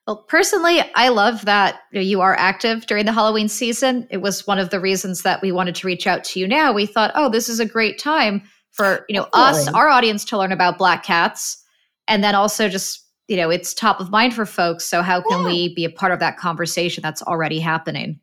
well, 0.07 0.23
personally, 0.29 0.79
I 0.95 1.09
love 1.09 1.43
that 1.43 1.81
you 1.91 2.21
are 2.21 2.33
active 2.33 2.85
during 2.85 3.05
the 3.05 3.11
Halloween 3.11 3.49
season. 3.49 4.07
It 4.09 4.21
was 4.21 4.47
one 4.47 4.57
of 4.57 4.69
the 4.69 4.79
reasons 4.79 5.23
that 5.23 5.41
we 5.41 5.51
wanted 5.51 5.75
to 5.75 5.87
reach 5.87 6.07
out 6.07 6.23
to 6.23 6.39
you 6.39 6.47
now. 6.47 6.71
We 6.71 6.85
thought, 6.85 7.11
oh, 7.13 7.29
this 7.29 7.49
is 7.49 7.59
a 7.59 7.65
great 7.65 7.99
time 7.99 8.41
for, 8.71 9.05
you 9.09 9.15
know, 9.17 9.27
us, 9.33 9.67
our 9.67 9.89
audience 9.89 10.23
to 10.25 10.37
learn 10.37 10.53
about 10.53 10.77
black 10.77 11.03
cats. 11.03 11.61
And 12.07 12.23
then 12.23 12.35
also 12.35 12.69
just, 12.69 13.05
you 13.27 13.35
know, 13.35 13.49
it's 13.49 13.73
top 13.73 13.99
of 13.99 14.09
mind 14.09 14.33
for 14.33 14.45
folks. 14.45 14.85
So 14.85 15.01
how 15.01 15.19
can 15.19 15.41
yeah. 15.41 15.47
we 15.47 15.75
be 15.75 15.83
a 15.83 15.89
part 15.89 16.13
of 16.13 16.19
that 16.19 16.37
conversation 16.37 17.01
that's 17.01 17.21
already 17.21 17.59
happening? 17.59 18.21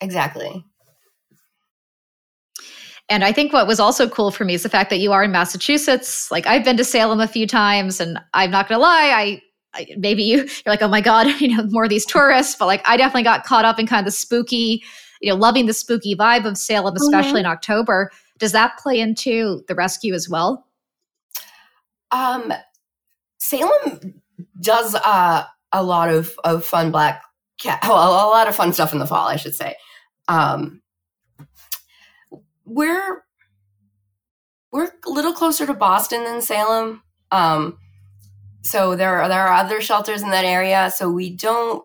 Exactly. 0.00 0.64
And 3.08 3.24
I 3.24 3.32
think 3.32 3.52
what 3.52 3.66
was 3.66 3.80
also 3.80 4.08
cool 4.08 4.30
for 4.30 4.44
me 4.44 4.54
is 4.54 4.62
the 4.62 4.68
fact 4.68 4.90
that 4.90 4.98
you 4.98 5.12
are 5.12 5.24
in 5.24 5.32
Massachusetts. 5.32 6.30
Like 6.30 6.46
I've 6.46 6.64
been 6.64 6.76
to 6.76 6.84
Salem 6.84 7.20
a 7.20 7.28
few 7.28 7.46
times 7.46 8.00
and 8.00 8.18
I'm 8.32 8.50
not 8.50 8.68
going 8.68 8.78
to 8.78 8.82
lie, 8.82 9.10
I 9.10 9.42
maybe 9.96 10.22
you, 10.22 10.38
you're 10.38 10.48
like, 10.66 10.82
oh 10.82 10.88
my 10.88 11.00
God, 11.00 11.26
you 11.40 11.56
know, 11.56 11.64
more 11.68 11.84
of 11.84 11.90
these 11.90 12.06
tourists. 12.06 12.56
But 12.58 12.66
like, 12.66 12.82
I 12.86 12.96
definitely 12.96 13.24
got 13.24 13.44
caught 13.44 13.64
up 13.64 13.78
in 13.78 13.86
kind 13.86 14.00
of 14.00 14.04
the 14.06 14.16
spooky, 14.16 14.82
you 15.20 15.30
know, 15.30 15.36
loving 15.36 15.66
the 15.66 15.74
spooky 15.74 16.14
vibe 16.14 16.44
of 16.44 16.56
Salem, 16.56 16.94
especially 16.96 17.30
mm-hmm. 17.30 17.38
in 17.38 17.46
October. 17.46 18.10
Does 18.38 18.52
that 18.52 18.78
play 18.78 18.98
into 18.98 19.62
the 19.68 19.74
rescue 19.74 20.14
as 20.14 20.28
well? 20.28 20.66
Um, 22.10 22.52
Salem 23.38 24.20
does 24.60 24.94
uh, 24.94 25.44
a 25.72 25.82
lot 25.82 26.08
of, 26.08 26.38
of 26.44 26.64
fun 26.64 26.90
black 26.90 27.22
cat, 27.58 27.80
well, 27.84 27.94
a 27.94 28.30
lot 28.30 28.48
of 28.48 28.56
fun 28.56 28.72
stuff 28.72 28.92
in 28.92 28.98
the 28.98 29.06
fall, 29.06 29.28
I 29.28 29.36
should 29.36 29.54
say. 29.54 29.76
Um, 30.28 30.81
we're 32.64 33.24
we're 34.72 34.90
a 35.06 35.10
little 35.10 35.32
closer 35.32 35.66
to 35.66 35.74
Boston 35.74 36.24
than 36.24 36.40
Salem. 36.40 37.02
Um, 37.30 37.78
so 38.62 38.96
there 38.96 39.20
are 39.20 39.28
there 39.28 39.46
are 39.46 39.54
other 39.54 39.80
shelters 39.80 40.22
in 40.22 40.30
that 40.30 40.44
area. 40.44 40.90
So 40.94 41.10
we 41.10 41.30
don't. 41.34 41.84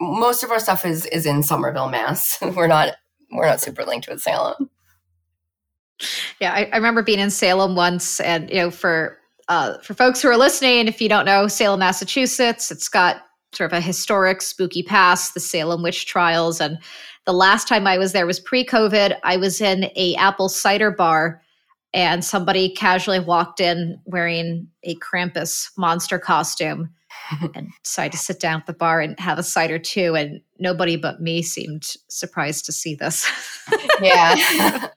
Most 0.00 0.44
of 0.44 0.50
our 0.50 0.60
stuff 0.60 0.84
is 0.84 1.06
is 1.06 1.26
in 1.26 1.42
Somerville, 1.42 1.88
Mass. 1.88 2.38
we're 2.42 2.66
not 2.66 2.94
we're 3.32 3.46
not 3.46 3.60
super 3.60 3.84
linked 3.84 4.08
with 4.08 4.20
Salem. 4.20 4.70
Yeah, 6.40 6.52
I, 6.52 6.68
I 6.72 6.76
remember 6.76 7.02
being 7.02 7.18
in 7.18 7.30
Salem 7.30 7.74
once, 7.74 8.20
and 8.20 8.48
you 8.50 8.56
know, 8.56 8.70
for 8.70 9.18
uh, 9.48 9.78
for 9.78 9.94
folks 9.94 10.22
who 10.22 10.28
are 10.28 10.36
listening, 10.36 10.86
if 10.86 11.00
you 11.00 11.08
don't 11.08 11.24
know 11.24 11.48
Salem, 11.48 11.80
Massachusetts, 11.80 12.70
it's 12.70 12.88
got 12.88 13.22
sort 13.52 13.72
of 13.72 13.78
a 13.78 13.80
historic 13.80 14.42
spooky 14.42 14.82
past, 14.82 15.34
the 15.34 15.40
Salem 15.40 15.82
witch 15.82 16.06
trials, 16.06 16.60
and 16.60 16.78
the 17.28 17.34
last 17.34 17.68
time 17.68 17.86
I 17.86 17.98
was 17.98 18.12
there 18.12 18.26
was 18.26 18.40
pre-COVID. 18.40 19.18
I 19.22 19.36
was 19.36 19.60
in 19.60 19.90
a 19.96 20.14
apple 20.14 20.48
cider 20.48 20.90
bar 20.90 21.42
and 21.92 22.24
somebody 22.24 22.70
casually 22.70 23.20
walked 23.20 23.60
in 23.60 24.00
wearing 24.06 24.66
a 24.82 24.94
Krampus 24.94 25.68
monster 25.76 26.18
costume 26.18 26.88
and 27.54 27.68
decided 27.84 28.12
to 28.12 28.18
sit 28.18 28.40
down 28.40 28.60
at 28.60 28.66
the 28.66 28.72
bar 28.72 29.02
and 29.02 29.20
have 29.20 29.38
a 29.38 29.42
cider 29.42 29.78
too. 29.78 30.16
And 30.16 30.40
nobody 30.58 30.96
but 30.96 31.20
me 31.20 31.42
seemed 31.42 31.96
surprised 32.08 32.64
to 32.64 32.72
see 32.72 32.94
this. 32.94 33.30
yeah. 34.00 34.88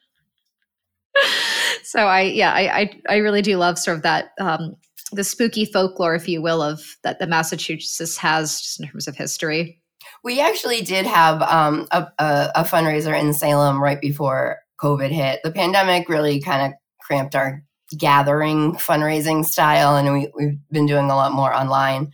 so 1.84 2.06
I, 2.08 2.22
yeah, 2.22 2.54
I, 2.54 2.80
I, 2.80 3.02
I, 3.10 3.16
really 3.18 3.42
do 3.42 3.58
love 3.58 3.78
sort 3.78 3.98
of 3.98 4.04
that, 4.04 4.32
um, 4.40 4.78
the 5.12 5.26
spooky 5.26 5.66
folklore, 5.66 6.16
if 6.16 6.30
you 6.30 6.42
will, 6.42 6.62
of 6.62 6.96
that 7.04 7.20
the 7.20 7.28
Massachusetts 7.28 8.16
has 8.16 8.62
just 8.62 8.80
in 8.80 8.88
terms 8.88 9.10
of 9.10 9.18
history. 9.18 9.81
We 10.24 10.40
actually 10.40 10.82
did 10.82 11.06
have 11.06 11.42
um, 11.42 11.88
a, 11.92 12.08
a, 12.20 12.52
a 12.56 12.64
fundraiser 12.64 13.20
in 13.20 13.34
Salem 13.34 13.82
right 13.82 14.00
before 14.00 14.60
COVID 14.80 15.10
hit. 15.12 15.40
The 15.44 15.52
pandemic 15.52 16.10
really 16.10 16.42
kind 16.42 16.68
of 16.68 16.78
cramped 17.00 17.36
our 17.36 17.64
gathering 17.98 18.74
fundraising 18.74 19.46
style, 19.46 19.96
and 19.96 20.14
we, 20.14 20.32
we've 20.36 20.60
been 20.72 20.86
doing 20.86 21.10
a 21.10 21.16
lot 21.16 21.34
more 21.34 21.54
online. 21.54 22.12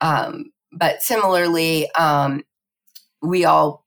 Um, 0.00 0.52
but 0.72 1.02
similarly, 1.02 1.90
um, 1.92 2.42
we 3.22 3.44
all 3.44 3.84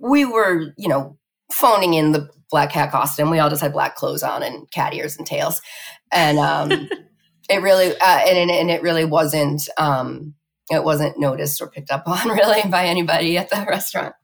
we 0.00 0.24
were, 0.24 0.72
you 0.76 0.88
know, 0.88 1.18
phoning 1.52 1.94
in 1.94 2.12
the 2.12 2.28
black 2.50 2.72
cat 2.72 2.90
costume. 2.90 3.30
We 3.30 3.38
all 3.38 3.50
just 3.50 3.62
had 3.62 3.72
black 3.72 3.96
clothes 3.96 4.22
on 4.22 4.42
and 4.42 4.70
cat 4.70 4.94
ears 4.94 5.16
and 5.16 5.26
tails, 5.26 5.60
and 6.12 6.38
um, 6.38 6.70
it 7.50 7.62
really 7.62 7.90
uh, 7.90 8.20
and, 8.26 8.50
and 8.50 8.70
it 8.70 8.82
really 8.82 9.04
wasn't 9.04 9.68
um, 9.78 10.34
it 10.70 10.84
wasn't 10.84 11.18
noticed 11.18 11.60
or 11.60 11.68
picked 11.68 11.90
up 11.90 12.04
on 12.06 12.28
really 12.28 12.68
by 12.68 12.86
anybody 12.86 13.38
at 13.38 13.50
the 13.50 13.64
restaurant. 13.68 14.14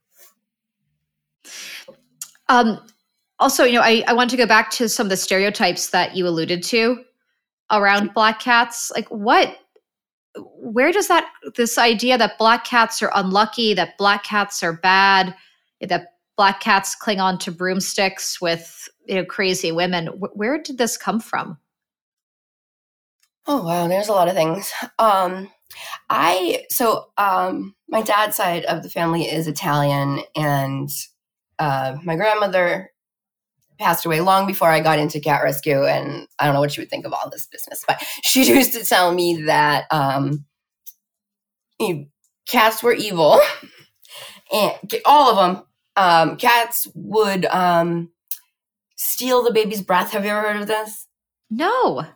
Um, 2.49 2.85
also, 3.39 3.65
you 3.65 3.75
know, 3.75 3.83
I, 3.83 4.05
I 4.07 4.13
want 4.13 4.31
to 4.31 4.37
go 4.37 4.47
back 4.47 4.71
to 4.73 4.89
some 4.89 5.07
of 5.07 5.11
the 5.11 5.17
stereotypes 5.17 5.91
that 5.91 6.15
you 6.15 6.27
alluded 6.27 6.63
to 6.65 7.03
around 7.71 8.15
black 8.15 8.41
cats. 8.41 8.93
Like, 8.95 9.09
what, 9.09 9.57
where 10.37 10.93
does 10.93 11.09
that, 11.09 11.29
this 11.57 11.79
idea 11.79 12.19
that 12.19 12.39
black 12.39 12.65
cats 12.65 13.03
are 13.03 13.11
unlucky, 13.15 13.75
that 13.75 13.97
black 13.99 14.25
cats 14.25 14.63
are 14.63 14.75
bad, 14.75 15.35
that 15.81 16.09
black 16.37 16.61
cats 16.61 16.95
cling 16.95 17.21
on 17.21 17.39
to 17.39 17.51
broomsticks 17.51 18.41
with, 18.41 18.89
you 19.07 19.17
know, 19.17 19.25
crazy 19.25 19.73
women, 19.73 20.07
where 20.35 20.61
did 20.61 20.79
this 20.79 20.97
come 20.97 21.19
from? 21.19 21.59
Oh, 23.47 23.65
wow. 23.65 23.89
There's 23.89 24.09
a 24.09 24.13
lot 24.13 24.29
of 24.29 24.35
things. 24.35 24.71
Um, 24.99 25.51
I, 26.11 26.65
so, 26.71 27.07
um, 27.19 27.75
my 27.89 28.03
dad's 28.03 28.37
side 28.37 28.65
of 28.65 28.83
the 28.83 28.91
family 28.91 29.25
is 29.25 29.47
Italian 29.47 30.21
and, 30.37 30.89
uh, 31.59 31.97
my 32.03 32.17
grandmother 32.17 32.93
passed 33.83 34.07
away 34.07 34.21
long 34.21 34.47
before 34.47 34.69
I 34.69 34.81
got 34.81 34.99
into 34.99 35.21
cat 35.21 35.43
rescue, 35.43 35.85
and 35.85 36.27
I 36.39 36.47
don't 36.47 36.55
know 36.55 36.61
what 36.61 36.73
she 36.73 36.81
would 36.81 36.91
think 36.91 37.05
of 37.05 37.13
all 37.13 37.29
this 37.31 37.47
business, 37.47 37.85
but 37.87 38.03
she 38.23 38.45
used 38.45 38.73
to 38.75 38.85
tell 38.85 39.13
me 39.13 39.43
that 39.45 39.85
um, 39.91 40.45
you 41.79 41.95
know, 41.95 42.05
cats 42.49 42.83
were 42.83 42.95
evil, 42.95 43.41
and 44.53 44.95
all 45.05 45.31
of 45.31 45.37
them. 45.37 45.65
Um, 45.95 46.37
cats 46.37 46.87
would 46.95 47.45
um, 47.47 48.11
steal 48.97 49.43
the 49.43 49.53
baby's 49.53 49.83
breath. 49.83 50.13
Have 50.13 50.25
you 50.25 50.31
ever 50.31 50.41
heard 50.41 50.63
of 50.63 50.67
this? 50.67 51.07
No. 51.51 52.07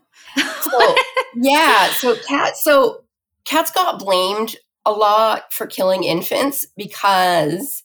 so, 0.63 0.95
yeah, 1.37 1.89
so 1.89 2.17
cats. 2.27 2.65
So 2.65 3.05
cats 3.47 3.71
got 3.71 3.99
blamed 3.99 4.57
a 4.85 4.93
lot 4.93 5.53
for 5.53 5.67
killing 5.67 6.05
infants 6.05 6.67
because 6.77 7.83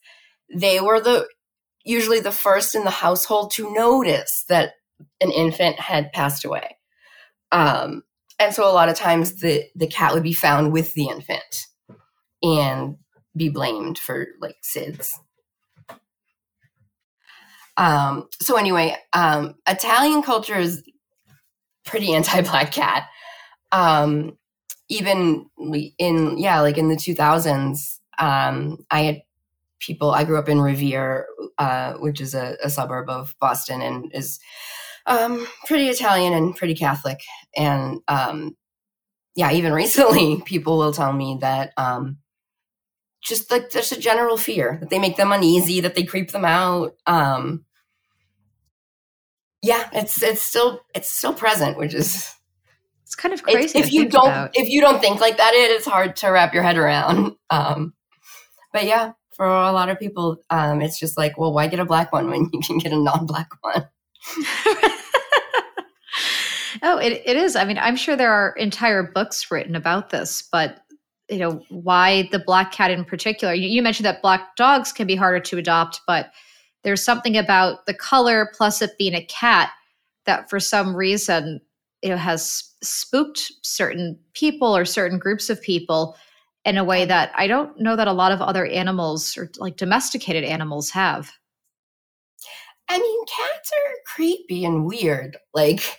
they 0.53 0.79
were 0.79 0.99
the 0.99 1.27
usually 1.83 2.19
the 2.19 2.31
first 2.31 2.75
in 2.75 2.83
the 2.83 2.91
household 2.91 3.51
to 3.51 3.73
notice 3.73 4.45
that 4.49 4.73
an 5.19 5.31
infant 5.31 5.79
had 5.79 6.11
passed 6.11 6.45
away. 6.45 6.77
Um, 7.51 8.03
and 8.39 8.53
so 8.53 8.69
a 8.69 8.73
lot 8.73 8.89
of 8.89 8.95
times 8.95 9.39
the, 9.41 9.63
the 9.75 9.87
cat 9.87 10.13
would 10.13 10.23
be 10.23 10.33
found 10.33 10.71
with 10.71 10.93
the 10.93 11.07
infant 11.07 11.67
and 12.43 12.97
be 13.35 13.49
blamed 13.49 13.97
for 13.97 14.27
like 14.39 14.57
SIDS. 14.63 15.13
Um, 17.77 18.27
so 18.41 18.57
anyway, 18.57 18.95
um, 19.13 19.55
Italian 19.67 20.21
culture 20.21 20.57
is 20.57 20.83
pretty 21.85 22.13
anti-black 22.13 22.71
cat. 22.71 23.07
Um, 23.71 24.37
even 24.91 25.49
in 25.97 26.37
yeah, 26.37 26.59
like 26.59 26.77
in 26.77 26.89
the 26.89 26.95
2000s, 26.95 27.99
um, 28.19 28.85
I 28.91 29.01
had 29.03 29.21
people. 29.79 30.11
I 30.11 30.25
grew 30.25 30.37
up 30.37 30.49
in 30.49 30.59
Revere, 30.59 31.25
uh, 31.57 31.93
which 31.93 32.19
is 32.19 32.35
a, 32.35 32.57
a, 32.61 32.69
suburb 32.69 33.09
of 33.09 33.33
Boston, 33.39 33.81
and 33.81 34.11
is 34.13 34.39
um, 35.05 35.47
pretty 35.65 35.87
Italian 35.87 36.33
and 36.33 36.55
pretty 36.55 36.75
Catholic. 36.75 37.21
And 37.55 38.01
um, 38.09 38.57
yeah, 39.33 39.53
even 39.53 39.71
recently, 39.83 40.41
people 40.45 40.77
will 40.77 40.91
tell 40.91 41.13
me 41.13 41.37
that 41.39 41.71
um, 41.77 42.17
just 43.23 43.49
like 43.49 43.71
there's 43.71 43.93
a 43.93 43.99
general 43.99 44.35
fear 44.35 44.77
that 44.81 44.89
they 44.89 44.99
make 44.99 45.15
them 45.15 45.31
uneasy, 45.31 45.79
that 45.79 45.95
they 45.95 46.03
creep 46.03 46.31
them 46.31 46.43
out. 46.45 46.97
Um, 47.07 47.63
yeah, 49.63 49.89
it's 49.93 50.21
it's 50.21 50.41
still 50.41 50.81
it's 50.93 51.09
still 51.09 51.33
present, 51.33 51.77
which 51.77 51.93
is 51.93 52.35
it's 53.11 53.15
kind 53.17 53.33
of 53.33 53.43
crazy. 53.43 53.77
if 53.77 53.91
you 53.91 54.07
don't 54.07 54.23
about. 54.23 54.51
if 54.53 54.69
you 54.69 54.79
don't 54.79 55.01
think 55.01 55.19
like 55.19 55.35
that, 55.35 55.53
it 55.53 55.69
is 55.71 55.83
hard 55.83 56.15
to 56.15 56.29
wrap 56.29 56.53
your 56.53 56.63
head 56.63 56.77
around. 56.77 57.35
Um, 57.49 57.93
but 58.71 58.85
yeah, 58.85 59.11
for 59.31 59.45
a 59.45 59.73
lot 59.73 59.89
of 59.89 59.99
people, 59.99 60.37
um, 60.49 60.81
it's 60.81 60.97
just 60.97 61.17
like, 61.17 61.37
well, 61.37 61.51
why 61.51 61.67
get 61.67 61.81
a 61.81 61.85
black 61.85 62.13
one 62.13 62.29
when 62.29 62.49
you 62.53 62.61
can 62.61 62.77
get 62.77 62.93
a 62.93 62.97
non-black 62.97 63.49
one? 63.59 63.89
oh, 66.81 66.97
it, 66.97 67.21
it 67.25 67.35
is. 67.35 67.57
I 67.57 67.65
mean, 67.65 67.77
I'm 67.77 67.97
sure 67.97 68.15
there 68.15 68.31
are 68.31 68.53
entire 68.55 69.03
books 69.03 69.51
written 69.51 69.75
about 69.75 70.11
this, 70.11 70.47
but 70.49 70.79
you 71.29 71.39
know, 71.39 71.61
why 71.67 72.29
the 72.31 72.39
black 72.39 72.71
cat 72.71 72.89
in 72.89 73.03
particular? 73.03 73.53
You, 73.53 73.67
you 73.67 73.81
mentioned 73.81 74.05
that 74.05 74.21
black 74.21 74.55
dogs 74.55 74.93
can 74.93 75.07
be 75.07 75.17
harder 75.17 75.41
to 75.41 75.57
adopt, 75.57 75.99
but 76.07 76.31
there's 76.85 77.03
something 77.03 77.35
about 77.35 77.85
the 77.85 77.93
color 77.93 78.49
plus 78.55 78.81
it 78.81 78.97
being 78.97 79.13
a 79.13 79.25
cat 79.25 79.71
that 80.25 80.49
for 80.49 80.61
some 80.61 80.95
reason 80.95 81.59
you 82.01 82.09
know 82.09 82.15
has 82.15 82.70
spooked 82.83 83.51
certain 83.63 84.17
people 84.33 84.75
or 84.75 84.85
certain 84.85 85.19
groups 85.19 85.49
of 85.49 85.61
people 85.61 86.15
in 86.65 86.77
a 86.77 86.83
way 86.83 87.05
that 87.05 87.31
I 87.35 87.47
don't 87.47 87.79
know 87.79 87.95
that 87.95 88.07
a 88.07 88.13
lot 88.13 88.31
of 88.31 88.41
other 88.41 88.65
animals 88.65 89.35
or 89.37 89.49
like 89.57 89.77
domesticated 89.77 90.43
animals 90.43 90.91
have. 90.91 91.31
I 92.89 92.99
mean, 92.99 93.25
cats 93.25 93.71
are 93.73 93.93
creepy 94.05 94.65
and 94.65 94.85
weird. 94.85 95.37
Like 95.53 95.97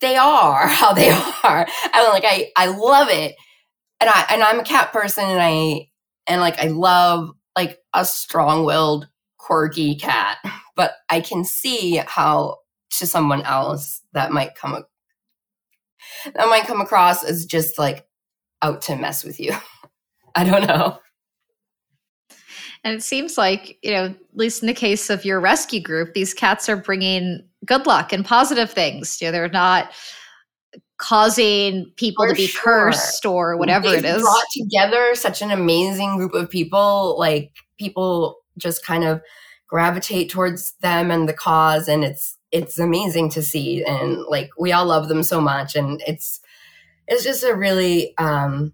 they 0.00 0.16
are 0.16 0.66
how 0.66 0.92
they 0.92 1.10
are. 1.10 1.66
I 1.92 2.02
mean, 2.02 2.10
like 2.10 2.24
I 2.26 2.50
I 2.56 2.66
love 2.66 3.08
it. 3.08 3.34
And 4.00 4.10
I 4.10 4.26
and 4.30 4.42
I'm 4.42 4.60
a 4.60 4.64
cat 4.64 4.92
person 4.92 5.24
and 5.24 5.40
I 5.40 5.88
and 6.26 6.40
like 6.40 6.58
I 6.58 6.66
love 6.66 7.30
like 7.56 7.78
a 7.94 8.04
strong-willed 8.04 9.08
quirky 9.38 9.94
cat, 9.94 10.38
but 10.74 10.92
I 11.10 11.20
can 11.20 11.44
see 11.44 11.96
how 11.96 12.58
to 12.98 13.06
someone 13.06 13.42
else 13.42 14.02
that 14.12 14.32
might 14.32 14.54
come 14.54 14.84
that 16.34 16.48
might 16.48 16.66
come 16.66 16.80
across 16.80 17.24
as 17.24 17.46
just 17.46 17.78
like 17.78 18.06
out 18.62 18.82
to 18.82 18.96
mess 18.96 19.24
with 19.24 19.40
you. 19.40 19.52
I 20.34 20.44
don't 20.44 20.66
know. 20.66 20.98
And 22.84 22.94
it 22.96 23.02
seems 23.02 23.38
like, 23.38 23.78
you 23.82 23.92
know, 23.92 24.06
at 24.06 24.16
least 24.34 24.62
in 24.62 24.66
the 24.66 24.74
case 24.74 25.08
of 25.08 25.24
your 25.24 25.40
rescue 25.40 25.80
group, 25.80 26.14
these 26.14 26.34
cats 26.34 26.68
are 26.68 26.76
bringing 26.76 27.44
good 27.64 27.86
luck 27.86 28.12
and 28.12 28.24
positive 28.24 28.70
things. 28.70 29.20
You 29.20 29.28
know, 29.28 29.32
they're 29.32 29.48
not 29.48 29.92
causing 30.98 31.90
people 31.96 32.24
For 32.24 32.30
to 32.30 32.34
be 32.34 32.46
sure. 32.46 32.62
cursed 32.62 33.24
or 33.26 33.56
whatever 33.56 33.88
They've 33.90 33.98
it 33.98 34.04
is. 34.04 34.22
Brought 34.22 34.44
together 34.56 35.14
such 35.14 35.42
an 35.42 35.50
amazing 35.50 36.16
group 36.16 36.34
of 36.34 36.50
people. 36.50 37.16
Like 37.18 37.52
people 37.78 38.38
just 38.58 38.84
kind 38.84 39.04
of 39.04 39.20
gravitate 39.68 40.30
towards 40.30 40.74
them 40.80 41.10
and 41.10 41.28
the 41.28 41.32
cause, 41.32 41.88
and 41.88 42.04
it's 42.04 42.36
it's 42.52 42.78
amazing 42.78 43.30
to 43.30 43.42
see. 43.42 43.84
And 43.84 44.22
like 44.28 44.50
we 44.58 44.72
all 44.72 44.86
love 44.86 45.08
them 45.08 45.22
so 45.22 45.40
much, 45.40 45.74
and 45.74 46.02
it's 46.06 46.40
it's 47.08 47.24
just 47.24 47.44
a 47.44 47.54
really 47.54 48.16
um, 48.18 48.72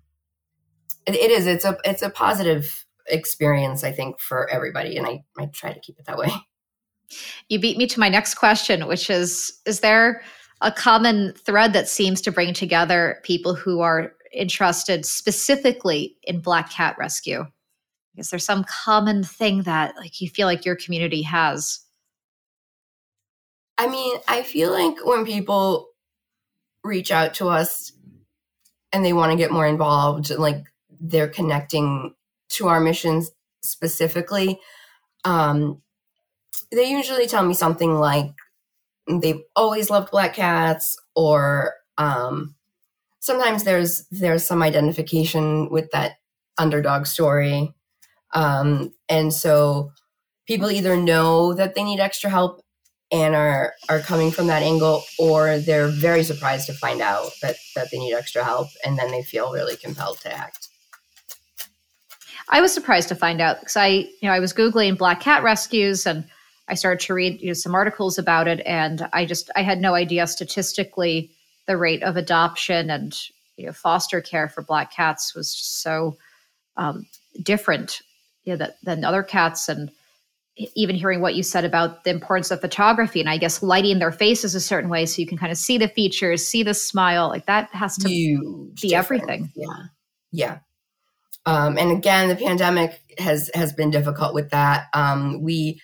it, 1.08 1.14
it 1.14 1.30
is 1.30 1.46
it's 1.46 1.64
a 1.64 1.76
it's 1.84 2.02
a 2.02 2.10
positive 2.10 2.84
experience 3.10 3.82
i 3.84 3.90
think 3.90 4.20
for 4.20 4.48
everybody 4.50 4.96
and 4.96 5.06
i 5.06 5.22
i 5.38 5.46
try 5.46 5.72
to 5.72 5.80
keep 5.80 5.98
it 5.98 6.04
that 6.04 6.18
way 6.18 6.28
you 7.48 7.58
beat 7.58 7.78
me 7.78 7.86
to 7.86 7.98
my 7.98 8.08
next 8.08 8.34
question 8.34 8.86
which 8.86 9.08
is 9.08 9.58
is 9.64 9.80
there 9.80 10.22
a 10.60 10.70
common 10.70 11.32
thread 11.32 11.72
that 11.72 11.88
seems 11.88 12.20
to 12.20 12.30
bring 12.30 12.52
together 12.52 13.18
people 13.22 13.54
who 13.54 13.80
are 13.80 14.12
interested 14.32 15.06
specifically 15.06 16.16
in 16.24 16.40
black 16.40 16.70
cat 16.70 16.94
rescue 16.98 17.46
is 18.18 18.28
there 18.28 18.38
some 18.38 18.64
common 18.64 19.24
thing 19.24 19.62
that 19.62 19.96
like 19.96 20.20
you 20.20 20.28
feel 20.28 20.46
like 20.46 20.66
your 20.66 20.76
community 20.76 21.22
has 21.22 21.80
i 23.78 23.86
mean 23.86 24.16
i 24.28 24.42
feel 24.42 24.72
like 24.72 25.04
when 25.06 25.24
people 25.24 25.88
reach 26.84 27.10
out 27.10 27.34
to 27.34 27.48
us 27.48 27.92
and 28.92 29.04
they 29.04 29.12
want 29.12 29.30
to 29.32 29.38
get 29.38 29.50
more 29.50 29.66
involved 29.66 30.30
like 30.30 30.64
they're 31.00 31.28
connecting 31.28 32.14
to 32.50 32.68
our 32.68 32.80
missions 32.80 33.30
specifically, 33.62 34.58
um, 35.24 35.82
they 36.72 36.90
usually 36.90 37.26
tell 37.26 37.44
me 37.44 37.54
something 37.54 37.94
like 37.94 38.32
they've 39.08 39.42
always 39.56 39.90
loved 39.90 40.10
black 40.10 40.34
cats, 40.34 40.96
or 41.14 41.74
um, 41.98 42.54
sometimes 43.20 43.64
there's 43.64 44.06
there's 44.10 44.44
some 44.44 44.62
identification 44.62 45.70
with 45.70 45.90
that 45.92 46.14
underdog 46.58 47.06
story, 47.06 47.74
um, 48.34 48.94
and 49.08 49.32
so 49.32 49.92
people 50.46 50.70
either 50.70 50.96
know 50.96 51.54
that 51.54 51.74
they 51.74 51.84
need 51.84 52.00
extra 52.00 52.30
help 52.30 52.62
and 53.11 53.34
are 53.34 53.74
are 53.88 54.00
coming 54.00 54.30
from 54.30 54.46
that 54.48 54.62
angle 54.62 55.02
or 55.18 55.59
they're 55.59 55.88
very 55.88 56.22
surprised 56.22 56.66
to 56.66 56.74
find 56.74 57.00
out 57.00 57.30
that 57.42 57.56
that 57.74 57.90
they 57.90 57.98
need 57.98 58.14
extra 58.14 58.44
help 58.44 58.68
and 58.84 58.98
then 58.98 59.11
they 59.11 59.22
feel 59.22 59.52
really 59.52 59.76
compelled 59.76 60.20
to 60.20 60.32
act. 60.32 60.68
I 62.50 62.61
was 62.61 62.72
surprised 62.72 63.09
to 63.09 63.14
find 63.14 63.40
out 63.40 63.61
because 63.61 63.76
I, 63.76 63.88
you 63.88 64.11
know, 64.22 64.32
I 64.32 64.40
was 64.40 64.54
googling 64.54 64.96
black 64.96 65.20
cat 65.20 65.42
rescues 65.42 66.06
and 66.06 66.24
I 66.68 66.74
started 66.74 67.04
to 67.06 67.14
read 67.14 67.40
you 67.40 67.48
know, 67.48 67.54
some 67.54 67.74
articles 67.74 68.18
about 68.18 68.46
it, 68.46 68.61
and 68.66 69.09
I 69.12 69.24
just 69.24 69.50
I 69.56 69.62
had 69.62 69.80
no 69.80 69.94
idea 69.94 70.26
statistically 70.26 71.30
the 71.66 71.76
rate 71.76 72.02
of 72.02 72.16
adoption 72.16 72.90
and 72.90 73.18
you 73.56 73.66
know 73.66 73.72
foster 73.72 74.20
care 74.20 74.48
for 74.48 74.62
black 74.62 74.92
cats 74.92 75.34
was 75.34 75.50
so 75.50 76.16
um, 76.76 77.06
different, 77.42 78.02
you 78.44 78.52
know, 78.52 78.59
that, 78.59 78.76
than 78.82 79.04
other 79.04 79.22
cats, 79.22 79.68
and 79.68 79.90
even 80.74 80.96
hearing 80.96 81.20
what 81.20 81.34
you 81.34 81.42
said 81.42 81.64
about 81.64 82.04
the 82.04 82.11
importance 82.11 82.50
of 82.50 82.61
photography 82.61 83.20
and 83.20 83.28
I 83.28 83.36
guess 83.38 83.62
lighting 83.62 83.98
their 83.98 84.12
faces 84.12 84.54
a 84.54 84.61
certain 84.61 84.90
way 84.90 85.06
so 85.06 85.20
you 85.20 85.26
can 85.26 85.38
kind 85.38 85.52
of 85.52 85.59
see 85.59 85.78
the 85.78 85.88
features, 85.88 86.46
see 86.46 86.62
the 86.62 86.74
smile, 86.74 87.28
like 87.28 87.46
that 87.46 87.70
has 87.72 87.96
to 87.98 88.09
Huge 88.09 88.80
be 88.80 88.88
difference. 88.88 89.22
everything. 89.22 89.52
Yeah, 89.54 89.76
yeah. 90.32 90.59
Um, 91.46 91.78
and 91.78 91.92
again, 91.92 92.28
the 92.28 92.36
pandemic 92.36 93.00
has 93.18 93.50
has 93.54 93.72
been 93.72 93.90
difficult 93.90 94.34
with 94.34 94.50
that. 94.50 94.86
Um, 94.92 95.42
we 95.42 95.80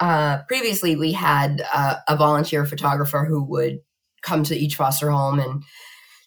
uh, 0.00 0.42
previously 0.48 0.96
we 0.96 1.12
had 1.12 1.62
uh, 1.72 1.96
a 2.08 2.16
volunteer 2.16 2.66
photographer 2.66 3.24
who 3.24 3.42
would 3.44 3.78
come 4.22 4.42
to 4.44 4.56
each 4.56 4.74
foster 4.74 5.10
home 5.10 5.38
and 5.38 5.62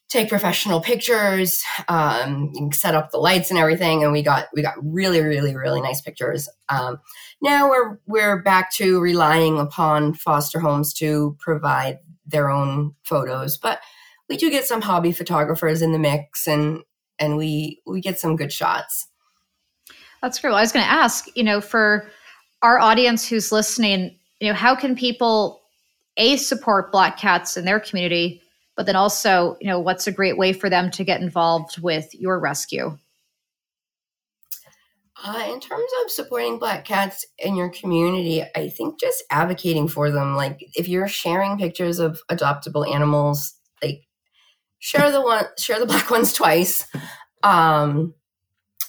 take 0.10 0.28
professional 0.28 0.82
pictures, 0.82 1.64
um, 1.88 2.52
set 2.74 2.96
up 2.96 3.12
the 3.12 3.18
lights 3.18 3.52
and 3.52 3.60
everything, 3.60 4.04
and 4.04 4.12
we 4.12 4.22
got 4.22 4.48
we 4.54 4.62
got 4.62 4.76
really 4.84 5.22
really 5.22 5.56
really 5.56 5.82
nice 5.82 6.02
pictures. 6.02 6.50
Um, 6.68 7.00
now 7.42 7.70
we're 7.70 8.00
we're 8.08 8.42
back 8.42 8.74
to 8.76 9.00
relying 9.00 9.60
upon 9.60 10.14
foster 10.14 10.60
homes 10.60 10.94
to 10.96 11.38
provide 11.40 12.00
their 12.26 12.50
own 12.50 12.96
photos, 13.04 13.58
but 13.58 13.80
we 14.28 14.38
do 14.38 14.50
get 14.50 14.66
some 14.66 14.82
hobby 14.82 15.12
photographers 15.12 15.82
in 15.82 15.92
the 15.92 16.00
mix, 16.00 16.48
and 16.48 16.82
and 17.20 17.38
we 17.38 17.82
we 17.86 18.02
get 18.02 18.20
some 18.20 18.36
good 18.36 18.52
shots. 18.52 19.08
That's 20.22 20.40
great. 20.40 20.50
Well, 20.50 20.60
I 20.60 20.62
was 20.62 20.72
going 20.72 20.86
to 20.86 20.92
ask, 20.92 21.28
you 21.36 21.44
know, 21.44 21.62
for 21.62 22.10
our 22.62 22.78
audience 22.78 23.28
who's 23.28 23.54
listening, 23.54 24.18
you 24.42 24.50
know, 24.50 24.54
how 24.54 24.76
can 24.76 24.96
people 24.96 25.62
a 26.18 26.36
support 26.36 26.92
Black 26.92 27.18
cats 27.18 27.56
in 27.56 27.64
their 27.64 27.80
community? 27.80 28.42
But 28.80 28.86
then 28.86 28.96
also, 28.96 29.58
you 29.60 29.68
know, 29.68 29.78
what's 29.78 30.08
a 30.08 30.12
great 30.12 30.38
way 30.38 30.54
for 30.54 30.70
them 30.70 30.90
to 30.90 31.04
get 31.04 31.20
involved 31.20 31.82
with 31.82 32.16
your 32.16 32.40
rescue? 32.40 32.98
Uh, 35.22 35.50
in 35.52 35.60
terms 35.60 35.92
of 36.02 36.10
supporting 36.10 36.58
black 36.58 36.86
cats 36.86 37.26
in 37.40 37.58
your 37.58 37.68
community, 37.68 38.42
I 38.56 38.70
think 38.70 38.98
just 38.98 39.22
advocating 39.30 39.90
for 39.90 40.12
them. 40.12 40.38
Like 40.38 40.66
if 40.76 40.88
you're 40.88 41.10
sharing 41.10 41.58
pictures 41.58 42.00
of 42.00 42.22
adoptable 42.32 42.90
animals, 42.90 43.54
like 43.84 44.08
share 44.78 45.12
the 45.12 45.22
one, 45.22 45.44
share 45.58 45.82
the 45.82 45.86
black 45.86 46.10
ones 46.10 46.32
twice. 46.32 46.88
Um, 47.44 48.14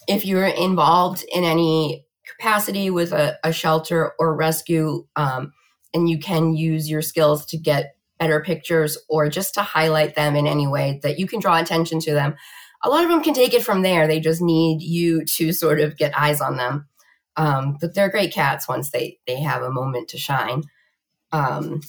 if 0.07 0.25
you're 0.25 0.47
involved 0.47 1.25
in 1.33 1.43
any 1.43 2.07
capacity 2.37 2.91
with 2.91 3.11
a, 3.11 3.41
a 3.43 3.53
shelter 3.53 4.13
or 4.21 4.37
rescue, 4.37 5.09
um, 5.17 5.53
and 5.93 6.09
you 6.09 6.21
can 6.21 6.55
use 6.55 6.89
your 6.89 7.03
skills 7.03 7.45
to 7.47 7.59
get 7.59 7.97
better 8.21 8.41
pictures 8.41 8.97
or 9.09 9.29
just 9.29 9.55
to 9.55 9.63
highlight 9.63 10.15
them 10.15 10.37
in 10.37 10.47
any 10.47 10.69
way 10.69 11.01
that 11.03 11.19
you 11.19 11.27
can 11.27 11.41
draw 11.41 11.59
attention 11.59 11.99
to 12.01 12.13
them. 12.13 12.37
A 12.85 12.91
lot 12.91 13.03
of 13.03 13.11
them 13.11 13.23
can 13.23 13.35
take 13.35 13.55
it 13.55 13.65
from 13.65 13.83
there. 13.83 14.07
They 14.07 14.21
just 14.21 14.43
need 14.43 14.83
you 14.83 15.25
to 15.25 15.53
sort 15.53 15.81
of 15.81 15.97
get 15.97 16.17
eyes 16.17 16.41
on 16.41 16.57
them. 16.57 16.87
Um, 17.37 17.79
but 17.81 17.95
they're 17.95 18.11
great 18.11 18.33
cats 18.33 18.69
once 18.69 18.91
they 18.91 19.19
they 19.27 19.41
have 19.41 19.63
a 19.63 19.71
moment 19.71 20.09
to 20.09 20.19
shine. 20.19 20.63
Um, 21.33 21.81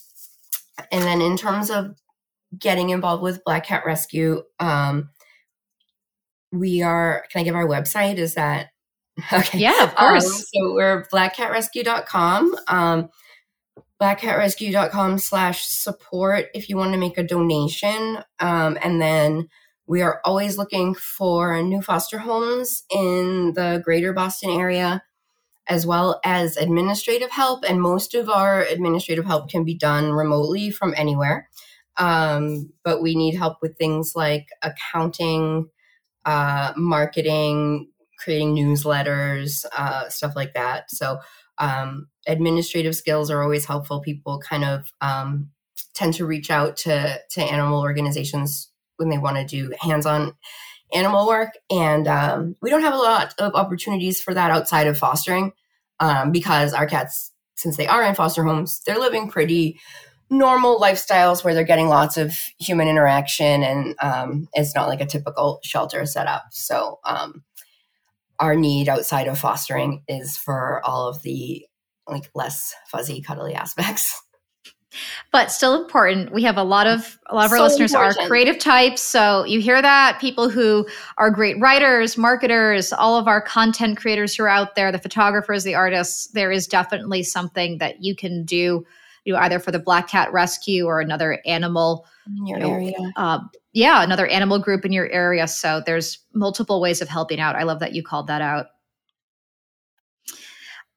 and 0.92 1.04
then 1.04 1.22
in 1.22 1.36
terms 1.36 1.70
of 1.70 1.96
getting 2.58 2.90
involved 2.90 3.24
with 3.24 3.44
Black 3.44 3.66
Cat 3.66 3.84
Rescue, 3.86 4.44
um, 4.60 5.10
we 6.52 6.82
are. 6.82 7.26
Can 7.32 7.42
I 7.42 7.44
give 7.44 7.56
our 7.56 7.68
website? 7.68 8.18
Is 8.18 8.36
that 8.36 8.68
okay? 9.34 9.60
Yeah, 9.60 9.84
of 9.84 9.96
course. 9.96 10.26
Um, 10.26 10.32
so 10.32 10.74
we're 10.74 11.06
blackcatrescue.com. 11.12 12.56
Um, 12.68 13.10
blackcatrescue.com 14.02 15.20
slash 15.20 15.66
support 15.66 16.48
if 16.56 16.70
you 16.70 16.76
want 16.76 16.92
to 16.94 16.98
make 16.98 17.18
a 17.18 17.24
donation. 17.24 18.18
Um, 18.40 18.78
and 18.82 19.00
then 19.00 19.48
we 19.86 20.02
are 20.02 20.20
always 20.26 20.58
looking 20.58 20.96
for 20.96 21.62
new 21.62 21.82
foster 21.82 22.18
homes 22.18 22.84
in 22.90 23.54
the 23.54 23.82
greater 23.84 24.12
Boston 24.12 24.50
area, 24.50 25.04
as 25.68 25.86
well 25.86 26.20
as 26.26 26.58
administrative 26.58 27.30
help. 27.30 27.64
And 27.68 27.82
most 27.82 28.16
of 28.16 28.30
our 28.30 28.64
administrative 28.64 29.26
help 29.26 29.50
can 29.50 29.64
be 29.64 29.78
done 29.78 30.12
remotely 30.12 30.72
from 30.72 30.94
anywhere. 30.98 31.48
Um, 31.98 32.72
but 32.84 33.04
we 33.04 33.16
need 33.16 33.36
help 33.36 33.58
with 33.62 33.78
things 33.78 34.14
like 34.16 34.48
accounting, 34.64 35.68
uh, 36.26 36.74
marketing, 36.76 37.90
creating 38.18 38.56
newsletters, 38.56 39.66
uh, 39.78 40.10
stuff 40.10 40.34
like 40.36 40.54
that. 40.54 40.90
So 40.90 41.20
um, 41.58 42.08
administrative 42.28 42.96
skills 42.96 43.30
are 43.32 43.42
always 43.42 43.66
helpful. 43.66 44.02
People 44.02 44.40
kind 44.40 44.64
of 44.64 44.92
um, 45.02 45.50
tend 45.94 46.14
to 46.16 46.26
reach 46.26 46.50
out 46.50 46.78
to 46.78 47.20
to 47.32 47.42
animal 47.42 47.82
organizations 47.82 48.70
when 48.98 49.10
they 49.10 49.18
want 49.18 49.38
to 49.38 49.46
do 49.46 49.74
hands-on 49.80 50.34
animal 50.94 51.28
work, 51.28 51.58
and 51.70 52.08
um, 52.08 52.56
we 52.62 52.70
don't 52.70 52.82
have 52.82 52.94
a 52.94 52.98
lot 52.98 53.34
of 53.40 53.56
opportunities 53.56 54.22
for 54.22 54.34
that 54.34 54.52
outside 54.52 54.88
of 54.88 54.98
fostering 54.98 55.54
um, 56.00 56.32
because 56.32 56.74
our 56.74 56.86
cats, 56.86 57.32
since 57.56 57.78
they 57.78 57.88
are 57.88 58.04
in 58.04 58.16
foster 58.16 58.44
homes, 58.44 58.82
they're 58.86 59.00
living 59.00 59.30
pretty 59.30 59.80
normal 60.30 60.80
lifestyles 60.80 61.44
where 61.44 61.54
they're 61.54 61.64
getting 61.64 61.90
lots 61.90 62.18
of 62.18 62.34
human 62.60 62.88
interaction, 62.88 63.64
and 63.64 63.96
um, 64.02 64.48
it's 64.54 64.76
not 64.76 64.88
like 64.88 65.02
a 65.02 65.06
typical 65.06 65.60
shelter 65.64 66.06
setup. 66.06 66.44
So 66.52 67.00
um, 67.04 67.44
our 68.40 68.56
need 68.56 68.90
outside 68.90 69.28
of 69.28 69.38
fostering 69.38 70.04
is 70.08 70.38
for 70.38 70.82
all 70.86 71.08
of 71.08 71.22
the 71.22 71.66
like 72.12 72.30
less 72.36 72.74
fuzzy, 72.88 73.22
cuddly 73.22 73.54
aspects. 73.54 74.22
But 75.32 75.52
still 75.52 75.82
important. 75.82 76.34
We 76.34 76.44
have 76.44 76.58
a 76.58 76.64
lot 76.64 76.86
of 76.86 77.18
a 77.28 77.36
lot 77.36 77.46
of 77.46 77.52
our 77.54 77.60
so 77.60 77.64
listeners 77.64 77.94
important. 77.94 78.26
are 78.26 78.28
creative 78.28 78.60
types. 78.60 79.02
So 79.02 79.46
you 79.46 79.62
hear 79.62 79.82
that 79.82 80.20
people 80.20 80.50
who 80.50 80.86
are 81.18 81.32
great 81.32 81.58
writers, 81.62 82.18
marketers, 82.18 82.92
all 82.92 83.18
of 83.18 83.26
our 83.28 83.40
content 83.42 83.98
creators 83.98 84.36
who 84.36 84.44
are 84.44 84.50
out 84.50 84.76
there, 84.76 84.92
the 84.92 85.00
photographers, 85.00 85.64
the 85.64 85.76
artists, 85.76 86.28
there 86.28 86.52
is 86.52 86.68
definitely 86.68 87.24
something 87.24 87.78
that 87.78 88.04
you 88.04 88.18
can 88.18 88.44
do, 88.44 88.86
you 89.24 89.32
know, 89.34 89.40
either 89.40 89.60
for 89.60 89.72
the 89.72 89.80
Black 89.80 90.10
Cat 90.10 90.32
Rescue 90.34 90.86
or 90.86 91.00
another 91.00 91.42
animal 91.46 92.06
in 92.28 92.48
your 92.48 92.60
you 92.60 92.66
know, 92.66 92.74
area. 92.74 93.14
Uh, 93.16 93.40
yeah, 93.72 94.04
another 94.04 94.28
animal 94.28 94.60
group 94.60 94.84
in 94.84 94.92
your 94.92 95.10
area. 95.10 95.48
So 95.48 95.82
there's 95.86 96.20
multiple 96.34 96.82
ways 96.82 97.02
of 97.02 97.08
helping 97.08 97.40
out. 97.40 97.56
I 97.56 97.64
love 97.64 97.80
that 97.80 97.94
you 97.94 98.04
called 98.04 98.28
that 98.28 98.42
out. 98.42 98.66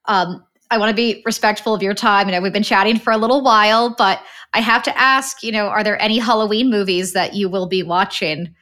Um, 0.07 0.43
I 0.75 0.77
want 0.77 0.89
to 0.89 0.95
be 0.95 1.21
respectful 1.25 1.73
of 1.73 1.81
your 1.81 1.93
time. 1.93 2.27
You 2.27 2.33
know, 2.33 2.41
we've 2.41 2.51
been 2.51 2.61
chatting 2.61 2.99
for 2.99 3.13
a 3.13 3.17
little 3.17 3.41
while, 3.41 3.95
but 3.97 4.21
I 4.53 4.59
have 4.59 4.83
to 4.83 4.97
ask, 4.99 5.41
you 5.41 5.53
know, 5.53 5.67
are 5.67 5.85
there 5.85 6.01
any 6.01 6.19
Halloween 6.19 6.69
movies 6.69 7.13
that 7.13 7.33
you 7.33 7.47
will 7.47 7.65
be 7.65 7.81
watching, 7.81 8.53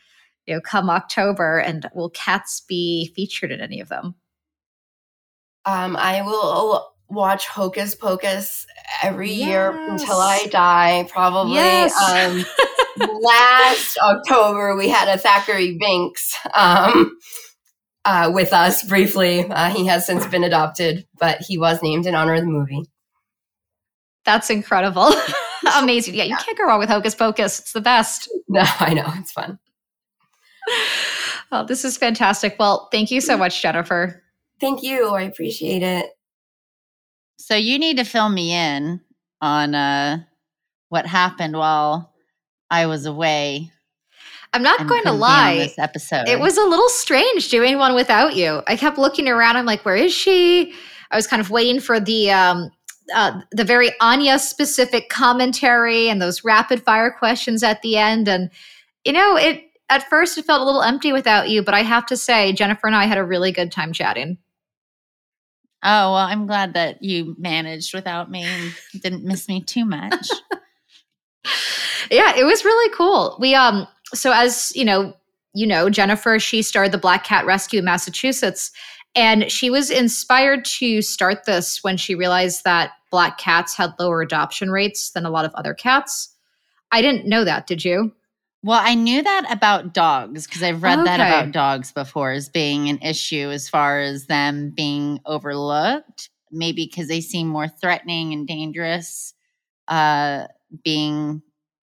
you 0.45 0.53
know, 0.53 0.61
come 0.61 0.91
October? 0.91 1.57
And 1.57 1.89
will 1.95 2.11
cats 2.11 2.61
be 2.61 3.11
featured 3.15 3.51
in 3.51 3.61
any 3.61 3.79
of 3.79 3.89
them? 3.89 4.13
Um, 5.65 5.95
I 5.95 6.21
will 6.21 6.93
watch 7.09 7.47
Hocus 7.47 7.95
Pocus 7.95 8.67
every 9.01 9.31
yes. 9.31 9.47
year 9.47 9.71
until 9.89 10.17
I 10.17 10.45
die, 10.51 11.07
probably. 11.09 11.55
Yes. 11.55 11.95
Um, 11.99 12.45
last 13.21 13.97
October, 13.97 14.75
we 14.75 14.87
had 14.87 15.07
a 15.07 15.19
Thackery 15.19 15.79
Binx 15.79 16.35
um, 16.53 17.17
uh, 18.05 18.31
with 18.33 18.53
us 18.53 18.83
briefly. 18.83 19.49
Uh, 19.49 19.69
he 19.69 19.87
has 19.87 20.05
since 20.05 20.25
been 20.27 20.43
adopted, 20.43 21.07
but 21.19 21.41
he 21.41 21.57
was 21.57 21.81
named 21.81 22.05
in 22.05 22.15
honor 22.15 22.33
of 22.33 22.41
the 22.41 22.47
movie. 22.47 22.83
That's 24.25 24.49
incredible. 24.49 25.13
Amazing. 25.77 26.15
Yeah, 26.15 26.23
you 26.23 26.31
yeah. 26.31 26.37
can't 26.37 26.57
go 26.57 26.65
wrong 26.65 26.79
with 26.79 26.89
Hocus 26.89 27.15
Pocus. 27.15 27.59
It's 27.59 27.73
the 27.73 27.81
best. 27.81 28.29
No, 28.49 28.61
I 28.79 28.93
know. 28.93 29.05
It's 29.15 29.31
fun. 29.31 29.57
Well, 31.51 31.65
this 31.65 31.85
is 31.85 31.97
fantastic. 31.97 32.55
Well, 32.57 32.89
thank 32.91 33.11
you 33.11 33.21
so 33.21 33.37
much, 33.37 33.61
Jennifer. 33.61 34.23
Thank 34.59 34.81
you. 34.81 35.09
I 35.09 35.21
appreciate 35.21 35.83
it. 35.83 36.07
So 37.37 37.55
you 37.55 37.77
need 37.77 37.97
to 37.97 38.03
fill 38.05 38.29
me 38.29 38.53
in 38.53 39.01
on 39.39 39.75
uh, 39.75 40.23
what 40.89 41.05
happened 41.05 41.55
while 41.55 42.11
I 42.71 42.85
was 42.85 43.05
away. 43.05 43.72
I'm 44.53 44.61
not 44.61 44.87
going 44.87 45.03
to 45.03 45.11
lie. 45.11 45.57
This 45.57 45.79
episode, 45.79 46.27
it 46.27 46.39
was 46.39 46.57
a 46.57 46.63
little 46.63 46.89
strange 46.89 47.49
doing 47.49 47.79
one 47.79 47.95
without 47.95 48.35
you. 48.35 48.61
I 48.67 48.75
kept 48.75 48.97
looking 48.97 49.27
around. 49.27 49.57
I'm 49.57 49.65
like, 49.65 49.83
where 49.83 49.95
is 49.95 50.13
she? 50.13 50.73
I 51.11 51.15
was 51.15 51.25
kind 51.25 51.41
of 51.41 51.49
waiting 51.49 51.79
for 51.79 51.99
the 51.99 52.31
um, 52.31 52.71
uh, 53.13 53.41
the 53.51 53.63
very 53.63 53.91
Anya 53.99 54.39
specific 54.39 55.09
commentary 55.09 56.07
and 56.07 56.21
those 56.21 56.43
rapid 56.43 56.83
fire 56.83 57.11
questions 57.11 57.63
at 57.63 57.81
the 57.81 57.97
end. 57.97 58.27
And 58.27 58.51
you 59.03 59.11
know, 59.11 59.35
it 59.37 59.63
at 59.89 60.07
first 60.09 60.37
it 60.37 60.45
felt 60.45 60.61
a 60.61 60.65
little 60.65 60.83
empty 60.83 61.11
without 61.11 61.49
you, 61.49 61.63
but 61.63 61.73
I 61.73 61.81
have 61.81 62.05
to 62.07 62.17
say, 62.17 62.53
Jennifer 62.53 62.87
and 62.87 62.95
I 62.95 63.05
had 63.05 63.17
a 63.17 63.23
really 63.23 63.51
good 63.51 63.71
time 63.71 63.91
chatting. 63.91 64.37
Oh, 65.85 66.13
well, 66.13 66.15
I'm 66.15 66.47
glad 66.47 66.75
that 66.75 67.03
you 67.03 67.35
managed 67.37 67.93
without 67.93 68.31
me 68.31 68.43
and 68.43 68.73
didn't 69.01 69.25
miss 69.25 69.49
me 69.49 69.61
too 69.61 69.83
much. 69.83 70.29
yeah, 72.11 72.37
it 72.37 72.45
was 72.45 72.63
really 72.63 72.93
cool. 72.95 73.35
We 73.39 73.53
um 73.53 73.87
so 74.13 74.31
as, 74.31 74.71
you 74.75 74.85
know, 74.85 75.13
you 75.53 75.67
know, 75.67 75.89
Jennifer, 75.89 76.39
she 76.39 76.61
started 76.61 76.91
the 76.91 76.97
Black 76.97 77.23
Cat 77.23 77.45
Rescue 77.45 77.79
in 77.79 77.85
Massachusetts 77.85 78.71
and 79.15 79.51
she 79.51 79.69
was 79.69 79.91
inspired 79.91 80.65
to 80.65 81.01
start 81.01 81.45
this 81.45 81.83
when 81.83 81.97
she 81.97 82.15
realized 82.15 82.63
that 82.63 82.93
black 83.11 83.37
cats 83.37 83.75
had 83.75 83.93
lower 83.99 84.21
adoption 84.21 84.71
rates 84.71 85.11
than 85.11 85.25
a 85.25 85.29
lot 85.29 85.45
of 85.45 85.53
other 85.53 85.73
cats. 85.73 86.35
I 86.91 87.01
didn't 87.01 87.27
know 87.27 87.43
that, 87.43 87.67
did 87.67 87.85
you? 87.85 88.11
Well, 88.63 88.79
I 88.81 88.95
knew 88.95 89.21
that 89.21 89.45
about 89.51 89.93
dogs 89.93 90.47
because 90.47 90.63
I've 90.63 90.81
read 90.81 90.99
okay. 90.99 91.05
that 91.05 91.19
about 91.19 91.51
dogs 91.51 91.91
before 91.91 92.31
as 92.31 92.49
being 92.49 92.89
an 92.89 92.97
issue 92.99 93.51
as 93.51 93.69
far 93.69 93.99
as 93.99 94.27
them 94.27 94.71
being 94.71 95.19
overlooked, 95.25 96.29
maybe 96.49 96.85
because 96.85 97.07
they 97.07 97.21
seem 97.21 97.47
more 97.47 97.67
threatening 97.67 98.33
and 98.33 98.47
dangerous 98.47 99.33
uh, 99.89 100.47
being 100.83 101.41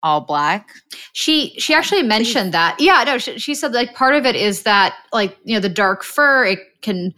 all 0.06 0.22
black. 0.22 0.70
She 1.14 1.56
she 1.58 1.74
actually 1.74 2.03
mentioned 2.03 2.53
that. 2.53 2.80
Yeah, 2.80 3.03
no, 3.06 3.18
she, 3.18 3.39
she 3.39 3.56
said 3.56 3.74
like 3.74 3.95
part 3.95 4.14
of 4.14 4.24
it 4.24 4.36
is 4.36 4.62
that 4.62 4.95
like, 5.12 5.36
you 5.43 5.56
know, 5.56 5.60
the 5.60 5.68
dark 5.68 6.03
fur 6.03 6.45
it 6.45 6.60
can 6.82 7.12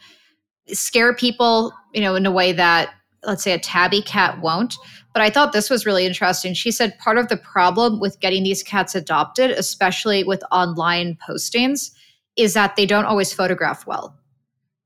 scare 0.69 1.13
people, 1.13 1.73
you 1.93 1.99
know, 1.99 2.15
in 2.15 2.25
a 2.25 2.31
way 2.31 2.53
that 2.53 2.93
let's 3.25 3.43
say 3.43 3.51
a 3.51 3.59
tabby 3.59 4.01
cat 4.01 4.39
won't. 4.39 4.75
But 5.13 5.21
I 5.21 5.29
thought 5.29 5.51
this 5.51 5.69
was 5.69 5.85
really 5.85 6.05
interesting. 6.05 6.53
She 6.53 6.71
said 6.71 6.97
part 6.97 7.17
of 7.17 7.27
the 7.27 7.35
problem 7.35 7.99
with 7.99 8.19
getting 8.21 8.43
these 8.43 8.63
cats 8.63 8.95
adopted, 8.95 9.51
especially 9.51 10.23
with 10.23 10.41
online 10.49 11.17
postings, 11.27 11.91
is 12.37 12.53
that 12.53 12.77
they 12.77 12.85
don't 12.85 13.05
always 13.05 13.33
photograph 13.33 13.85
well. 13.85 14.17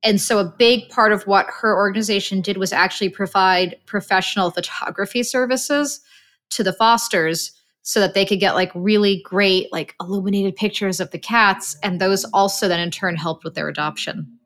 And 0.02 0.20
so, 0.20 0.40
a 0.40 0.56
big 0.58 0.90
part 0.90 1.12
of 1.12 1.28
what 1.28 1.46
her 1.62 1.76
organization 1.76 2.42
did 2.42 2.58
was 2.58 2.74
actually 2.74 3.10
provide 3.10 3.76
professional 3.86 4.50
photography 4.50 5.22
services 5.22 6.02
to 6.50 6.64
the 6.64 6.74
fosters 6.74 7.52
so 7.84 8.00
that 8.00 8.14
they 8.14 8.26
could 8.26 8.40
get 8.40 8.56
like 8.56 8.72
really 8.76 9.22
great, 9.24 9.72
like 9.72 9.96
illuminated 10.00 10.56
pictures 10.56 11.00
of 11.00 11.12
the 11.12 11.20
cats. 11.20 11.78
And 11.84 12.00
those 12.00 12.26
also 12.26 12.68
then 12.68 12.80
in 12.80 12.92
turn 12.92 13.16
helped 13.16 13.44
with 13.44 13.56
their 13.56 13.68
adoption. 13.68 14.38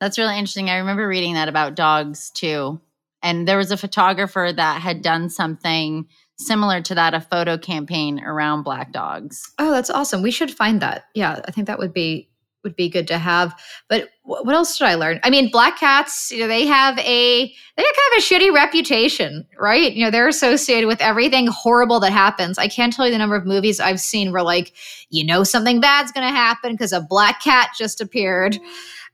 That's 0.00 0.18
really 0.18 0.38
interesting. 0.38 0.70
I 0.70 0.76
remember 0.76 1.08
reading 1.08 1.34
that 1.34 1.48
about 1.48 1.74
dogs 1.74 2.30
too. 2.30 2.80
And 3.22 3.48
there 3.48 3.56
was 3.56 3.70
a 3.70 3.76
photographer 3.76 4.52
that 4.54 4.82
had 4.82 5.02
done 5.02 5.30
something 5.30 6.06
similar 6.38 6.82
to 6.82 6.94
that, 6.94 7.14
a 7.14 7.20
photo 7.20 7.56
campaign 7.56 8.20
around 8.20 8.64
black 8.64 8.92
dogs. 8.92 9.50
Oh, 9.58 9.70
that's 9.70 9.90
awesome. 9.90 10.22
We 10.22 10.30
should 10.30 10.50
find 10.50 10.82
that. 10.82 11.04
Yeah, 11.14 11.40
I 11.46 11.50
think 11.50 11.66
that 11.66 11.78
would 11.78 11.94
be 11.94 12.28
would 12.64 12.74
be 12.74 12.88
good 12.88 13.06
to 13.08 13.18
have. 13.18 13.54
But 13.88 14.08
what 14.22 14.54
else 14.54 14.78
did 14.78 14.86
I 14.86 14.94
learn? 14.94 15.20
I 15.22 15.30
mean, 15.30 15.50
black 15.50 15.78
cats, 15.78 16.30
you 16.32 16.40
know, 16.40 16.48
they 16.48 16.66
have 16.66 16.98
a 16.98 17.46
they 17.46 17.82
have 17.82 17.94
kind 17.96 18.12
of 18.12 18.18
a 18.18 18.20
shitty 18.20 18.52
reputation, 18.52 19.46
right? 19.58 19.92
You 19.92 20.04
know, 20.04 20.10
they're 20.10 20.28
associated 20.28 20.86
with 20.86 21.00
everything 21.00 21.46
horrible 21.46 22.00
that 22.00 22.12
happens. 22.12 22.58
I 22.58 22.68
can't 22.68 22.92
tell 22.92 23.06
you 23.06 23.12
the 23.12 23.18
number 23.18 23.36
of 23.36 23.46
movies 23.46 23.80
I've 23.80 24.00
seen 24.00 24.32
where 24.32 24.42
like, 24.42 24.72
you 25.10 25.24
know 25.24 25.44
something 25.44 25.80
bad's 25.80 26.10
going 26.10 26.26
to 26.26 26.34
happen 26.34 26.72
because 26.72 26.92
a 26.92 27.00
black 27.00 27.42
cat 27.42 27.70
just 27.78 28.00
appeared. 28.00 28.58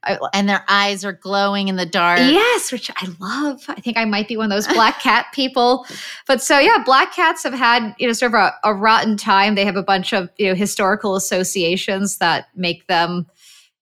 I, 0.03 0.19
and 0.33 0.49
their 0.49 0.65
eyes 0.67 1.05
are 1.05 1.13
glowing 1.13 1.69
in 1.69 1.77
the 1.77 1.85
dark. 1.85 2.21
Yes, 2.21 2.73
which 2.73 2.91
I 2.97 3.09
love. 3.21 3.63
I 3.69 3.75
think 3.75 3.99
I 3.99 4.07
might 4.07 4.29
be 4.29 4.37
one 4.37 4.51
of 4.51 4.51
those 4.51 4.67
black 4.67 5.01
cat 5.01 5.27
people. 5.35 5.87
But 6.27 6.43
so 6.43 6.59
yeah, 6.59 6.83
black 6.85 7.13
cats 7.13 7.43
have 7.43 7.53
had 7.53 7.95
you 7.99 8.07
know 8.07 8.13
sort 8.13 8.33
of 8.33 8.41
a, 8.41 8.53
a 8.65 8.75
rotten 8.75 9.17
time. 9.17 9.55
They 9.55 9.65
have 9.65 9.77
a 9.77 9.83
bunch 9.83 10.13
of 10.13 10.31
you 10.39 10.49
know 10.49 10.55
historical 10.55 11.17
associations 11.17 12.17
that 12.19 12.47
make 12.55 12.87
them 12.87 13.27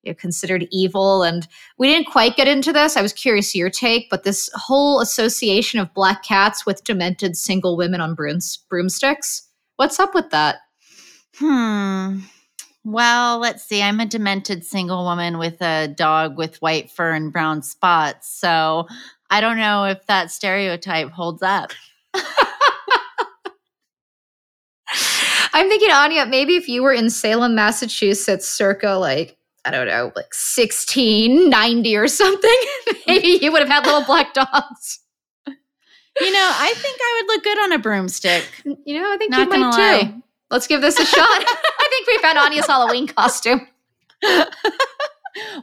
you 0.03 0.11
know, 0.11 0.15
considered 0.15 0.67
evil. 0.71 1.23
And 1.23 1.47
we 1.79 1.89
didn't 1.89 2.11
quite 2.11 2.37
get 2.37 2.49
into 2.49 2.73
this. 2.73 2.97
I 2.97 3.03
was 3.03 3.13
curious 3.13 3.55
your 3.55 3.71
take, 3.71 4.09
but 4.11 4.25
this 4.25 4.49
whole 4.55 5.01
association 5.01 5.81
of 5.81 5.93
black 5.95 6.23
cats 6.23 6.65
with 6.65 6.85
demented 6.85 7.37
single 7.37 7.77
women 7.77 8.01
on 8.01 8.15
brooms, 8.15 8.59
broomsticks. 8.69 9.49
What's 9.77 10.01
up 10.01 10.15
with 10.15 10.31
that? 10.31 10.57
Hmm. 11.37 12.21
Well, 12.85 13.39
let's 13.39 13.65
see. 13.65 13.83
I'm 13.83 14.01
a 14.01 14.07
demented 14.07 14.65
single 14.65 15.05
woman 15.05 15.39
with 15.39 15.61
a 15.61 15.89
dog 15.89 16.39
with 16.39 16.61
white 16.63 16.91
fur 16.91 17.13
and 17.13 17.33
brown 17.33 17.63
spots. 17.63 18.29
So 18.29 18.87
I 19.31 19.41
don't 19.41 19.59
know 19.59 19.85
if 19.85 20.07
that 20.07 20.31
stereotype 20.31 21.11
holds 21.11 21.43
up. 21.43 21.73
I'm 25.53 25.69
thinking, 25.69 25.91
Anya, 25.91 26.27
maybe 26.27 26.57
if 26.57 26.69
you 26.69 26.83
were 26.83 26.93
in 26.93 27.11
Salem, 27.11 27.55
Massachusetts, 27.55 28.49
circa 28.49 28.95
like, 28.95 29.38
I 29.65 29.71
don't 29.71 29.87
know, 29.87 30.05
like 30.17 30.33
1690 30.35 31.97
or 31.97 32.09
something, 32.09 32.61
maybe 33.07 33.39
you 33.43 33.53
would 33.53 33.61
have 33.61 33.69
had 33.69 33.85
little 33.85 34.05
black 34.05 34.33
dogs. 34.35 35.01
You 35.47 36.33
know, 36.33 36.51
I 36.53 36.75
think 36.77 36.99
I 37.01 37.21
would 37.23 37.33
look 37.33 37.45
good 37.45 37.59
on 37.59 37.73
a 37.73 37.79
broomstick. 37.79 38.45
You 38.65 39.01
know, 39.01 39.13
I 39.13 39.17
think 39.19 39.31
Not 39.31 39.41
you 39.41 39.61
might 39.61 39.71
lie. 39.71 40.03
too. 40.03 40.23
Let's 40.51 40.67
give 40.67 40.81
this 40.81 40.99
a 40.99 41.05
shot 41.05 41.19
I 41.21 41.89
think 41.91 42.07
we 42.09 42.19
found 42.19 42.39
Anya's 42.39 42.67
Halloween 42.67 43.07
costume. 43.07 43.69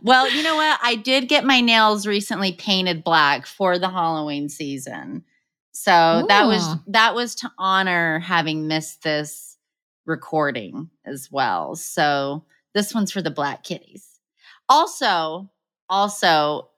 well, 0.02 0.30
you 0.30 0.44
know 0.44 0.56
what? 0.56 0.80
I 0.82 0.96
did 0.96 1.28
get 1.28 1.44
my 1.44 1.62
nails 1.62 2.08
recently 2.08 2.54
painted 2.54 3.04
black 3.04 3.46
for 3.46 3.78
the 3.78 3.90
Halloween 3.90 4.48
season. 4.48 5.24
So 5.72 6.22
Ooh. 6.24 6.28
that 6.28 6.46
was 6.46 6.76
that 6.88 7.16
was 7.16 7.36
to 7.36 7.52
honor 7.58 8.20
having 8.20 8.68
missed 8.68 9.04
this 9.04 9.58
recording 10.06 10.90
as 11.06 11.30
well. 11.32 11.76
So 11.76 12.46
this 12.76 12.94
one's 12.94 13.12
for 13.12 13.24
the 13.24 13.32
black 13.32 13.64
kitties. 13.64 14.20
Also, 14.70 15.50
also 15.90 16.70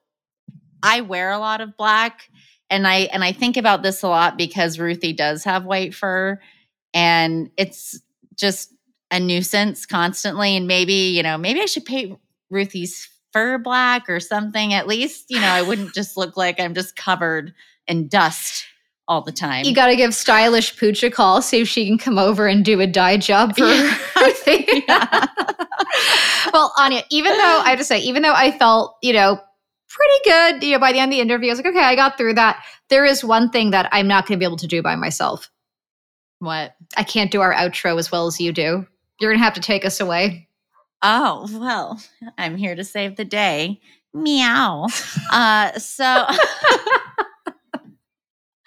I 0.82 1.02
wear 1.02 1.30
a 1.30 1.38
lot 1.38 1.60
of 1.60 1.76
black 1.76 2.30
and 2.70 2.86
I 2.86 3.00
and 3.12 3.22
I 3.22 3.32
think 3.32 3.58
about 3.58 3.82
this 3.82 4.02
a 4.02 4.08
lot 4.08 4.38
because 4.38 4.78
Ruthie 4.78 5.12
does 5.12 5.44
have 5.44 5.66
white 5.66 5.94
fur 5.94 6.40
and 6.94 7.50
it's 7.56 8.00
just 8.36 8.72
a 9.10 9.20
nuisance 9.20 9.86
constantly 9.86 10.56
and 10.56 10.66
maybe 10.66 10.92
you 10.92 11.22
know 11.22 11.38
maybe 11.38 11.60
i 11.60 11.66
should 11.66 11.84
paint 11.84 12.18
ruthie's 12.50 13.08
fur 13.32 13.58
black 13.58 14.08
or 14.08 14.20
something 14.20 14.74
at 14.74 14.86
least 14.86 15.26
you 15.28 15.40
know 15.40 15.48
i 15.48 15.62
wouldn't 15.62 15.94
just 15.94 16.16
look 16.16 16.36
like 16.36 16.60
i'm 16.60 16.74
just 16.74 16.96
covered 16.96 17.54
in 17.86 18.08
dust 18.08 18.64
all 19.08 19.22
the 19.22 19.32
time. 19.32 19.64
You 19.64 19.74
got 19.74 19.86
to 19.86 19.96
give 19.96 20.14
stylish 20.14 20.78
pooch 20.78 21.02
a 21.02 21.10
call 21.10 21.42
see 21.42 21.60
if 21.60 21.68
she 21.68 21.86
can 21.86 21.98
come 21.98 22.18
over 22.18 22.46
and 22.46 22.64
do 22.64 22.80
a 22.80 22.86
dye 22.86 23.16
job 23.16 23.56
for 23.56 23.64
ruthie 24.20 24.84
well 26.52 26.72
anya 26.78 27.02
even 27.10 27.32
though 27.32 27.60
i 27.64 27.70
have 27.70 27.78
to 27.78 27.84
say 27.84 27.98
even 27.98 28.22
though 28.22 28.34
i 28.34 28.56
felt 28.56 28.96
you 29.02 29.12
know 29.12 29.40
pretty 29.88 30.20
good 30.24 30.62
you 30.66 30.72
know 30.72 30.78
by 30.78 30.92
the 30.92 30.98
end 30.98 31.10
of 31.10 31.16
the 31.16 31.20
interview 31.20 31.48
i 31.48 31.52
was 31.52 31.58
like 31.58 31.66
okay 31.66 31.84
i 31.84 31.94
got 31.96 32.16
through 32.16 32.34
that. 32.34 32.62
There 32.90 33.04
is 33.04 33.24
one 33.24 33.50
thing 33.50 33.70
that 33.70 33.88
i'm 33.92 34.06
not 34.06 34.26
going 34.26 34.38
to 34.38 34.40
be 34.40 34.46
able 34.46 34.56
to 34.58 34.66
do 34.66 34.82
by 34.82 34.94
myself. 34.96 35.50
What? 36.40 36.74
I 36.96 37.02
can't 37.02 37.30
do 37.30 37.40
our 37.40 37.52
outro 37.52 37.98
as 37.98 38.12
well 38.12 38.26
as 38.26 38.40
you 38.40 38.52
do. 38.52 38.86
You're 39.20 39.30
going 39.30 39.38
to 39.38 39.44
have 39.44 39.54
to 39.54 39.60
take 39.60 39.84
us 39.84 40.00
away. 40.00 40.48
Oh, 41.02 41.48
well, 41.52 42.00
I'm 42.36 42.56
here 42.56 42.74
to 42.74 42.84
save 42.84 43.16
the 43.16 43.24
day. 43.24 43.80
Meow. 44.14 44.86
uh, 45.32 45.72
so, 45.78 46.26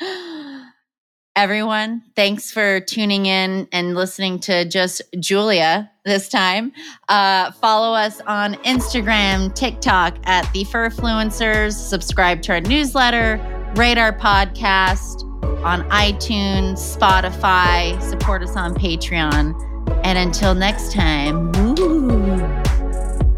everyone, 1.36 2.04
thanks 2.16 2.52
for 2.52 2.80
tuning 2.80 3.26
in 3.26 3.68
and 3.72 3.96
listening 3.96 4.40
to 4.40 4.66
just 4.66 5.02
Julia 5.20 5.92
this 6.06 6.30
time. 6.30 6.72
Uh, 7.10 7.52
follow 7.52 7.96
us 7.96 8.22
on 8.22 8.56
Instagram, 8.56 9.54
TikTok 9.54 10.18
at 10.26 10.52
the 10.54 10.64
Furfluencers. 10.66 11.74
Subscribe 11.74 12.42
to 12.44 12.54
our 12.54 12.62
newsletter, 12.62 13.40
rate 13.76 13.98
our 13.98 14.14
podcast 14.14 15.24
on 15.64 15.88
iTunes, 15.90 16.98
Spotify, 16.98 18.02
support 18.02 18.42
us 18.42 18.56
on 18.56 18.74
Patreon. 18.74 19.56
And 20.04 20.18
until 20.18 20.56
next 20.56 20.92
time, 20.92 21.52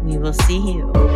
we 0.04 0.16
will 0.16 0.32
see 0.32 0.72
you. 0.72 1.13